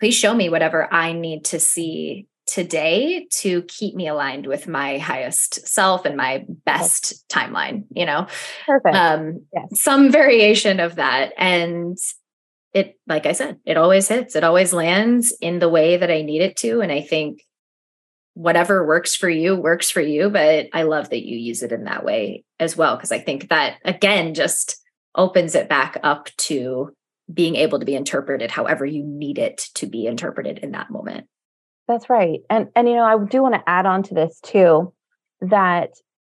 please 0.00 0.14
show 0.14 0.34
me 0.34 0.48
whatever 0.48 0.92
I 0.92 1.12
need 1.12 1.44
to 1.46 1.60
see 1.60 2.26
today 2.48 3.26
to 3.30 3.62
keep 3.62 3.94
me 3.94 4.08
aligned 4.08 4.46
with 4.46 4.66
my 4.66 4.98
highest 4.98 5.66
self 5.66 6.04
and 6.04 6.16
my 6.16 6.44
best 6.64 7.28
timeline 7.28 7.84
you 7.90 8.06
know? 8.06 8.26
Perfect. 8.66 8.96
Um 8.96 9.46
yes. 9.54 9.80
some 9.80 10.10
variation 10.10 10.80
of 10.80 10.96
that 10.96 11.32
and 11.38 11.96
it 12.74 12.98
like 13.06 13.26
i 13.26 13.32
said 13.32 13.58
it 13.64 13.76
always 13.76 14.08
hits 14.08 14.36
it 14.36 14.44
always 14.44 14.72
lands 14.72 15.34
in 15.40 15.58
the 15.58 15.68
way 15.68 15.96
that 15.96 16.10
i 16.10 16.22
need 16.22 16.42
it 16.42 16.56
to 16.56 16.80
and 16.80 16.92
i 16.92 17.00
think 17.00 17.42
whatever 18.34 18.86
works 18.86 19.14
for 19.14 19.28
you 19.28 19.56
works 19.56 19.90
for 19.90 20.00
you 20.00 20.28
but 20.30 20.66
i 20.72 20.82
love 20.82 21.10
that 21.10 21.26
you 21.26 21.36
use 21.36 21.62
it 21.62 21.72
in 21.72 21.84
that 21.84 22.04
way 22.04 22.44
as 22.60 22.76
well 22.76 22.96
because 22.96 23.12
i 23.12 23.18
think 23.18 23.48
that 23.48 23.76
again 23.84 24.34
just 24.34 24.76
opens 25.14 25.54
it 25.54 25.68
back 25.68 25.98
up 26.02 26.28
to 26.36 26.90
being 27.32 27.56
able 27.56 27.78
to 27.78 27.86
be 27.86 27.96
interpreted 27.96 28.50
however 28.50 28.84
you 28.84 29.02
need 29.02 29.38
it 29.38 29.68
to 29.74 29.86
be 29.86 30.06
interpreted 30.06 30.58
in 30.58 30.72
that 30.72 30.90
moment 30.90 31.26
that's 31.88 32.10
right. 32.10 32.40
And 32.50 32.68
and 32.76 32.88
you 32.88 32.94
know, 32.94 33.04
I 33.04 33.16
do 33.24 33.42
want 33.42 33.54
to 33.54 33.68
add 33.68 33.86
on 33.86 34.02
to 34.04 34.14
this 34.14 34.38
too 34.40 34.92
that 35.40 35.94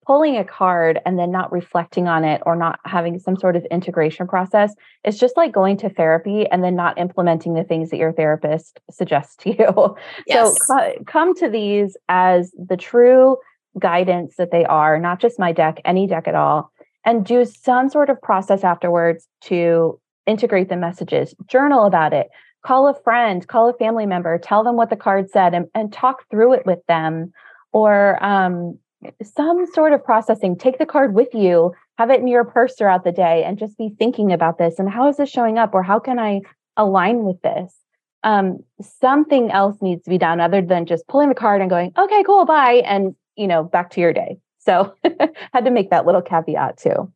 pulling 0.07 0.37
a 0.37 0.45
card 0.45 0.99
and 1.05 1.19
then 1.19 1.31
not 1.31 1.53
reflecting 1.53 2.09
on 2.09 2.25
it 2.25 2.43
or 2.47 2.57
not 2.57 2.81
having 2.85 3.19
some 3.19 3.37
sort 3.37 3.55
of 3.55 3.65
integration 3.67 4.27
process 4.27 4.75
is 5.05 5.19
just 5.19 5.37
like 5.37 5.53
going 5.53 5.77
to 5.77 5.89
therapy 5.89 6.47
and 6.47 6.65
then 6.65 6.75
not 6.75 6.99
implementing 6.99 7.55
the 7.55 7.65
things 7.65 7.91
that 7.91 7.99
your 7.99 8.13
therapist 8.13 8.81
suggests 8.91 9.37
to 9.37 9.51
you. 9.51 9.97
Yes. 10.27 10.57
So 10.67 10.95
come 11.07 11.35
to 11.37 11.49
these 11.49 11.97
as 12.09 12.53
the 12.53 12.77
true 12.77 13.37
guidance 13.79 14.37
that 14.37 14.51
they 14.51 14.65
are, 14.65 14.99
not 14.99 15.21
just 15.21 15.39
my 15.39 15.53
deck, 15.53 15.81
any 15.85 16.07
deck 16.07 16.27
at 16.27 16.35
all, 16.35 16.73
and 17.05 17.25
do 17.25 17.45
some 17.45 17.89
sort 17.89 18.11
of 18.11 18.21
process 18.21 18.65
afterwards 18.65 19.29
to 19.43 20.01
integrate 20.27 20.69
the 20.69 20.77
messages, 20.77 21.35
journal 21.47 21.85
about 21.85 22.13
it, 22.13 22.29
call 22.65 22.89
a 22.89 22.95
friend, 23.03 23.47
call 23.47 23.69
a 23.69 23.75
family 23.75 24.07
member, 24.07 24.39
tell 24.39 24.65
them 24.65 24.77
what 24.77 24.91
the 24.91 24.97
card 24.97 25.31
said, 25.31 25.55
and, 25.55 25.67
and 25.75 25.93
talk 25.93 26.25
through 26.31 26.55
it 26.55 26.67
with 26.67 26.85
them. 26.87 27.33
Or 27.73 28.23
um, 28.23 28.79
some 29.23 29.67
sort 29.73 29.93
of 29.93 30.05
processing. 30.05 30.57
Take 30.57 30.79
the 30.79 30.87
card 30.87 31.15
with 31.15 31.35
you, 31.35 31.73
have 31.99 32.11
it 32.11 32.21
in 32.21 32.29
your 32.29 32.45
purse 32.45 32.75
throughout 32.77 33.05
the 33.05 33.13
day, 33.13 33.45
and 33.45 33.59
just 33.59 33.79
be 33.79 33.95
thinking 33.99 34.33
about 34.33 34.59
this 34.59 34.79
and 34.79 34.91
how 34.91 35.09
is 35.09 35.17
this 35.17 35.31
showing 35.31 35.59
up, 35.59 35.75
or 35.75 35.83
how 35.83 35.99
can 35.99 36.19
I 36.19 36.41
align 36.77 37.25
with 37.25 37.41
this? 37.43 37.75
Um, 38.23 38.59
something 38.83 39.51
else 39.51 39.79
needs 39.81 40.05
to 40.05 40.11
be 40.11 40.19
done 40.19 40.41
other 40.41 40.61
than 40.61 40.85
just 40.85 41.07
pulling 41.09 41.31
the 41.31 41.35
card 41.35 41.63
and 41.63 41.71
going, 41.71 41.93
okay, 41.97 42.23
cool, 42.25 42.45
bye, 42.45 42.83
and 42.85 43.15
you 43.37 43.47
know, 43.47 43.63
back 43.63 43.91
to 43.91 44.01
your 44.01 44.13
day. 44.13 44.39
So 44.59 44.95
had 45.53 45.65
to 45.65 45.71
make 45.71 45.91
that 45.91 46.05
little 46.05 46.21
caveat 46.21 46.77
too. 46.77 47.11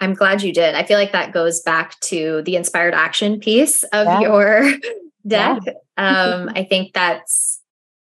I'm 0.00 0.14
glad 0.14 0.42
you 0.42 0.52
did. 0.52 0.74
I 0.74 0.84
feel 0.84 0.98
like 0.98 1.12
that 1.12 1.32
goes 1.32 1.60
back 1.62 1.98
to 2.00 2.42
the 2.42 2.56
inspired 2.56 2.94
action 2.94 3.40
piece 3.40 3.82
of 3.84 4.06
yeah. 4.06 4.20
your 4.20 4.62
deck. 5.26 5.62
Yeah. 5.66 5.72
um, 5.96 6.50
I 6.54 6.64
think 6.64 6.92
that's, 6.92 7.60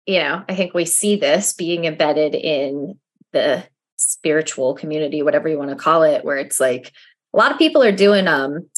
you 0.06 0.20
know, 0.20 0.44
I 0.50 0.56
think 0.56 0.74
we 0.74 0.86
see 0.86 1.16
this 1.16 1.54
being 1.54 1.86
embedded 1.86 2.36
in 2.36 3.00
the 3.32 3.64
spiritual 3.98 4.76
community, 4.76 5.22
whatever 5.24 5.48
you 5.48 5.58
want 5.58 5.70
to 5.70 5.76
call 5.76 6.04
it, 6.04 6.26
where 6.26 6.38
it's 6.38 6.60
like 6.60 6.92
a 7.34 7.38
lot 7.38 7.52
of 7.52 7.58
people 7.58 7.84
are 7.84 7.92
doing 7.92 8.28
um 8.28 8.70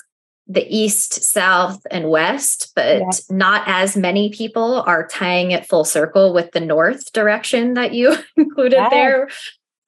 the 0.50 0.66
east, 0.70 1.24
south, 1.24 1.86
and 1.92 2.10
west, 2.10 2.72
but 2.74 3.00
yeah. 3.00 3.10
not 3.30 3.64
as 3.66 3.98
many 3.98 4.30
people 4.30 4.82
are 4.82 5.06
tying 5.06 5.52
it 5.52 5.66
full 5.66 5.84
circle 5.84 6.34
with 6.34 6.52
the 6.54 6.62
north 6.62 7.12
direction 7.12 7.74
that 7.74 7.94
you 7.94 8.16
included 8.38 8.80
there 8.90 9.28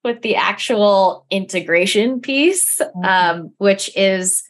with 0.04 0.22
the 0.22 0.36
actual 0.36 1.26
integration 1.30 2.22
piece, 2.22 2.80
mm-hmm. 2.80 3.04
um, 3.04 3.54
which 3.58 3.96
is 3.96 4.44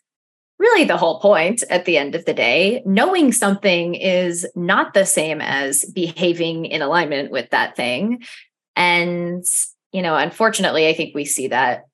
really 0.60 0.84
the 0.84 0.98
whole 0.98 1.20
point 1.20 1.64
at 1.70 1.86
the 1.86 1.98
end 1.98 2.16
of 2.16 2.26
the 2.26 2.34
day. 2.34 2.84
Knowing 2.86 3.32
something 3.32 3.96
is 3.96 4.46
not 4.56 4.94
the 4.94 5.06
same 5.06 5.42
as 5.42 5.86
behaving 5.86 6.66
in 6.66 6.82
alignment 6.82 7.32
with 7.32 7.50
that 7.52 7.76
thing. 7.76 8.24
And 8.76 9.44
you 9.92 10.02
know, 10.02 10.16
unfortunately, 10.16 10.88
I 10.88 10.94
think 10.94 11.16
we 11.16 11.26
see 11.26 11.48
that 11.48 11.86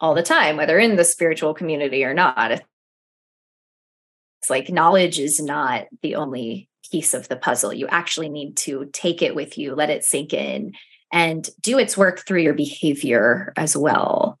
all 0.00 0.14
the 0.14 0.22
time, 0.22 0.56
whether 0.56 0.78
in 0.78 0.96
the 0.96 1.04
spiritual 1.04 1.54
community 1.54 2.04
or 2.04 2.14
not. 2.14 2.50
It's 4.40 4.50
like 4.50 4.70
knowledge 4.70 5.20
is 5.20 5.40
not 5.40 5.84
the 6.02 6.16
only 6.16 6.68
piece 6.90 7.14
of 7.14 7.28
the 7.28 7.36
puzzle. 7.36 7.72
You 7.72 7.86
actually 7.86 8.28
need 8.28 8.56
to 8.58 8.90
take 8.92 9.22
it 9.22 9.36
with 9.36 9.56
you, 9.56 9.74
let 9.76 9.90
it 9.90 10.04
sink 10.04 10.34
in, 10.34 10.72
and 11.12 11.48
do 11.60 11.78
its 11.78 11.96
work 11.96 12.26
through 12.26 12.40
your 12.40 12.54
behavior 12.54 13.52
as 13.56 13.76
well. 13.76 14.38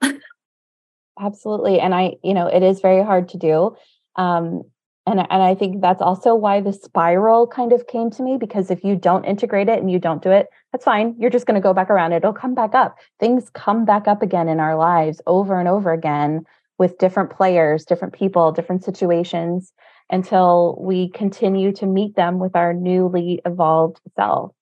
Absolutely. 1.20 1.78
And 1.78 1.94
I, 1.94 2.14
you 2.24 2.34
know, 2.34 2.46
it 2.46 2.62
is 2.62 2.80
very 2.80 3.04
hard 3.04 3.28
to 3.30 3.38
do. 3.38 3.76
Um, 4.16 4.62
and, 5.06 5.18
and 5.18 5.42
I 5.42 5.54
think 5.54 5.80
that's 5.80 6.00
also 6.00 6.34
why 6.34 6.60
the 6.60 6.72
spiral 6.72 7.46
kind 7.46 7.72
of 7.72 7.86
came 7.88 8.10
to 8.12 8.22
me 8.22 8.38
because 8.38 8.70
if 8.70 8.84
you 8.84 8.96
don't 8.96 9.24
integrate 9.24 9.68
it 9.68 9.78
and 9.78 9.90
you 9.90 9.98
don't 9.98 10.22
do 10.22 10.30
it, 10.30 10.46
that's 10.70 10.84
fine. 10.84 11.14
You're 11.18 11.30
just 11.30 11.44
going 11.44 11.56
to 11.56 11.60
go 11.60 11.74
back 11.74 11.90
around. 11.90 12.12
It'll 12.12 12.32
come 12.32 12.54
back 12.54 12.74
up. 12.74 12.96
Things 13.18 13.50
come 13.52 13.84
back 13.84 14.08
up 14.08 14.22
again 14.22 14.48
in 14.48 14.60
our 14.60 14.76
lives 14.76 15.20
over 15.26 15.58
and 15.58 15.68
over 15.68 15.92
again 15.92 16.44
with 16.78 16.98
different 16.98 17.30
players, 17.30 17.84
different 17.84 18.14
people, 18.14 18.52
different 18.52 18.84
situations 18.84 19.72
until 20.08 20.78
we 20.80 21.10
continue 21.10 21.72
to 21.72 21.86
meet 21.86 22.14
them 22.14 22.38
with 22.38 22.54
our 22.54 22.72
newly 22.72 23.40
evolved 23.44 24.00
self. 24.16 24.52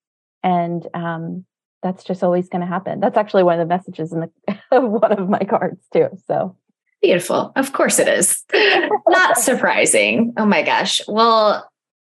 And 0.43 0.87
um, 0.93 1.45
that's 1.81 2.03
just 2.03 2.23
always 2.23 2.49
going 2.49 2.61
to 2.61 2.67
happen. 2.67 2.99
That's 2.99 3.17
actually 3.17 3.43
one 3.43 3.59
of 3.59 3.67
the 3.67 3.73
messages 3.73 4.13
in 4.13 4.21
the 4.21 4.29
one 4.81 5.11
of 5.11 5.29
my 5.29 5.39
cards 5.39 5.85
too. 5.91 6.09
So 6.27 6.55
Beautiful. 7.01 7.51
Of 7.55 7.73
course 7.73 7.97
it 7.97 8.07
is. 8.07 8.43
Not 9.07 9.37
surprising. 9.39 10.33
Oh 10.37 10.45
my 10.45 10.61
gosh. 10.61 11.01
Well, 11.07 11.67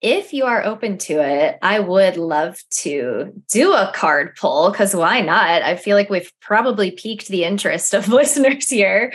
if 0.02 0.32
you 0.32 0.46
are 0.46 0.64
open 0.64 1.00
to 1.00 1.14
it, 1.14 1.58
I 1.64 1.80
would 1.80 2.18
love 2.18 2.60
to 2.82 3.34
do 3.52 3.74
a 3.74 3.92
card 3.96 4.36
pull 4.36 4.70
because 4.70 4.96
why 4.96 5.22
not? 5.22 5.64
I 5.64 5.76
feel 5.76 5.98
like 5.98 6.12
we've 6.12 6.32
probably 6.40 6.92
piqued 6.92 7.30
the 7.30 7.46
interest 7.46 7.96
of 7.96 8.08
listeners 8.10 8.70
here. 8.70 9.12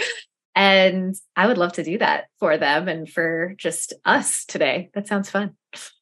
And 0.57 1.15
I 1.37 1.47
would 1.47 1.59
love 1.59 1.75
to 1.75 1.85
do 1.85 1.99
that 1.99 2.25
for 2.41 2.59
them 2.59 2.89
and 2.89 3.09
for 3.09 3.55
just 3.57 3.93
us 4.05 4.45
today. 4.45 4.91
That 4.95 5.07
sounds 5.07 5.31
fun. 5.31 5.55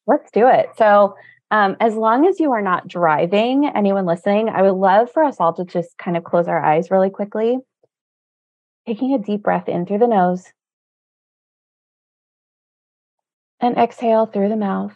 Let's 0.07 0.31
do 0.31 0.47
it. 0.47 0.69
So, 0.77 1.13
um, 1.51 1.77
as 1.79 1.95
long 1.95 2.27
as 2.27 2.39
you 2.39 2.51
are 2.51 2.61
not 2.61 2.87
driving, 2.87 3.67
anyone 3.67 4.05
listening, 4.05 4.49
I 4.49 4.61
would 4.61 4.75
love 4.75 5.11
for 5.11 5.23
us 5.23 5.37
all 5.39 5.53
to 5.53 5.65
just 5.65 5.97
kind 5.97 6.15
of 6.15 6.23
close 6.23 6.47
our 6.47 6.63
eyes 6.63 6.91
really 6.91 7.09
quickly 7.09 7.59
Taking 8.89 9.13
a 9.13 9.19
deep 9.19 9.43
breath 9.43 9.69
in 9.69 9.85
through 9.85 9.99
the 9.99 10.07
nose 10.07 10.51
and 13.59 13.77
exhale 13.77 14.25
through 14.25 14.49
the 14.49 14.55
mouth. 14.55 14.95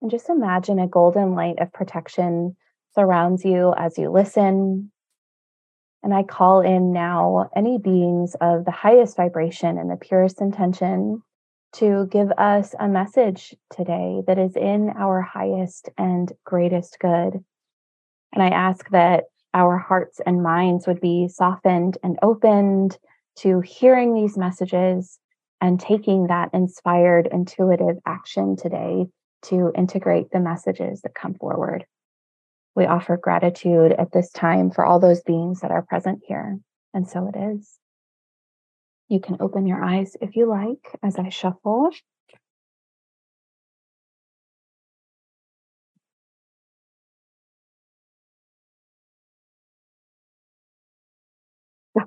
And 0.00 0.12
just 0.12 0.28
imagine 0.28 0.78
a 0.78 0.86
golden 0.86 1.34
light 1.34 1.58
of 1.58 1.72
protection 1.72 2.56
surrounds 2.94 3.44
you 3.44 3.74
as 3.76 3.98
you 3.98 4.10
listen. 4.10 4.92
And 6.04 6.14
I 6.14 6.22
call 6.22 6.60
in 6.60 6.92
now 6.92 7.50
any 7.56 7.78
beings 7.78 8.36
of 8.40 8.64
the 8.64 8.70
highest 8.70 9.16
vibration 9.16 9.76
and 9.76 9.90
the 9.90 9.96
purest 9.96 10.40
intention 10.40 11.22
to 11.72 12.06
give 12.10 12.30
us 12.32 12.74
a 12.78 12.88
message 12.88 13.54
today 13.74 14.22
that 14.26 14.38
is 14.38 14.56
in 14.56 14.90
our 14.96 15.22
highest 15.22 15.88
and 15.96 16.32
greatest 16.44 16.98
good. 17.00 17.44
And 18.32 18.42
I 18.42 18.48
ask 18.48 18.88
that 18.90 19.24
our 19.54 19.78
hearts 19.78 20.20
and 20.24 20.42
minds 20.42 20.86
would 20.86 21.00
be 21.00 21.28
softened 21.28 21.98
and 22.02 22.18
opened 22.22 22.98
to 23.36 23.60
hearing 23.60 24.14
these 24.14 24.36
messages 24.36 25.18
and 25.60 25.78
taking 25.78 26.28
that 26.28 26.50
inspired, 26.52 27.28
intuitive 27.30 27.98
action 28.06 28.56
today 28.56 29.06
to 29.42 29.72
integrate 29.74 30.30
the 30.30 30.40
messages 30.40 31.02
that 31.02 31.14
come 31.14 31.34
forward. 31.34 31.84
We 32.74 32.86
offer 32.86 33.16
gratitude 33.16 33.92
at 33.92 34.12
this 34.12 34.30
time 34.30 34.70
for 34.70 34.84
all 34.84 35.00
those 35.00 35.22
beings 35.22 35.60
that 35.60 35.70
are 35.70 35.82
present 35.82 36.20
here. 36.26 36.58
And 36.94 37.08
so 37.08 37.30
it 37.32 37.38
is. 37.38 37.78
You 39.10 39.20
can 39.20 39.36
open 39.40 39.66
your 39.66 39.82
eyes 39.82 40.16
if 40.20 40.36
you 40.36 40.46
like 40.46 40.96
as 41.02 41.16
I 41.18 41.30
shuffle. 41.30 41.90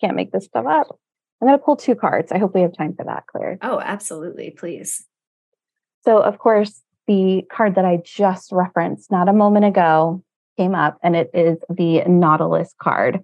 Can't 0.00 0.16
make 0.16 0.32
this 0.32 0.46
stuff 0.46 0.64
up. 0.66 0.98
I'm 1.40 1.48
going 1.48 1.58
to 1.58 1.62
pull 1.62 1.76
two 1.76 1.94
cards. 1.94 2.32
I 2.32 2.38
hope 2.38 2.54
we 2.54 2.62
have 2.62 2.74
time 2.74 2.94
for 2.96 3.04
that, 3.04 3.24
Claire. 3.26 3.58
Oh, 3.60 3.78
absolutely. 3.78 4.52
Please. 4.52 5.06
So, 6.02 6.16
of 6.22 6.38
course, 6.38 6.80
the 7.06 7.42
card 7.52 7.74
that 7.74 7.84
I 7.84 7.98
just 8.02 8.52
referenced 8.52 9.12
not 9.12 9.28
a 9.28 9.34
moment 9.34 9.66
ago 9.66 10.24
came 10.56 10.74
up, 10.74 10.98
and 11.02 11.14
it 11.14 11.30
is 11.34 11.58
the 11.68 12.04
Nautilus 12.06 12.74
card. 12.80 13.20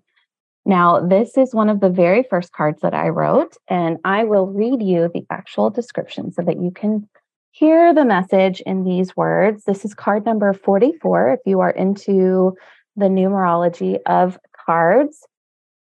Now, 0.69 0.99
this 0.99 1.39
is 1.39 1.55
one 1.55 1.69
of 1.69 1.79
the 1.79 1.89
very 1.89 2.25
first 2.29 2.53
cards 2.53 2.83
that 2.83 2.93
I 2.93 3.11
wrote, 3.11 3.57
and 3.69 3.99
I 4.05 4.25
will 4.25 4.49
read 4.49 4.83
you 4.83 5.09
the 5.14 5.25
actual 5.31 5.71
description 5.71 6.33
so 6.33 6.43
that 6.43 6.61
you 6.61 6.73
can 6.73 7.09
hear 7.53 7.95
the 7.95 8.05
message 8.05 8.61
in 8.62 8.83
these 8.83 9.17
words. 9.17 9.62
This 9.62 9.85
is 9.85 9.95
card 9.95 10.27
number 10.27 10.53
44 10.53 11.35
if 11.35 11.41
you 11.47 11.61
are 11.61 11.71
into 11.71 12.57
the 12.97 13.07
numerology 13.07 13.99
of 14.07 14.41
cards. 14.67 15.25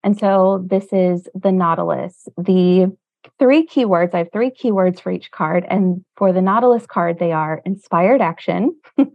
And 0.04 0.20
so 0.20 0.66
this 0.68 0.88
is 0.92 1.30
the 1.36 1.52
Nautilus. 1.52 2.28
The 2.36 2.92
three 3.38 3.68
keywords, 3.68 4.16
I 4.16 4.20
have 4.20 4.32
three 4.34 4.50
keywords 4.50 5.00
for 5.00 5.12
each 5.12 5.30
card. 5.30 5.64
And 5.70 6.04
for 6.18 6.34
the 6.34 6.42
Nautilus 6.42 6.88
card, 6.88 7.20
they 7.20 7.32
are 7.32 7.62
inspired 7.66 8.20
action, 8.20 8.76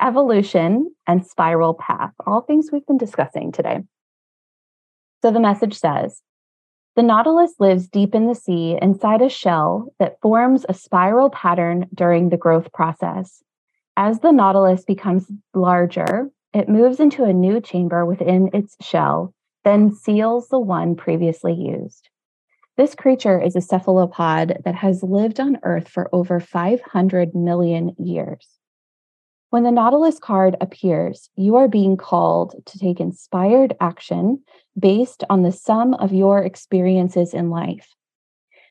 evolution, 0.00 0.94
and 1.08 1.26
spiral 1.26 1.74
path, 1.74 2.12
all 2.28 2.42
things 2.42 2.68
we've 2.72 2.86
been 2.86 2.96
discussing 2.96 3.50
today. 3.50 3.80
So 5.22 5.30
the 5.30 5.40
message 5.40 5.78
says 5.78 6.22
The 6.96 7.02
Nautilus 7.02 7.54
lives 7.58 7.88
deep 7.88 8.14
in 8.14 8.26
the 8.26 8.34
sea 8.34 8.78
inside 8.80 9.22
a 9.22 9.28
shell 9.28 9.94
that 9.98 10.20
forms 10.20 10.64
a 10.68 10.74
spiral 10.74 11.30
pattern 11.30 11.86
during 11.94 12.28
the 12.28 12.36
growth 12.36 12.72
process. 12.72 13.42
As 13.96 14.20
the 14.20 14.32
Nautilus 14.32 14.84
becomes 14.84 15.30
larger, 15.54 16.30
it 16.52 16.68
moves 16.68 17.00
into 17.00 17.24
a 17.24 17.32
new 17.32 17.60
chamber 17.60 18.04
within 18.04 18.50
its 18.52 18.76
shell 18.80 19.34
then 19.64 19.92
seals 19.94 20.48
the 20.48 20.58
one 20.58 20.96
previously 20.96 21.52
used. 21.52 22.08
This 22.76 22.94
creature 22.94 23.40
is 23.40 23.56
a 23.56 23.60
cephalopod 23.60 24.62
that 24.64 24.76
has 24.76 25.02
lived 25.02 25.38
on 25.38 25.58
Earth 25.62 25.88
for 25.88 26.08
over 26.14 26.40
500 26.40 27.34
million 27.34 27.94
years. 27.98 28.59
When 29.50 29.64
the 29.64 29.72
Nautilus 29.72 30.20
card 30.20 30.56
appears, 30.60 31.28
you 31.34 31.56
are 31.56 31.66
being 31.66 31.96
called 31.96 32.54
to 32.66 32.78
take 32.78 33.00
inspired 33.00 33.76
action 33.80 34.44
based 34.78 35.24
on 35.28 35.42
the 35.42 35.50
sum 35.50 35.92
of 35.94 36.12
your 36.12 36.38
experiences 36.38 37.34
in 37.34 37.50
life. 37.50 37.92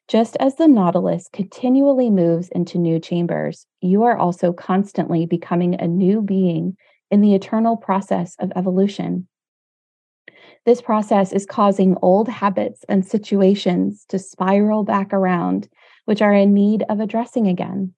Just 0.07 0.37
as 0.37 0.55
the 0.55 0.69
Nautilus 0.69 1.27
continually 1.33 2.09
moves 2.09 2.47
into 2.47 2.77
new 2.77 2.97
chambers, 2.97 3.67
you 3.81 4.03
are 4.03 4.17
also 4.17 4.53
constantly 4.53 5.25
becoming 5.25 5.75
a 5.75 5.85
new 5.85 6.21
being 6.21 6.77
in 7.11 7.19
the 7.19 7.35
eternal 7.35 7.75
process 7.75 8.37
of 8.39 8.53
evolution. 8.55 9.27
This 10.65 10.81
process 10.81 11.33
is 11.33 11.45
causing 11.45 11.97
old 12.01 12.29
habits 12.29 12.85
and 12.87 13.05
situations 13.05 14.05
to 14.07 14.17
spiral 14.17 14.85
back 14.85 15.11
around, 15.11 15.67
which 16.05 16.21
are 16.21 16.33
in 16.33 16.53
need 16.53 16.85
of 16.87 17.01
addressing 17.01 17.47
again. 17.47 17.93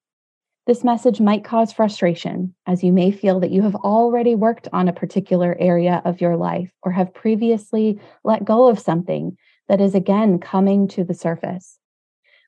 This 0.72 0.86
message 0.86 1.20
might 1.20 1.44
cause 1.44 1.74
frustration, 1.74 2.56
as 2.66 2.82
you 2.82 2.94
may 2.94 3.12
feel 3.12 3.42
that 3.42 3.52
you 3.52 3.62
have 3.64 3.76
already 3.76 4.36
worked 4.36 4.70
on 4.72 4.88
a 4.88 4.94
particular 4.94 5.54
area 5.60 6.02
of 6.06 6.22
your 6.22 6.38
life 6.38 6.72
or 6.82 6.94
have 6.94 7.14
previously 7.14 8.00
let 8.24 8.46
go 8.46 8.70
of 8.70 8.80
something 8.80 9.36
that 9.68 9.82
is 9.82 9.96
again 9.96 10.40
coming 10.40 10.88
to 10.88 11.04
the 11.04 11.14
surface. 11.14 11.78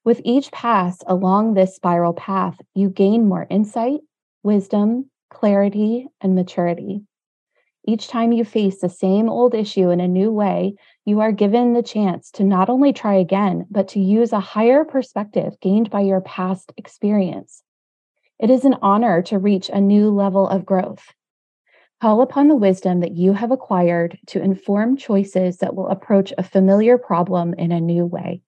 With 0.05 0.21
each 0.23 0.53
pass 0.53 1.03
along 1.05 1.55
this 1.55 1.75
spiral 1.75 2.13
path, 2.13 2.57
you 2.73 2.89
gain 2.89 3.27
more 3.27 3.45
insight, 3.49 3.99
wisdom, 4.41 5.11
clarity, 5.29 6.07
and 6.21 6.33
maturity. 6.33 7.01
Each 7.85 8.07
time 8.07 8.31
you 8.31 8.45
face 8.45 8.79
the 8.79 8.87
same 8.87 9.27
old 9.27 9.53
issue 9.53 9.89
in 9.89 9.99
a 9.99 10.07
new 10.07 10.31
way, 10.31 10.75
you 11.03 11.19
are 11.19 11.33
given 11.33 11.73
the 11.73 11.83
chance 11.83 12.31
to 12.31 12.45
not 12.45 12.69
only 12.69 12.93
try 12.93 13.15
again, 13.15 13.65
but 13.69 13.89
to 13.89 13.99
use 13.99 14.31
a 14.31 14.39
higher 14.39 14.85
perspective 14.85 15.59
gained 15.59 15.89
by 15.89 15.99
your 15.99 16.21
past 16.21 16.71
experience. 16.77 17.63
It 18.43 18.49
is 18.49 18.65
an 18.65 18.75
honor 18.81 19.21
to 19.21 19.39
reach 19.39 19.69
a 19.69 19.79
new 19.79 20.09
level 20.09 20.49
of 20.49 20.65
growth. 20.65 21.13
Call 22.01 22.19
upon 22.21 22.49
the 22.49 22.57
wisdom 22.57 22.99
that 22.99 23.15
you 23.15 23.31
have 23.31 23.51
acquired 23.51 24.19
to 24.27 24.41
inform 24.41 24.97
choices 24.97 25.59
that 25.59 25.75
will 25.77 25.87
approach 25.87 26.33
a 26.37 26.43
familiar 26.43 26.97
problem 26.97 27.53
in 27.53 27.71
a 27.71 27.79
new 27.79 28.05
way. 28.05 28.41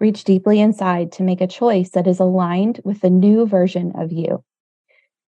Reach 0.00 0.24
deeply 0.24 0.58
inside 0.58 1.12
to 1.12 1.22
make 1.22 1.40
a 1.40 1.46
choice 1.46 1.90
that 1.90 2.08
is 2.08 2.18
aligned 2.18 2.80
with 2.84 3.00
the 3.00 3.10
new 3.10 3.46
version 3.46 3.92
of 3.94 4.10
you. 4.10 4.42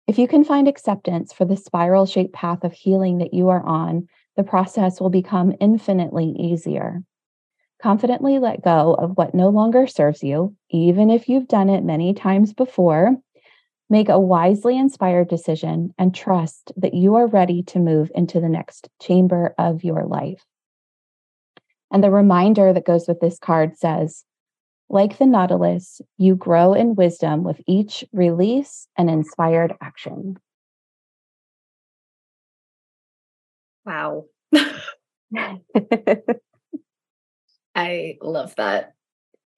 If 0.07 0.21
you 0.21 0.29
can 0.29 0.45
find 0.45 0.69
acceptance 0.69 1.33
for 1.33 1.45
the 1.45 1.57
spiral 1.57 2.07
shaped 2.07 2.33
path 2.33 2.63
of 2.63 2.73
healing 2.73 3.19
that 3.19 3.35
you 3.35 3.49
are 3.49 3.65
on, 3.65 4.07
the 4.37 4.45
process 4.45 5.01
will 5.01 5.11
become 5.11 5.57
infinitely 5.59 6.27
easier. 6.39 7.03
Confidently 7.83 8.39
let 8.39 8.63
go 8.63 8.95
of 8.95 9.17
what 9.17 9.35
no 9.35 9.49
longer 9.49 9.89
serves 9.89 10.23
you, 10.23 10.55
even 10.69 11.11
if 11.11 11.29
you've 11.29 11.49
done 11.49 11.69
it 11.69 11.83
many 11.83 12.15
times 12.15 12.53
before. 12.53 13.17
Make 13.91 14.09
a 14.09 14.21
wisely 14.21 14.79
inspired 14.79 15.29
decision 15.29 15.93
and 15.99 16.15
trust 16.15 16.71
that 16.77 16.95
you 16.95 17.17
are 17.17 17.27
ready 17.27 17.65
to 17.65 17.81
move 17.81 18.13
into 18.15 18.41
the 18.41 18.49
next 18.49 18.89
chamber 19.03 19.53
of 19.59 19.83
your 19.83 20.05
life. 20.05 20.45
And 21.91 22.05
the 22.05 22.13
reminder 22.13 22.73
that 22.73 22.87
goes 22.87 23.09
with 23.09 23.19
this 23.19 23.41
card 23.41 23.77
says, 23.77 24.25
like 24.89 25.19
the 25.19 25.27
Nautilus, 25.27 26.01
you 26.19 26.37
grow 26.37 26.73
in 26.73 26.95
wisdom 26.95 27.43
with 27.43 27.61
each 27.67 28.05
release 28.13 28.87
and 28.97 29.11
inspired 29.11 29.75
action. 29.81 30.37
Wow. 33.85 34.27
I 37.75 38.19
love 38.21 38.55
that. 38.57 38.95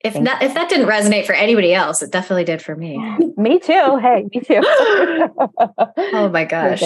If 0.04 0.14
Thank 0.14 0.26
you. 0.26 0.34
if 0.40 0.54
that 0.54 0.68
didn't 0.68 0.88
resonate 0.88 1.26
for 1.26 1.32
anybody 1.32 1.72
else, 1.72 2.02
it 2.02 2.10
definitely 2.10 2.44
did 2.44 2.60
for 2.60 2.74
me. 2.74 2.98
me 3.36 3.58
too. 3.58 3.98
Hey, 4.00 4.26
me 4.34 4.40
too. 4.40 4.60
oh 4.64 6.28
my 6.32 6.44
gosh. 6.48 6.82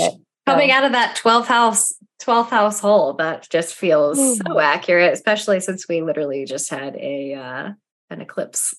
Coming 0.47 0.71
out 0.71 0.85
of 0.85 0.93
that 0.93 1.17
12th 1.17 1.47
house, 1.47 1.93
12th 2.23 2.51
household, 2.51 3.19
that 3.19 3.49
just 3.51 3.75
feels 3.75 4.39
so 4.39 4.61
accurate, 4.61 5.13
especially 5.13 5.59
since 5.59 5.89
we 5.89 6.03
literally 6.03 6.45
just 6.45 6.71
had 6.71 6.95
a 6.97 7.35
uh, 7.35 7.71
an 8.11 8.21
eclipse 8.21 8.75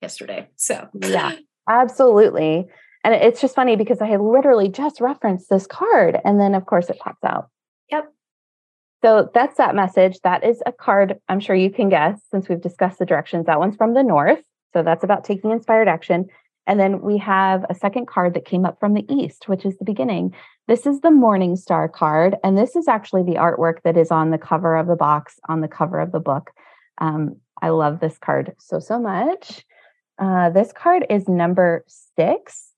yesterday. 0.00 0.48
So, 0.56 0.88
yeah, 0.94 1.32
absolutely. 1.68 2.68
And 3.02 3.14
it's 3.14 3.40
just 3.40 3.54
funny 3.54 3.76
because 3.76 4.00
I 4.00 4.16
literally 4.16 4.68
just 4.68 5.00
referenced 5.00 5.48
this 5.48 5.66
card 5.66 6.20
and 6.24 6.38
then, 6.38 6.54
of 6.54 6.66
course, 6.66 6.90
it 6.90 6.98
pops 6.98 7.24
out. 7.24 7.48
Yep. 7.90 8.12
So 9.02 9.30
that's 9.32 9.56
that 9.56 9.74
message. 9.74 10.20
That 10.20 10.44
is 10.44 10.62
a 10.66 10.72
card 10.72 11.18
I'm 11.28 11.40
sure 11.40 11.56
you 11.56 11.70
can 11.70 11.88
guess 11.88 12.20
since 12.30 12.48
we've 12.48 12.60
discussed 12.60 12.98
the 12.98 13.06
directions. 13.06 13.46
That 13.46 13.58
one's 13.58 13.76
from 13.76 13.94
the 13.94 14.02
north. 14.02 14.42
So 14.72 14.82
that's 14.82 15.04
about 15.04 15.24
taking 15.24 15.50
inspired 15.50 15.88
action. 15.88 16.26
And 16.66 16.78
then 16.78 17.00
we 17.00 17.18
have 17.18 17.64
a 17.68 17.74
second 17.74 18.06
card 18.06 18.34
that 18.34 18.44
came 18.44 18.64
up 18.64 18.78
from 18.78 18.94
the 18.94 19.06
east, 19.12 19.48
which 19.48 19.64
is 19.64 19.76
the 19.78 19.84
beginning. 19.84 20.34
This 20.68 20.86
is 20.86 21.00
the 21.00 21.10
Morning 21.10 21.56
Star 21.56 21.88
card. 21.88 22.36
And 22.44 22.56
this 22.56 22.76
is 22.76 22.86
actually 22.86 23.22
the 23.22 23.36
artwork 23.36 23.82
that 23.82 23.96
is 23.96 24.10
on 24.10 24.30
the 24.30 24.38
cover 24.38 24.76
of 24.76 24.86
the 24.86 24.96
box, 24.96 25.40
on 25.48 25.62
the 25.62 25.68
cover 25.68 25.98
of 25.98 26.12
the 26.12 26.20
book. 26.20 26.50
Um, 26.98 27.36
I 27.62 27.70
love 27.70 28.00
this 28.00 28.18
card 28.18 28.54
so, 28.58 28.78
so 28.78 29.00
much. 29.00 29.64
Uh, 30.18 30.50
this 30.50 30.72
card 30.72 31.06
is 31.08 31.28
number 31.28 31.84
six. 31.88 32.68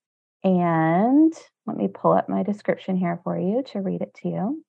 And 0.44 1.32
let 1.66 1.76
me 1.76 1.88
pull 1.88 2.12
up 2.12 2.28
my 2.28 2.42
description 2.44 2.96
here 2.96 3.20
for 3.24 3.38
you 3.38 3.62
to 3.72 3.80
read 3.80 4.02
it 4.02 4.14
to 4.22 4.28
you. 4.28 4.64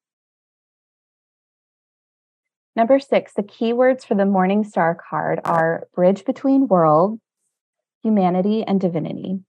Number 2.75 2.99
six, 2.99 3.33
the 3.33 3.43
keywords 3.43 4.03
for 4.03 4.15
the 4.15 4.25
Morning 4.25 4.63
Star 4.63 4.95
card 4.95 5.39
are 5.45 5.87
bridge 5.93 6.25
between 6.25 6.67
worlds, 6.67 7.21
humanity, 8.01 8.63
and 8.63 8.81
divinity. 8.81 9.39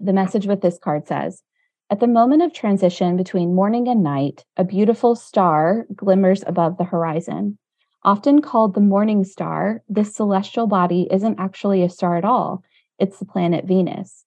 The 0.00 0.14
message 0.14 0.46
with 0.46 0.62
this 0.62 0.78
card 0.78 1.06
says 1.06 1.42
At 1.90 2.00
the 2.00 2.06
moment 2.06 2.42
of 2.42 2.54
transition 2.54 3.18
between 3.18 3.54
morning 3.54 3.88
and 3.88 4.02
night, 4.02 4.44
a 4.56 4.64
beautiful 4.64 5.14
star 5.14 5.86
glimmers 5.94 6.42
above 6.46 6.78
the 6.78 6.84
horizon. 6.84 7.58
Often 8.02 8.40
called 8.40 8.74
the 8.74 8.80
morning 8.80 9.24
star, 9.24 9.82
this 9.88 10.14
celestial 10.14 10.66
body 10.66 11.06
isn't 11.10 11.38
actually 11.38 11.82
a 11.82 11.90
star 11.90 12.16
at 12.16 12.24
all, 12.24 12.62
it's 12.98 13.18
the 13.18 13.26
planet 13.26 13.66
Venus. 13.66 14.24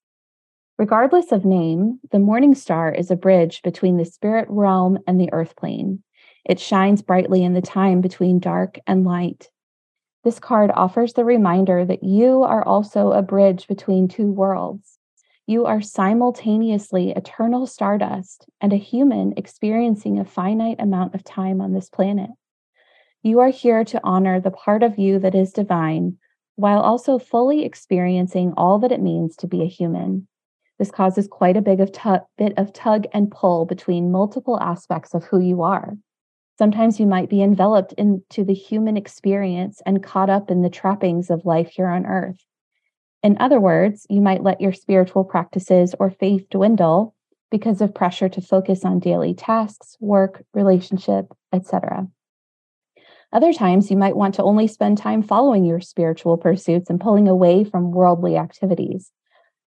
Regardless 0.78 1.32
of 1.32 1.46
name, 1.46 2.00
the 2.12 2.20
morning 2.20 2.54
star 2.54 2.92
is 2.92 3.10
a 3.10 3.16
bridge 3.16 3.64
between 3.64 3.98
the 3.98 4.06
spirit 4.06 4.48
realm 4.50 5.00
and 5.08 5.20
the 5.20 5.34
earth 5.34 5.56
plane. 5.56 6.04
It 6.48 6.62
shines 6.62 7.02
brightly 7.02 7.44
in 7.44 7.54
the 7.54 7.62
time 7.62 8.00
between 8.00 8.40
dark 8.40 8.80
and 8.88 9.04
light. 9.04 9.50
This 10.24 10.40
card 10.40 10.72
offers 10.74 11.14
the 11.14 11.26
reminder 11.26 11.84
that 11.84 12.04
you 12.04 12.42
are 12.44 12.66
also 12.66 13.12
a 13.12 13.22
bridge 13.22 13.68
between 13.68 14.08
two 14.08 14.32
worlds. 14.32 14.98
You 15.46 15.66
are 15.66 15.82
simultaneously 15.82 17.12
eternal 17.12 17.68
stardust 17.68 18.46
and 18.62 18.72
a 18.72 18.78
human 18.78 19.34
experiencing 19.36 20.20
a 20.20 20.26
finite 20.26 20.80
amount 20.80 21.16
of 21.16 21.24
time 21.26 21.60
on 21.60 21.74
this 21.74 21.90
planet. 21.90 22.30
You 23.24 23.40
are 23.42 23.50
here 23.50 23.84
to 23.84 24.02
honor 24.04 24.40
the 24.40 24.52
part 24.52 24.84
of 24.84 24.98
you 24.98 25.20
that 25.20 25.36
is 25.36 25.52
divine 25.52 26.18
while 26.56 26.80
also 26.80 27.20
fully 27.20 27.66
experiencing 27.66 28.54
all 28.58 28.80
that 28.80 28.92
it 28.92 29.02
means 29.02 29.36
to 29.38 29.48
be 29.48 29.62
a 29.64 29.68
human. 29.68 30.28
This 30.80 30.92
causes 30.92 31.28
quite 31.28 31.58
a 31.58 31.62
big 31.62 31.82
of 31.82 31.92
bit 32.38 32.58
of 32.58 32.74
tug 32.74 33.06
and 33.14 33.30
pull 33.30 33.66
between 33.66 34.12
multiple 34.12 34.60
aspects 34.62 35.14
of 35.14 35.26
who 35.26 35.40
you 35.40 35.62
are. 35.62 35.98
Sometimes 36.58 37.00
you 37.00 37.06
might 37.06 37.30
be 37.30 37.44
enveloped 37.44 37.94
into 37.94 38.44
the 38.44 38.54
human 38.54 38.98
experience 38.98 39.82
and 39.86 40.04
caught 40.04 40.30
up 40.30 40.50
in 40.50 40.64
the 40.64 40.70
trappings 40.70 41.30
of 41.30 41.46
life 41.46 41.70
here 41.70 41.88
on 41.88 42.06
earth. 42.06 42.44
In 43.22 43.38
other 43.40 43.60
words, 43.60 44.08
you 44.10 44.22
might 44.22 44.44
let 44.44 44.60
your 44.60 44.74
spiritual 44.74 45.24
practices 45.24 45.94
or 46.00 46.10
faith 46.10 46.50
dwindle 46.50 47.14
because 47.52 47.80
of 47.80 47.94
pressure 47.94 48.30
to 48.30 48.42
focus 48.42 48.84
on 48.84 49.00
daily 49.00 49.36
tasks, 49.36 49.98
work, 50.00 50.44
relationship, 50.54 51.28
etc. 51.54 52.08
Other 53.32 53.54
times, 53.54 53.92
you 53.92 53.98
might 53.98 54.16
want 54.16 54.36
to 54.36 54.44
only 54.44 54.68
spend 54.68 54.98
time 54.98 55.22
following 55.22 55.64
your 55.64 55.82
spiritual 55.82 56.38
pursuits 56.38 56.90
and 56.90 57.00
pulling 57.00 57.28
away 57.28 57.66
from 57.66 57.92
worldly 57.92 58.38
activities. 58.38 59.12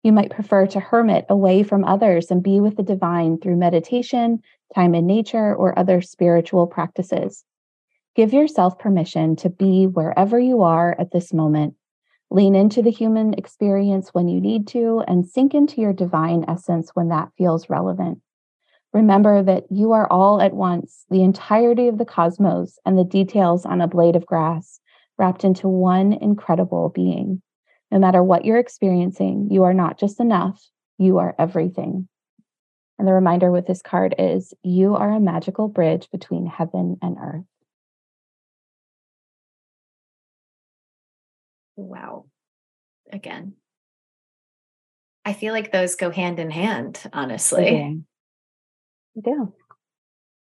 You 0.02 0.12
might 0.12 0.30
prefer 0.30 0.66
to 0.68 0.80
hermit 0.80 1.26
away 1.28 1.62
from 1.62 1.84
others 1.84 2.30
and 2.30 2.42
be 2.42 2.58
with 2.58 2.76
the 2.76 2.82
divine 2.82 3.38
through 3.38 3.56
meditation, 3.56 4.40
time 4.74 4.94
in 4.94 5.06
nature, 5.06 5.54
or 5.54 5.78
other 5.78 6.00
spiritual 6.00 6.66
practices. 6.66 7.44
Give 8.16 8.32
yourself 8.32 8.78
permission 8.78 9.36
to 9.36 9.50
be 9.50 9.86
wherever 9.86 10.38
you 10.38 10.62
are 10.62 10.96
at 10.98 11.12
this 11.12 11.32
moment. 11.32 11.74
Lean 12.30 12.54
into 12.54 12.82
the 12.82 12.90
human 12.90 13.34
experience 13.34 14.10
when 14.12 14.28
you 14.28 14.40
need 14.40 14.66
to, 14.68 15.02
and 15.08 15.26
sink 15.26 15.54
into 15.54 15.80
your 15.80 15.92
divine 15.92 16.44
essence 16.48 16.90
when 16.94 17.08
that 17.08 17.30
feels 17.36 17.70
relevant. 17.70 18.20
Remember 18.92 19.42
that 19.42 19.64
you 19.70 19.92
are 19.92 20.10
all 20.10 20.42
at 20.42 20.52
once, 20.52 21.06
the 21.10 21.22
entirety 21.22 21.88
of 21.88 21.98
the 21.98 22.04
cosmos 22.04 22.78
and 22.84 22.98
the 22.98 23.04
details 23.04 23.64
on 23.64 23.80
a 23.80 23.88
blade 23.88 24.16
of 24.16 24.26
grass, 24.26 24.80
wrapped 25.16 25.44
into 25.44 25.68
one 25.68 26.12
incredible 26.12 26.88
being. 26.88 27.40
No 27.90 27.98
matter 27.98 28.22
what 28.22 28.44
you're 28.44 28.58
experiencing, 28.58 29.48
you 29.50 29.62
are 29.64 29.74
not 29.74 29.98
just 29.98 30.20
enough, 30.20 30.60
you 30.98 31.18
are 31.18 31.34
everything. 31.38 32.08
And 33.00 33.08
the 33.08 33.14
reminder 33.14 33.50
with 33.50 33.66
this 33.66 33.80
card 33.80 34.14
is 34.18 34.52
you 34.62 34.94
are 34.94 35.10
a 35.10 35.18
magical 35.18 35.68
bridge 35.68 36.10
between 36.12 36.44
heaven 36.44 36.98
and 37.00 37.16
earth. 37.18 37.46
Wow. 41.76 42.26
Again, 43.10 43.54
I 45.24 45.32
feel 45.32 45.54
like 45.54 45.72
those 45.72 45.96
go 45.96 46.10
hand 46.10 46.38
in 46.38 46.50
hand, 46.50 47.00
honestly. 47.14 48.04
They 49.14 49.22
do. 49.22 49.54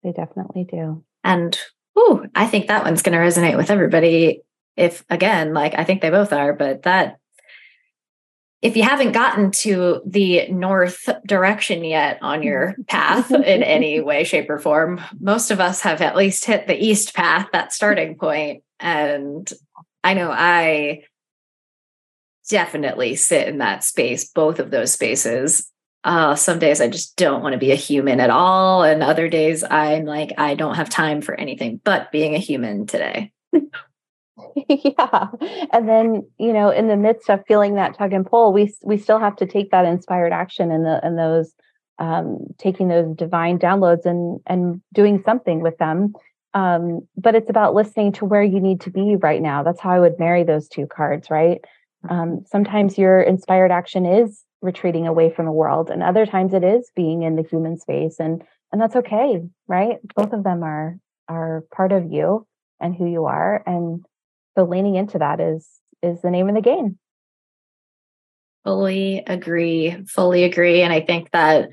They 0.01 0.11
definitely 0.11 0.63
do. 0.63 1.03
And 1.23 1.55
ooh, 1.99 2.25
I 2.33 2.47
think 2.47 2.67
that 2.67 2.83
one's 2.83 3.03
going 3.03 3.13
to 3.13 3.23
resonate 3.23 3.57
with 3.57 3.69
everybody. 3.69 4.41
If 4.75 5.05
again, 5.07 5.53
like 5.53 5.75
I 5.77 5.83
think 5.83 6.01
they 6.01 6.09
both 6.09 6.33
are, 6.33 6.53
but 6.53 6.81
that 6.81 7.18
if 8.62 8.76
you 8.76 8.84
haven't 8.84 9.14
gotten 9.14 9.51
to 9.51 10.01
the 10.05 10.49
north 10.49 11.07
direction 11.26 11.84
yet 11.84 12.20
on 12.22 12.43
your 12.43 12.76
path 12.88 13.32
in 13.32 13.64
any 13.64 14.01
way, 14.01 14.24
shape, 14.24 14.49
or 14.49 14.60
form, 14.60 15.01
most 15.20 15.51
of 15.51 15.60
us 15.60 15.82
have 15.82 16.01
at 16.01 16.16
least 16.16 16.45
hit 16.45 16.68
the 16.68 16.78
east 16.78 17.16
path, 17.16 17.47
that 17.53 17.74
starting 17.74 18.16
point. 18.16 18.64
And 18.80 19.51
I 20.03 20.14
know 20.14 20.32
I 20.32 21.03
definitely 22.49 23.16
sit 23.16 23.47
in 23.47 23.60
that 23.60 23.84
space, 23.84 24.30
both 24.30 24.60
of 24.60 24.72
those 24.72 24.91
spaces. 24.91 25.70
Uh, 26.03 26.36
some 26.36 26.60
days 26.60 26.82
I 26.82 26.88
just 26.88 27.16
don't 27.16 27.43
want 27.43 27.53
to 27.53 27.60
be 27.60 27.72
a 27.72 27.76
human 27.76 28.20
at 28.20 28.30
all. 28.30 28.84
And 28.84 29.03
other 29.03 29.30
days 29.30 29.64
I'm 29.64 30.05
like, 30.05 30.34
I 30.38 30.55
don't 30.55 30.76
have 30.76 30.89
time 30.89 31.22
for 31.22 31.36
anything 31.36 31.80
but 31.84 32.12
being 32.12 32.36
a 32.36 32.39
human 32.39 32.88
today. 32.88 33.32
yeah. 34.69 35.27
And 35.71 35.87
then, 35.87 36.27
you 36.37 36.53
know, 36.53 36.69
in 36.69 36.87
the 36.87 36.97
midst 36.97 37.29
of 37.29 37.43
feeling 37.47 37.75
that 37.75 37.97
tug 37.97 38.13
and 38.13 38.25
pull, 38.25 38.53
we 38.53 38.73
we 38.83 38.97
still 38.97 39.19
have 39.19 39.35
to 39.37 39.45
take 39.45 39.71
that 39.71 39.85
inspired 39.85 40.31
action 40.31 40.71
and 40.71 40.85
the 40.85 40.99
and 41.03 41.17
those 41.17 41.53
um, 41.99 42.47
taking 42.57 42.87
those 42.87 43.15
divine 43.15 43.59
downloads 43.59 44.05
and 44.05 44.39
and 44.47 44.81
doing 44.93 45.21
something 45.23 45.61
with 45.61 45.77
them. 45.77 46.13
Um, 46.53 47.07
but 47.15 47.35
it's 47.35 47.49
about 47.49 47.75
listening 47.75 48.11
to 48.13 48.25
where 48.25 48.41
you 48.41 48.59
need 48.59 48.81
to 48.81 48.89
be 48.89 49.15
right 49.17 49.41
now. 49.41 49.61
That's 49.61 49.79
how 49.79 49.91
I 49.91 49.99
would 49.99 50.17
marry 50.17 50.43
those 50.43 50.67
two 50.67 50.87
cards, 50.87 51.29
right? 51.29 51.59
Um, 52.09 52.43
sometimes 52.45 52.97
your 52.97 53.21
inspired 53.21 53.71
action 53.71 54.05
is 54.05 54.43
retreating 54.61 55.07
away 55.07 55.29
from 55.29 55.45
the 55.45 55.51
world, 55.51 55.89
and 55.89 56.01
other 56.01 56.25
times 56.25 56.53
it 56.53 56.63
is 56.63 56.89
being 56.95 57.23
in 57.23 57.35
the 57.35 57.43
human 57.43 57.77
space, 57.77 58.19
and 58.19 58.43
and 58.71 58.81
that's 58.81 58.95
okay, 58.95 59.41
right? 59.67 59.97
Both 60.15 60.33
of 60.33 60.43
them 60.43 60.63
are 60.63 60.97
are 61.27 61.63
part 61.71 61.91
of 61.91 62.11
you 62.11 62.47
and 62.79 62.95
who 62.95 63.05
you 63.05 63.25
are, 63.25 63.61
and 63.65 64.05
so 64.60 64.66
leaning 64.66 64.95
into 64.95 65.20
that 65.20 65.39
is 65.39 65.68
is 66.03 66.22
the 66.22 66.30
name 66.30 66.49
of 66.49 66.55
the 66.55 66.62
game. 66.62 66.97
Fully 68.66 69.24
agree. 69.26 70.03
Fully 70.05 70.43
agree, 70.43 70.82
and 70.82 70.91
I 70.91 71.01
think 71.01 71.32
that 71.32 71.70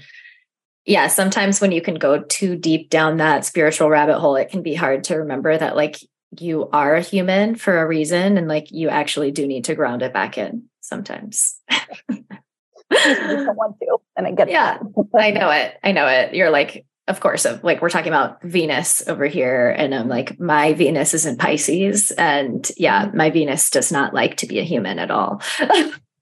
yeah, 0.84 1.08
sometimes 1.08 1.60
when 1.60 1.72
you 1.72 1.82
can 1.82 1.96
go 1.96 2.22
too 2.22 2.54
deep 2.54 2.90
down 2.90 3.16
that 3.16 3.44
spiritual 3.44 3.90
rabbit 3.90 4.20
hole, 4.20 4.36
it 4.36 4.50
can 4.50 4.62
be 4.62 4.74
hard 4.74 5.02
to 5.04 5.16
remember 5.16 5.58
that 5.58 5.74
like 5.74 5.98
you 6.38 6.68
are 6.72 6.94
a 6.94 7.00
human 7.00 7.56
for 7.56 7.78
a 7.78 7.86
reason 7.86 8.38
and 8.38 8.46
like 8.46 8.70
you 8.70 8.88
actually 8.88 9.32
do 9.32 9.48
need 9.48 9.64
to 9.64 9.74
ground 9.74 10.02
it 10.02 10.12
back 10.12 10.38
in 10.38 10.64
sometimes. 10.80 11.60
I 11.68 13.46
want 13.48 13.76
to, 13.82 13.98
and 14.16 14.28
I 14.28 14.30
get 14.30 14.48
yeah, 14.48 14.78
I 15.18 15.32
know 15.32 15.50
it. 15.50 15.74
I 15.82 15.90
know 15.90 16.06
it. 16.06 16.34
You're 16.34 16.50
like, 16.50 16.86
of 17.08 17.20
course, 17.20 17.44
of 17.44 17.62
like 17.62 17.80
we're 17.80 17.90
talking 17.90 18.12
about 18.12 18.42
Venus 18.42 19.06
over 19.06 19.26
here, 19.26 19.70
and 19.70 19.94
I'm 19.94 20.08
like, 20.08 20.40
my 20.40 20.72
Venus 20.72 21.14
is 21.14 21.26
in 21.26 21.36
Pisces, 21.36 22.10
and 22.12 22.68
yeah, 22.76 23.06
mm-hmm. 23.06 23.16
my 23.16 23.30
Venus 23.30 23.70
does 23.70 23.92
not 23.92 24.14
like 24.14 24.36
to 24.38 24.46
be 24.46 24.58
a 24.58 24.64
human 24.64 24.98
at 24.98 25.10
all. 25.10 25.40
So 25.40 25.66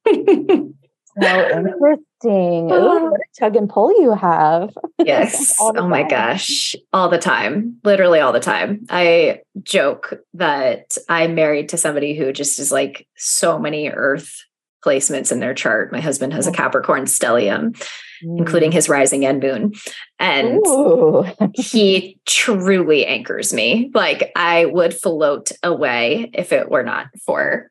interesting. 1.22 2.72
Ooh, 2.72 2.74
ah. 2.74 3.10
what 3.10 3.20
a 3.20 3.40
tug 3.40 3.56
and 3.56 3.68
pull 3.68 4.00
you 4.00 4.14
have. 4.14 4.76
Yes. 5.04 5.56
oh 5.60 5.86
my 5.86 6.02
gosh. 6.02 6.74
All 6.92 7.10
the 7.10 7.18
time. 7.18 7.78
Literally 7.84 8.20
all 8.20 8.32
the 8.32 8.40
time. 8.40 8.86
I 8.88 9.42
joke 9.62 10.14
that 10.32 10.96
I'm 11.10 11.34
married 11.34 11.68
to 11.70 11.76
somebody 11.76 12.16
who 12.16 12.32
just 12.32 12.58
is 12.58 12.72
like 12.72 13.06
so 13.14 13.58
many 13.58 13.90
earth 13.90 14.34
placements 14.82 15.30
in 15.30 15.40
their 15.40 15.52
chart. 15.52 15.92
My 15.92 16.00
husband 16.00 16.32
has 16.32 16.46
a 16.46 16.50
oh. 16.50 16.54
Capricorn 16.54 17.04
stellium, 17.04 17.76
mm. 18.24 18.38
including 18.38 18.72
his 18.72 18.88
rising 18.88 19.24
and 19.24 19.42
moon. 19.42 19.72
And 20.18 20.60
he 21.54 22.18
truly 22.26 23.06
anchors 23.06 23.52
me. 23.52 23.90
Like 23.94 24.32
I 24.36 24.66
would 24.66 24.94
float 24.94 25.52
away 25.62 26.30
if 26.34 26.52
it 26.52 26.70
were 26.70 26.82
not 26.82 27.06
for 27.24 27.70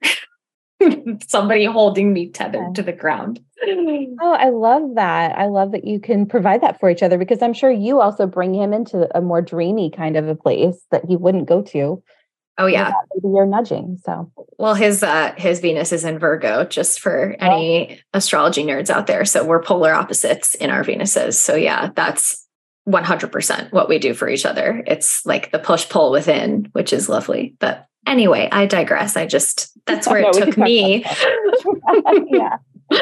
somebody 1.28 1.66
holding 1.66 2.14
me 2.14 2.30
tethered 2.30 2.76
to 2.76 2.84
the 2.84 2.94
ground. 2.94 3.40
Oh, 3.66 4.36
I 4.38 4.50
love 4.50 4.96
that. 4.96 5.38
I 5.38 5.48
love 5.48 5.72
that 5.72 5.86
you 5.86 6.00
can 6.00 6.26
provide 6.26 6.62
that 6.62 6.80
for 6.80 6.90
each 6.90 7.04
other 7.04 7.18
because 7.18 7.42
I'm 7.42 7.54
sure 7.54 7.72
you 7.72 8.02
also 8.02 8.28
bring 8.28 8.54
him 8.54 8.74
into 8.74 9.08
a 9.18 9.22
more 9.22 9.42
dreamy 9.42 9.90
kind 9.90 10.18
of 10.18 10.28
a 10.28 10.36
place 10.36 10.78
that 10.92 11.06
he 11.06 11.16
wouldn't 11.16 11.48
go 11.48 11.62
to. 11.62 12.04
Oh 12.58 12.68
yeah. 12.68 12.94
Maybe 13.16 13.34
you're 13.34 13.46
nudging. 13.46 14.00
So 14.06 14.32
well 14.58 14.76
his 14.76 15.04
uh 15.04 15.34
his 15.38 15.60
Venus 15.60 15.92
is 15.92 16.04
in 16.04 16.20
Virgo, 16.20 16.66
just 16.66 17.00
for 17.00 17.36
any 17.40 18.00
oh. 18.00 18.18
astrology 18.18 18.64
nerds 18.64 18.90
out 18.90 19.08
there. 19.08 19.26
So 19.26 19.44
we're 19.44 19.64
polar 19.64 19.94
opposites 19.94 20.56
in 20.56 20.70
our 20.70 20.84
Venuses. 20.84 21.42
So 21.42 21.56
yeah, 21.56 21.90
that's 21.96 22.46
100% 22.88 23.72
what 23.72 23.88
we 23.88 23.98
do 23.98 24.14
for 24.14 24.28
each 24.28 24.46
other. 24.46 24.84
It's 24.86 25.26
like 25.26 25.52
the 25.52 25.60
push 25.60 25.88
pull 25.88 26.12
within, 26.12 26.68
which 26.74 26.92
is 26.92 27.08
lovely. 27.08 27.56
But 27.60 27.88
Anyway, 28.06 28.50
I 28.52 28.66
digress. 28.66 29.16
I 29.16 29.26
just, 29.26 29.72
that's 29.86 30.08
where 30.08 30.20
it 30.28 30.34
took 30.34 30.58
me. 30.58 31.06
yeah. 32.28 32.58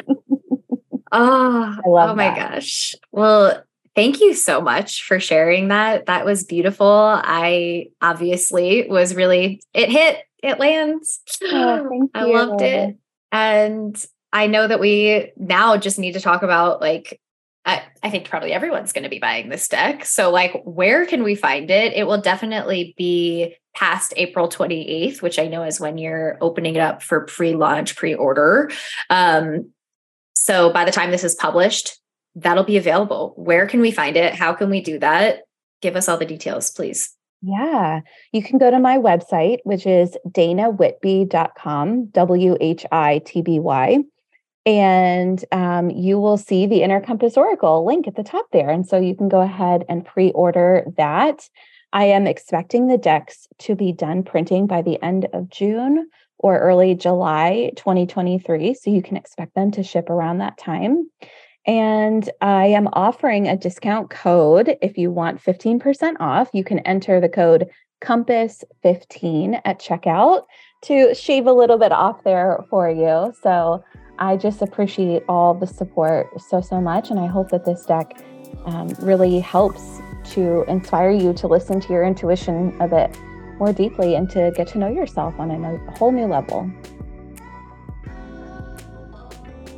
oh, 1.12 1.78
oh 1.86 2.16
my 2.16 2.36
gosh. 2.36 2.96
Well, 3.12 3.64
thank 3.96 4.20
you 4.20 4.34
so 4.34 4.62
much 4.62 5.04
for 5.04 5.20
sharing 5.20 5.70
that. 5.70 6.06
That 6.06 6.26
was 6.26 6.44
beautiful. 6.44 6.88
I 6.88 7.88
obviously 8.02 8.88
was 8.88 9.16
really, 9.16 9.62
it 9.74 9.90
hit, 9.90 10.24
it 10.44 10.60
lands. 10.60 11.20
Oh, 11.44 12.10
I 12.14 12.24
loved 12.26 12.62
it. 12.62 12.98
And 13.32 14.06
I 14.34 14.48
know 14.48 14.68
that 14.68 14.80
we 14.80 15.32
now 15.38 15.78
just 15.78 16.00
need 16.00 16.14
to 16.14 16.22
talk 16.22 16.44
about 16.44 16.82
like 16.82 17.20
I, 17.66 17.84
I 18.02 18.10
think 18.10 18.28
probably 18.28 18.54
everyone's 18.54 18.92
going 18.92 19.04
to 19.04 19.10
be 19.10 19.20
buying 19.20 19.50
this 19.50 19.68
deck. 19.68 20.06
So, 20.06 20.32
like, 20.32 20.64
where 20.64 21.06
can 21.06 21.22
we 21.22 21.36
find 21.36 21.70
it? 21.70 21.94
It 21.94 22.08
will 22.08 22.20
definitely 22.20 22.96
be 22.98 23.56
past 23.76 24.14
April 24.18 24.50
28th, 24.50 25.22
which 25.22 25.38
I 25.38 25.48
know 25.48 25.64
is 25.64 25.80
when 25.80 25.98
you're 26.00 26.38
opening 26.42 26.76
it 26.76 26.82
up 26.82 27.04
for 27.04 27.26
pre 27.26 27.54
launch, 27.54 27.96
pre 27.96 28.16
order. 28.16 28.72
Um, 29.12 29.72
so, 30.34 30.74
by 30.74 30.86
the 30.86 30.92
time 30.92 31.12
this 31.12 31.24
is 31.24 31.36
published, 31.36 32.01
that'll 32.36 32.64
be 32.64 32.78
available. 32.78 33.34
Where 33.38 33.68
can 33.68 33.82
we 33.82 33.92
find 33.92 34.18
it? 34.18 34.36
How 34.36 34.54
can 34.54 34.70
we 34.70 34.82
do 34.82 35.00
that? 35.00 35.42
Give 35.82 35.96
us 35.96 36.08
all 36.08 36.18
the 36.18 36.26
details, 36.26 36.72
please. 36.72 37.16
Yeah, 37.42 38.02
you 38.32 38.44
can 38.44 38.60
go 38.60 38.70
to 38.70 38.80
my 38.80 38.98
website, 38.98 39.58
which 39.64 39.88
is 39.88 40.16
danawhitby.com, 40.28 42.06
W 42.06 42.58
H 42.62 42.86
I 42.92 43.20
T 43.26 43.42
B 43.42 43.60
Y 43.60 44.04
and 44.66 45.44
um, 45.52 45.90
you 45.90 46.20
will 46.20 46.38
see 46.38 46.68
the 46.68 46.84
Inner 46.84 47.02
Compass 47.02 47.36
Oracle 47.36 47.86
link 47.86 48.08
at 48.08 48.16
the 48.16 48.24
top 48.24 48.46
there. 48.52 48.70
And 48.70 48.88
so 48.88 49.00
you 49.00 49.16
can 49.16 49.28
go 49.28 49.42
ahead 49.42 49.84
and 49.90 50.06
pre 50.06 50.32
order 50.32 50.86
that. 50.98 51.48
I 51.94 52.06
am 52.06 52.26
expecting 52.26 52.88
the 52.88 52.98
decks 52.98 53.48
to 53.60 53.76
be 53.76 53.92
done 53.92 54.24
printing 54.24 54.66
by 54.66 54.82
the 54.82 55.02
end 55.04 55.28
of 55.34 55.50
June 55.50 56.10
or 56.38 56.60
early 56.60 56.96
July 56.96 57.72
2023. 57.76 58.76
So 58.76 58.90
you 58.90 59.02
can 59.02 59.18
expect 59.18 59.56
them 59.56 59.72
to 59.72 59.84
ship 59.84 60.10
around 60.10 60.38
that 60.38 60.58
time. 60.58 61.10
And 61.68 62.30
I 62.42 62.66
am 62.68 62.88
offering 62.94 63.48
a 63.48 63.56
discount 63.56 64.10
code. 64.10 64.78
If 64.82 64.98
you 64.98 65.12
want 65.12 65.42
15% 65.42 66.16
off, 66.20 66.50
you 66.54 66.64
can 66.64 66.80
enter 66.80 67.20
the 67.20 67.30
code 67.30 67.70
Compass15 68.02 69.62
at 69.64 69.80
checkout 69.80 70.46
to 70.84 71.14
shave 71.14 71.46
a 71.46 71.54
little 71.54 71.78
bit 71.78 71.92
off 71.92 72.24
there 72.24 72.66
for 72.70 72.90
you. 72.90 73.32
So 73.44 73.84
I 74.18 74.38
just 74.38 74.62
appreciate 74.62 75.24
all 75.30 75.54
the 75.54 75.68
support 75.68 76.30
so, 76.42 76.62
so 76.62 76.82
much. 76.82 77.12
And 77.12 77.20
I 77.20 77.28
hope 77.28 77.50
that 77.52 77.66
this 77.66 77.86
deck 77.86 78.20
um, 78.66 78.88
really 79.00 79.40
helps 79.40 80.00
to 80.32 80.64
inspire 80.68 81.12
you 81.12 81.34
to 81.34 81.48
listen 81.48 81.80
to 81.82 81.94
your 81.94 82.04
intuition 82.04 82.76
a 82.80 82.88
bit 82.88 83.16
more 83.60 83.74
deeply 83.74 84.16
and 84.16 84.30
to 84.32 84.52
get 84.56 84.68
to 84.68 84.80
know 84.80 84.88
yourself 84.88 85.40
on 85.40 85.52
a 85.52 85.92
whole 85.92 86.12
new 86.12 86.26
level. 86.26 86.70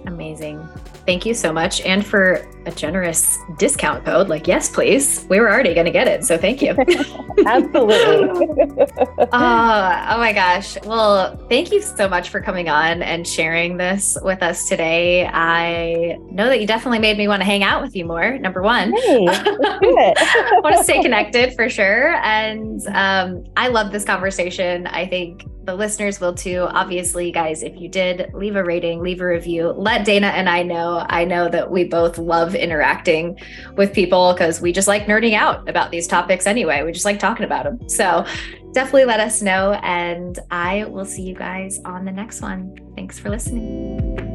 Amazing. 0.06 0.66
Thank 1.06 1.26
you 1.26 1.34
so 1.34 1.52
much. 1.52 1.82
And 1.82 2.06
for 2.06 2.48
a 2.66 2.72
generous 2.72 3.38
discount 3.58 4.06
code, 4.06 4.30
like, 4.30 4.48
yes, 4.48 4.70
please. 4.70 5.26
We 5.30 5.40
were 5.40 5.52
already 5.52 5.74
going 5.74 5.86
to 5.86 5.92
get 5.92 6.08
it. 6.08 6.24
So 6.24 6.38
thank 6.38 6.62
you. 6.62 6.70
Absolutely. 7.46 8.82
uh, 9.20 10.08
oh 10.12 10.18
my 10.18 10.32
gosh. 10.34 10.78
Well, 10.86 11.36
thank 11.50 11.72
you 11.74 11.82
so 11.82 12.08
much 12.08 12.30
for 12.30 12.40
coming 12.40 12.70
on 12.70 13.02
and 13.02 13.28
sharing 13.28 13.76
this 13.76 14.18
with 14.24 14.42
us 14.42 14.70
today. 14.70 15.28
I 15.28 16.18
know 16.32 16.48
that 16.48 16.62
you 16.62 16.68
definitely 16.68 17.00
made 17.00 17.18
me 17.18 17.28
want 17.28 17.42
to 17.42 17.46
hang 17.46 17.64
out 17.64 17.82
with 17.82 17.96
you 17.96 18.06
more, 18.06 18.38
number 18.38 18.62
one. 18.62 18.94
Hey, 18.94 19.28
I 19.28 20.60
want 20.64 20.78
to 20.78 20.84
stay 20.84 21.02
connected 21.02 21.54
for 21.56 21.68
sure. 21.70 22.16
And 22.16 22.86
um, 22.88 23.44
I 23.58 23.68
love 23.68 23.92
this 23.92 24.06
conversation. 24.06 24.88
I 24.88 25.06
think 25.06 25.44
the 25.64 25.76
listeners 25.76 26.20
will 26.20 26.34
too. 26.34 26.68
Obviously, 26.70 27.32
guys, 27.32 27.64
if 27.64 27.80
you 27.80 27.88
did 27.88 28.34
leave 28.34 28.56
a 28.56 28.64
rating, 28.64 29.02
leave 29.02 29.22
a 29.22 29.26
review, 29.26 29.70
let 29.70 30.06
Dana 30.06 30.28
and 30.28 30.50
I 30.50 30.64
know. 30.64 31.06
I 31.10 31.26
know 31.26 31.48
that 31.50 31.72
we 31.72 31.86
both 31.86 32.18
love 32.18 32.56
interacting 32.56 33.40
with 33.76 33.94
people 33.94 34.34
because 34.34 34.62
we 34.62 34.72
just 34.72 34.88
like 34.88 35.06
nerding 35.06 35.34
out 35.34 35.68
about 35.70 35.92
these 35.92 36.08
topics 36.08 36.48
anyway. 36.48 36.84
We 36.84 36.92
just 36.92 37.06
like 37.06 37.20
talking 37.20 37.46
about 37.46 37.64
them. 37.64 37.88
So 37.88 38.26
definitely 38.74 39.06
let 39.06 39.20
us 39.20 39.42
know. 39.42 39.74
And 39.84 40.38
I 40.52 40.86
will 40.86 41.06
see 41.06 41.24
you 41.24 41.36
guys 41.36 41.80
on 41.86 42.06
the 42.06 42.12
next 42.12 42.42
one. 42.42 42.76
Thanks 42.96 43.20
for 43.20 43.30
listening. 43.30 44.33